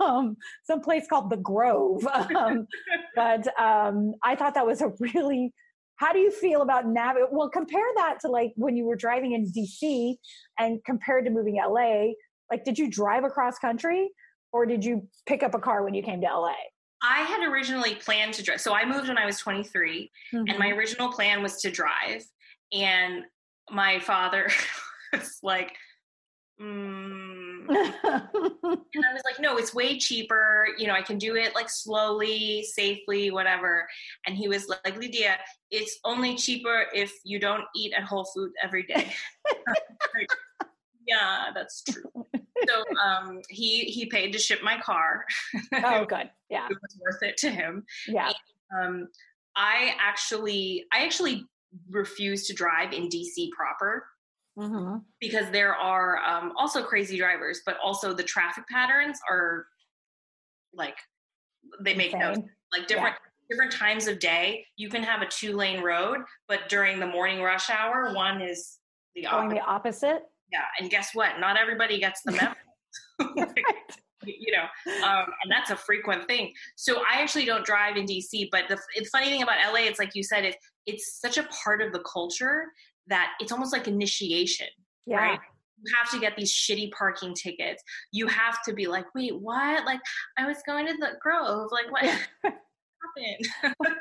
Um, 0.00 0.36
some 0.64 0.80
place 0.80 1.06
called 1.08 1.30
the 1.30 1.36
Grove. 1.36 2.06
Um, 2.06 2.66
but 3.16 3.46
um, 3.58 4.12
I 4.22 4.34
thought 4.34 4.54
that 4.54 4.66
was 4.66 4.82
a 4.82 4.92
really 4.98 5.52
how 5.96 6.12
do 6.12 6.18
you 6.18 6.30
feel 6.30 6.62
about 6.62 6.86
nav 6.86 7.16
well 7.30 7.48
compare 7.48 7.86
that 7.96 8.18
to 8.20 8.28
like 8.28 8.52
when 8.56 8.76
you 8.76 8.84
were 8.84 8.96
driving 8.96 9.32
in 9.32 9.50
dc 9.52 10.16
and 10.58 10.84
compared 10.84 11.24
to 11.24 11.30
moving 11.30 11.56
la 11.56 12.06
like 12.50 12.64
did 12.64 12.76
you 12.78 12.90
drive 12.90 13.22
across 13.22 13.58
country 13.58 14.10
or 14.52 14.66
did 14.66 14.84
you 14.84 15.06
pick 15.26 15.42
up 15.44 15.54
a 15.54 15.58
car 15.58 15.84
when 15.84 15.94
you 15.94 16.02
came 16.02 16.20
to 16.20 16.26
la 16.26 16.52
i 17.04 17.20
had 17.20 17.46
originally 17.46 17.94
planned 17.96 18.32
to 18.32 18.42
drive 18.42 18.60
so 18.60 18.74
i 18.74 18.84
moved 18.84 19.08
when 19.08 19.18
i 19.18 19.26
was 19.26 19.38
23 19.38 20.10
mm-hmm. 20.32 20.36
and 20.48 20.58
my 20.58 20.66
mm-hmm. 20.66 20.78
original 20.78 21.12
plan 21.12 21.42
was 21.42 21.60
to 21.60 21.70
drive 21.70 22.24
and 22.72 23.24
my 23.70 23.98
father 24.00 24.50
was 25.12 25.38
like 25.42 25.72
mm. 26.60 27.34
and 27.68 27.78
I 28.04 29.12
was 29.12 29.22
like, 29.24 29.40
no, 29.40 29.56
it's 29.56 29.74
way 29.74 29.98
cheaper. 29.98 30.68
You 30.76 30.86
know, 30.86 30.92
I 30.92 31.02
can 31.02 31.18
do 31.18 31.34
it 31.36 31.54
like 31.54 31.70
slowly, 31.70 32.62
safely, 32.62 33.30
whatever. 33.30 33.86
And 34.26 34.36
he 34.36 34.48
was 34.48 34.68
like, 34.68 34.96
Lydia, 34.98 35.36
it's 35.70 35.98
only 36.04 36.36
cheaper 36.36 36.86
if 36.94 37.12
you 37.24 37.38
don't 37.38 37.64
eat 37.74 37.94
at 37.94 38.04
Whole 38.04 38.24
Food 38.34 38.52
every 38.62 38.82
day. 38.82 39.12
yeah, 41.06 41.50
that's 41.54 41.82
true. 41.82 42.26
So 42.68 42.82
um, 42.98 43.40
he 43.50 43.84
he 43.84 44.06
paid 44.06 44.32
to 44.32 44.38
ship 44.38 44.60
my 44.62 44.80
car. 44.80 45.24
oh, 45.84 46.04
good. 46.08 46.30
Yeah, 46.48 46.66
it 46.70 46.78
was 46.80 46.98
worth 47.00 47.22
it 47.22 47.36
to 47.38 47.50
him. 47.50 47.84
Yeah. 48.06 48.32
And, 48.70 49.02
um, 49.02 49.08
I 49.56 49.94
actually 50.00 50.84
I 50.92 51.04
actually 51.04 51.44
refuse 51.90 52.46
to 52.46 52.54
drive 52.54 52.92
in 52.92 53.08
DC 53.08 53.50
proper 53.50 54.06
mm-hmm. 54.58 54.98
because 55.20 55.50
there 55.50 55.74
are 55.74 56.18
um, 56.18 56.52
also 56.56 56.82
crazy 56.82 57.18
drivers, 57.18 57.60
but 57.66 57.76
also 57.82 58.12
the 58.14 58.22
traffic 58.22 58.64
patterns 58.68 59.18
are 59.28 59.66
like 60.72 60.96
they 61.80 61.94
make 61.94 62.12
Insane. 62.12 62.34
no 62.34 62.48
like 62.76 62.86
different 62.88 63.14
yeah. 63.14 63.50
different 63.50 63.72
times 63.72 64.06
of 64.06 64.18
day. 64.18 64.66
You 64.76 64.88
can 64.88 65.02
have 65.02 65.22
a 65.22 65.26
two 65.26 65.56
lane 65.56 65.82
road, 65.82 66.18
but 66.48 66.68
during 66.68 66.98
the 66.98 67.06
morning 67.06 67.42
rush 67.42 67.70
hour, 67.70 68.12
one 68.14 68.40
is 68.40 68.78
the 69.14 69.26
opposite. 69.26 69.48
Going 69.48 69.58
the 69.58 69.64
opposite. 69.64 70.22
Yeah, 70.52 70.64
and 70.80 70.90
guess 70.90 71.10
what? 71.14 71.40
Not 71.40 71.56
everybody 71.56 71.98
gets 71.98 72.20
the 72.24 72.32
memo. 72.32 72.54
you 74.26 74.52
know, 74.52 75.06
um, 75.06 75.26
and 75.42 75.50
that's 75.50 75.70
a 75.70 75.76
frequent 75.76 76.26
thing. 76.26 76.52
So 76.76 77.02
I 77.10 77.20
actually 77.20 77.44
don't 77.44 77.64
drive 77.64 77.96
in 77.96 78.06
DC, 78.06 78.48
but 78.50 78.64
the, 78.68 78.78
the 78.96 79.04
funny 79.06 79.26
thing 79.26 79.42
about 79.42 79.56
LA, 79.72 79.80
it's 79.80 79.98
like 79.98 80.14
you 80.14 80.22
said, 80.22 80.44
it, 80.44 80.56
it's 80.86 81.20
such 81.20 81.38
a 81.38 81.44
part 81.64 81.82
of 81.82 81.92
the 81.92 82.00
culture 82.00 82.64
that 83.08 83.32
it's 83.40 83.52
almost 83.52 83.72
like 83.72 83.88
initiation, 83.88 84.68
yeah. 85.06 85.16
right? 85.16 85.40
You 85.82 85.92
have 86.00 86.10
to 86.12 86.18
get 86.18 86.36
these 86.36 86.52
shitty 86.52 86.92
parking 86.92 87.34
tickets. 87.34 87.82
You 88.12 88.26
have 88.28 88.62
to 88.62 88.72
be 88.72 88.86
like, 88.86 89.06
wait, 89.14 89.38
what? 89.38 89.84
Like, 89.84 90.00
I 90.38 90.46
was 90.46 90.58
going 90.66 90.86
to 90.86 90.94
the 90.94 91.12
Grove. 91.20 91.70
Like, 91.70 91.90
what 91.90 92.04
happened? 92.42 93.94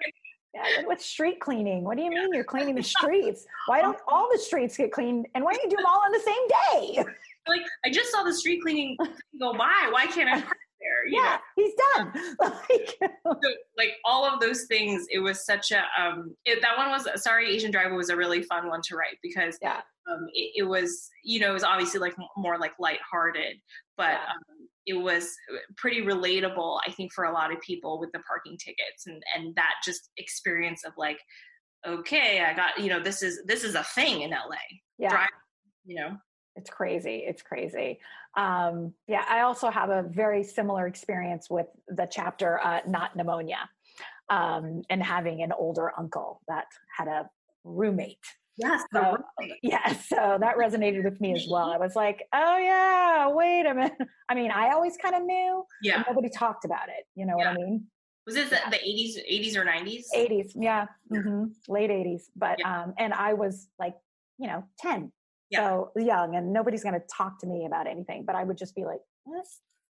Yeah, 0.54 0.84
with 0.86 1.02
street 1.02 1.40
cleaning. 1.40 1.84
What 1.84 1.98
do 1.98 2.04
you 2.04 2.12
mean 2.12 2.32
you're 2.32 2.44
cleaning 2.44 2.76
the 2.76 2.84
streets? 2.98 3.46
Why 3.68 3.82
don't 3.82 3.98
all 4.08 4.30
the 4.32 4.38
streets 4.38 4.78
get 4.78 4.92
cleaned? 4.92 5.28
And 5.34 5.44
why 5.44 5.54
don't 5.54 5.64
you 5.64 5.70
do 5.70 5.78
them 5.78 5.86
all 5.86 6.02
on 6.02 6.12
the 6.12 6.20
same 6.20 6.48
day? 6.48 7.12
Like, 7.46 7.64
I 7.84 7.90
just 7.90 8.10
saw 8.10 8.24
the 8.24 8.34
street 8.34 8.62
cleaning 8.62 8.96
go 9.38 9.52
by. 9.52 9.90
Why 9.92 10.06
can't 10.06 10.30
I 10.30 10.40
park 10.40 10.58
there. 10.84 11.08
yeah, 11.08 11.38
know? 11.38 11.64
he's 11.64 11.74
done. 11.94 12.14
like, 12.40 12.98
so, 13.26 13.50
like 13.78 13.94
all 14.06 14.26
of 14.26 14.40
those 14.40 14.66
things, 14.66 15.06
it 15.12 15.20
was 15.20 15.46
such 15.46 15.72
a 15.72 15.84
um. 16.00 16.36
It, 16.46 16.62
that 16.62 16.78
one 16.78 16.90
was 16.90 17.08
sorry, 17.22 17.54
Asian 17.54 17.72
driver 17.72 17.96
was 17.96 18.10
a 18.10 18.16
really 18.16 18.44
fun 18.44 18.68
one 18.68 18.82
to 18.84 18.96
write 18.96 19.18
because 19.22 19.58
yeah, 19.62 19.82
um, 20.12 20.28
it, 20.34 20.52
it 20.56 20.64
was 20.64 21.10
you 21.24 21.40
know 21.40 21.52
it 21.52 21.54
was 21.54 21.64
obviously 21.64 22.00
like 22.00 22.16
more 22.38 22.58
like 22.58 22.74
lighthearted, 22.80 23.58
but 23.98 24.12
yeah. 24.12 24.34
um, 24.34 24.42
it 24.86 24.96
was 24.96 25.30
pretty 25.78 26.02
relatable. 26.02 26.80
I 26.86 26.92
think 26.92 27.14
for 27.14 27.26
a 27.26 27.32
lot 27.32 27.54
of 27.54 27.62
people 27.62 28.00
with 28.00 28.12
the 28.12 28.20
parking 28.20 28.58
tickets 28.58 29.08
and 29.08 29.22
and 29.36 29.56
that 29.56 29.76
just 29.84 30.10
experience 30.18 30.84
of 30.86 30.94
like, 30.98 31.20
okay, 31.88 32.44
I 32.44 32.54
got 32.54 32.80
you 32.80 32.90
know 32.90 33.02
this 33.02 33.22
is 33.24 33.42
this 33.46 33.64
is 33.64 33.76
a 33.76 33.84
thing 33.84 34.22
in 34.22 34.32
LA. 34.32 34.56
Yeah. 34.98 35.10
Drive, 35.10 35.30
you 35.86 35.96
know 35.96 36.18
it's 36.56 36.70
crazy 36.70 37.24
it's 37.26 37.42
crazy 37.42 38.00
um, 38.38 38.94
yeah 39.08 39.26
i 39.30 39.42
also 39.42 39.70
have 39.70 39.90
a 39.90 40.04
very 40.04 40.44
similar 40.44 40.88
experience 40.88 41.50
with 41.50 41.68
the 41.90 42.08
chapter 42.10 42.60
uh, 42.64 42.80
not 42.88 43.16
pneumonia 43.16 43.70
um, 44.30 44.82
and 44.90 45.04
having 45.04 45.42
an 45.44 45.52
older 45.52 45.92
uncle 45.98 46.42
that 46.48 46.66
had 46.96 47.08
a 47.08 47.30
roommate 47.64 48.18
yes 48.58 48.84
so, 48.94 49.18
yeah 49.62 49.94
so 50.08 50.38
that 50.40 50.58
resonated 50.58 51.04
with 51.04 51.20
me 51.20 51.34
as 51.34 51.48
well 51.50 51.72
i 51.72 51.78
was 51.78 51.96
like 51.96 52.24
oh 52.34 52.58
yeah 52.58 53.28
wait 53.28 53.66
a 53.66 53.74
minute 53.74 53.94
i 54.30 54.36
mean 54.36 54.52
i 54.52 54.70
always 54.72 54.98
kind 54.98 55.16
of 55.16 55.24
knew 55.24 55.64
yeah 55.82 56.04
nobody 56.08 56.30
talked 56.30 56.66
about 56.66 56.90
it 56.90 57.06
you 57.16 57.26
know 57.26 57.36
yeah. 57.38 57.52
what 57.52 57.60
i 57.60 57.64
mean 57.64 57.86
was 58.26 58.36
this 58.36 58.52
yeah. 58.52 58.70
the 58.70 58.78
80s 58.78 59.18
80s 59.30 59.56
or 59.56 59.66
90s 59.66 60.04
80s 60.16 60.52
yeah 60.56 60.86
mm-hmm. 61.12 61.46
late 61.68 61.90
80s 61.90 62.24
but 62.36 62.60
yeah. 62.60 62.84
um 62.84 62.94
and 62.98 63.14
i 63.14 63.34
was 63.34 63.68
like 63.80 63.96
you 64.38 64.48
know 64.48 64.64
10 64.80 65.12
yeah. 65.50 65.60
so 65.60 65.92
young 65.96 66.36
and 66.36 66.54
nobody's 66.54 66.84
going 66.84 66.94
to 66.94 67.06
talk 67.12 67.40
to 67.40 67.48
me 67.48 67.66
about 67.66 67.88
anything 67.88 68.24
but 68.26 68.36
i 68.36 68.44
would 68.44 68.58
just 68.58 68.76
be 68.76 68.86
like 68.86 69.00
what, 69.24 69.38
what 69.38 69.46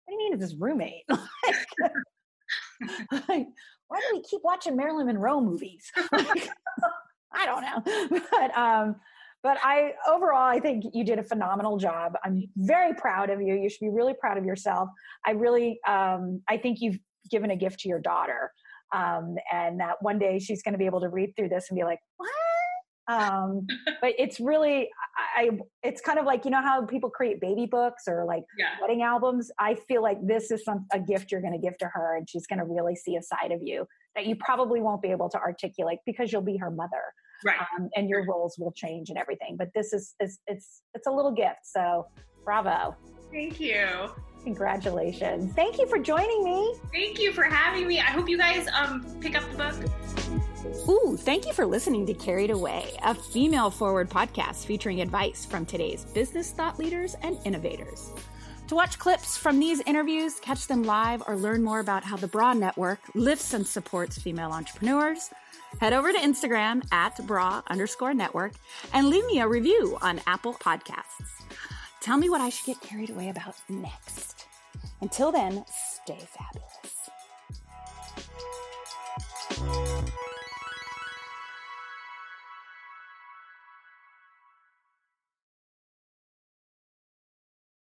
do 0.08 0.14
you 0.14 0.18
mean 0.18 0.34
it's 0.34 0.44
his 0.44 0.56
roommate 0.56 1.04
like, 3.12 3.48
why 3.88 4.00
do 4.00 4.06
we 4.14 4.22
keep 4.22 4.42
watching 4.44 4.76
marilyn 4.76 5.08
monroe 5.08 5.42
movies 5.42 5.92
like, 6.12 6.50
i 7.40 7.46
don't 7.46 7.62
know. 7.62 8.20
But 8.32 8.58
um 8.58 8.96
but 9.42 9.58
i 9.64 9.94
overall 10.08 10.50
i 10.50 10.60
think 10.60 10.84
you 10.94 11.04
did 11.04 11.20
a 11.20 11.24
phenomenal 11.24 11.78
job. 11.78 12.14
I'm 12.24 12.44
very 12.58 12.94
proud 12.94 13.30
of 13.30 13.42
you. 13.42 13.56
You 13.56 13.70
should 13.70 13.82
be 13.82 13.90
really 13.90 14.14
proud 14.20 14.38
of 14.38 14.46
yourself. 14.46 14.90
I 15.26 15.32
really 15.32 15.80
um 15.88 16.42
i 16.48 16.58
think 16.58 16.82
you've 16.82 17.00
given 17.32 17.52
a 17.52 17.56
gift 17.56 17.80
to 17.82 17.90
your 17.90 18.00
daughter 18.00 18.52
um, 18.92 19.36
and 19.52 19.80
that 19.80 20.02
one 20.02 20.18
day 20.18 20.40
she's 20.40 20.64
going 20.64 20.74
to 20.74 20.80
be 20.80 20.88
able 20.88 21.02
to 21.02 21.10
read 21.10 21.36
through 21.36 21.50
this 21.50 21.68
and 21.70 21.78
be 21.78 21.84
like, 21.84 22.00
"What? 22.18 22.30
um, 23.10 23.66
but 24.02 24.14
it's 24.18 24.40
really 24.40 24.90
I, 25.36 25.50
it's 25.84 26.00
kind 26.00 26.20
of 26.20 26.26
like 26.26 26.46
you 26.46 26.52
know 26.52 26.62
how 26.62 26.86
people 26.86 27.10
create 27.10 27.42
baby 27.42 27.66
books 27.66 28.04
or 28.08 28.26
like 28.26 28.44
yeah. 28.58 28.76
wedding 28.82 29.02
albums? 29.02 29.52
I 29.60 29.76
feel 29.76 30.02
like 30.02 30.18
this 30.26 30.52
is 30.52 30.64
some 30.64 30.86
a 30.94 31.00
gift 31.00 31.32
you're 31.32 31.42
going 31.42 31.54
to 31.54 31.60
give 31.60 31.78
to 31.80 31.88
her 31.88 32.16
and 32.16 32.30
she's 32.30 32.48
going 32.48 32.60
to 32.60 32.66
really 32.66 32.96
see 32.96 33.16
a 33.16 33.22
side 33.22 33.52
of 33.52 33.62
you 33.62 33.86
that 34.16 34.26
you 34.26 34.36
probably 34.36 34.82
won't 34.82 35.02
be 35.02 35.10
able 35.10 35.30
to 35.30 35.38
articulate 35.38 36.00
because 36.06 36.32
you'll 36.32 36.42
be 36.42 36.58
her 36.58 36.72
mother 36.72 37.02
right. 37.46 37.58
um, 37.78 37.90
and 37.96 38.10
your 38.10 38.26
roles 38.26 38.58
will 38.58 38.72
change 38.72 39.10
and 39.10 39.18
everything 39.18 39.56
but 39.58 39.70
this 39.74 39.94
is, 39.94 40.16
is 40.20 40.40
it's 40.48 40.82
it's 40.94 41.08
a 41.08 41.12
little 41.12 41.32
gift 41.32 41.60
so 41.64 42.06
bravo. 42.44 42.96
Thank 43.32 43.60
you. 43.60 44.10
Congratulations. 44.44 45.54
Thank 45.54 45.78
you 45.78 45.86
for 45.88 46.00
joining 46.00 46.44
me. 46.44 46.76
Thank 46.92 47.20
you 47.20 47.32
for 47.32 47.44
having 47.44 47.88
me. 47.88 48.00
I 48.00 48.06
hope 48.06 48.28
you 48.28 48.38
guys 48.38 48.68
um 48.74 49.06
pick 49.20 49.38
up 49.38 49.44
the 49.52 49.58
book. 49.58 50.90
Ooh, 50.90 51.18
thank 51.18 51.46
you 51.46 51.54
for 51.54 51.66
listening 51.66 52.06
to 52.08 52.14
Carried 52.14 52.50
Away, 52.50 52.98
a 53.04 53.14
female 53.14 53.70
forward 53.70 54.10
podcast 54.10 54.66
featuring 54.66 55.02
advice 55.02 55.46
from 55.46 55.66
today's 55.66 56.06
business 56.06 56.52
thought 56.52 56.80
leaders 56.80 57.16
and 57.22 57.38
innovators. 57.46 58.12
To 58.68 58.76
watch 58.76 59.00
clips 59.00 59.36
from 59.38 59.60
these 59.60 59.82
interviews, 59.82 60.40
catch 60.40 60.68
them 60.68 60.84
live, 60.84 61.24
or 61.28 61.36
learn 61.36 61.64
more 61.64 61.80
about 61.80 62.04
how 62.04 62.18
the 62.18 62.28
Bra 62.28 62.54
Network 62.54 63.00
lifts 63.16 63.54
and 63.54 63.66
supports 63.66 64.18
female 64.20 64.52
entrepreneurs, 64.52 65.32
head 65.80 65.94
over 65.94 66.12
to 66.12 66.18
Instagram 66.18 66.86
at 66.92 67.26
bra 67.26 67.62
underscore 67.68 68.14
network 68.14 68.54
and 68.94 69.10
leave 69.10 69.26
me 69.26 69.40
a 69.40 69.48
review 69.48 69.98
on 70.02 70.22
Apple 70.28 70.54
Podcasts. 70.54 71.44
Tell 72.02 72.18
me 72.18 72.30
what 72.30 72.42
I 72.42 72.50
should 72.50 72.66
get 72.66 72.82
carried 72.82 73.10
away 73.10 73.30
about 73.30 73.56
next. 73.68 74.48
Until 75.02 75.32
then, 75.32 75.66
stay 75.68 76.20
fabulous. 76.20 76.69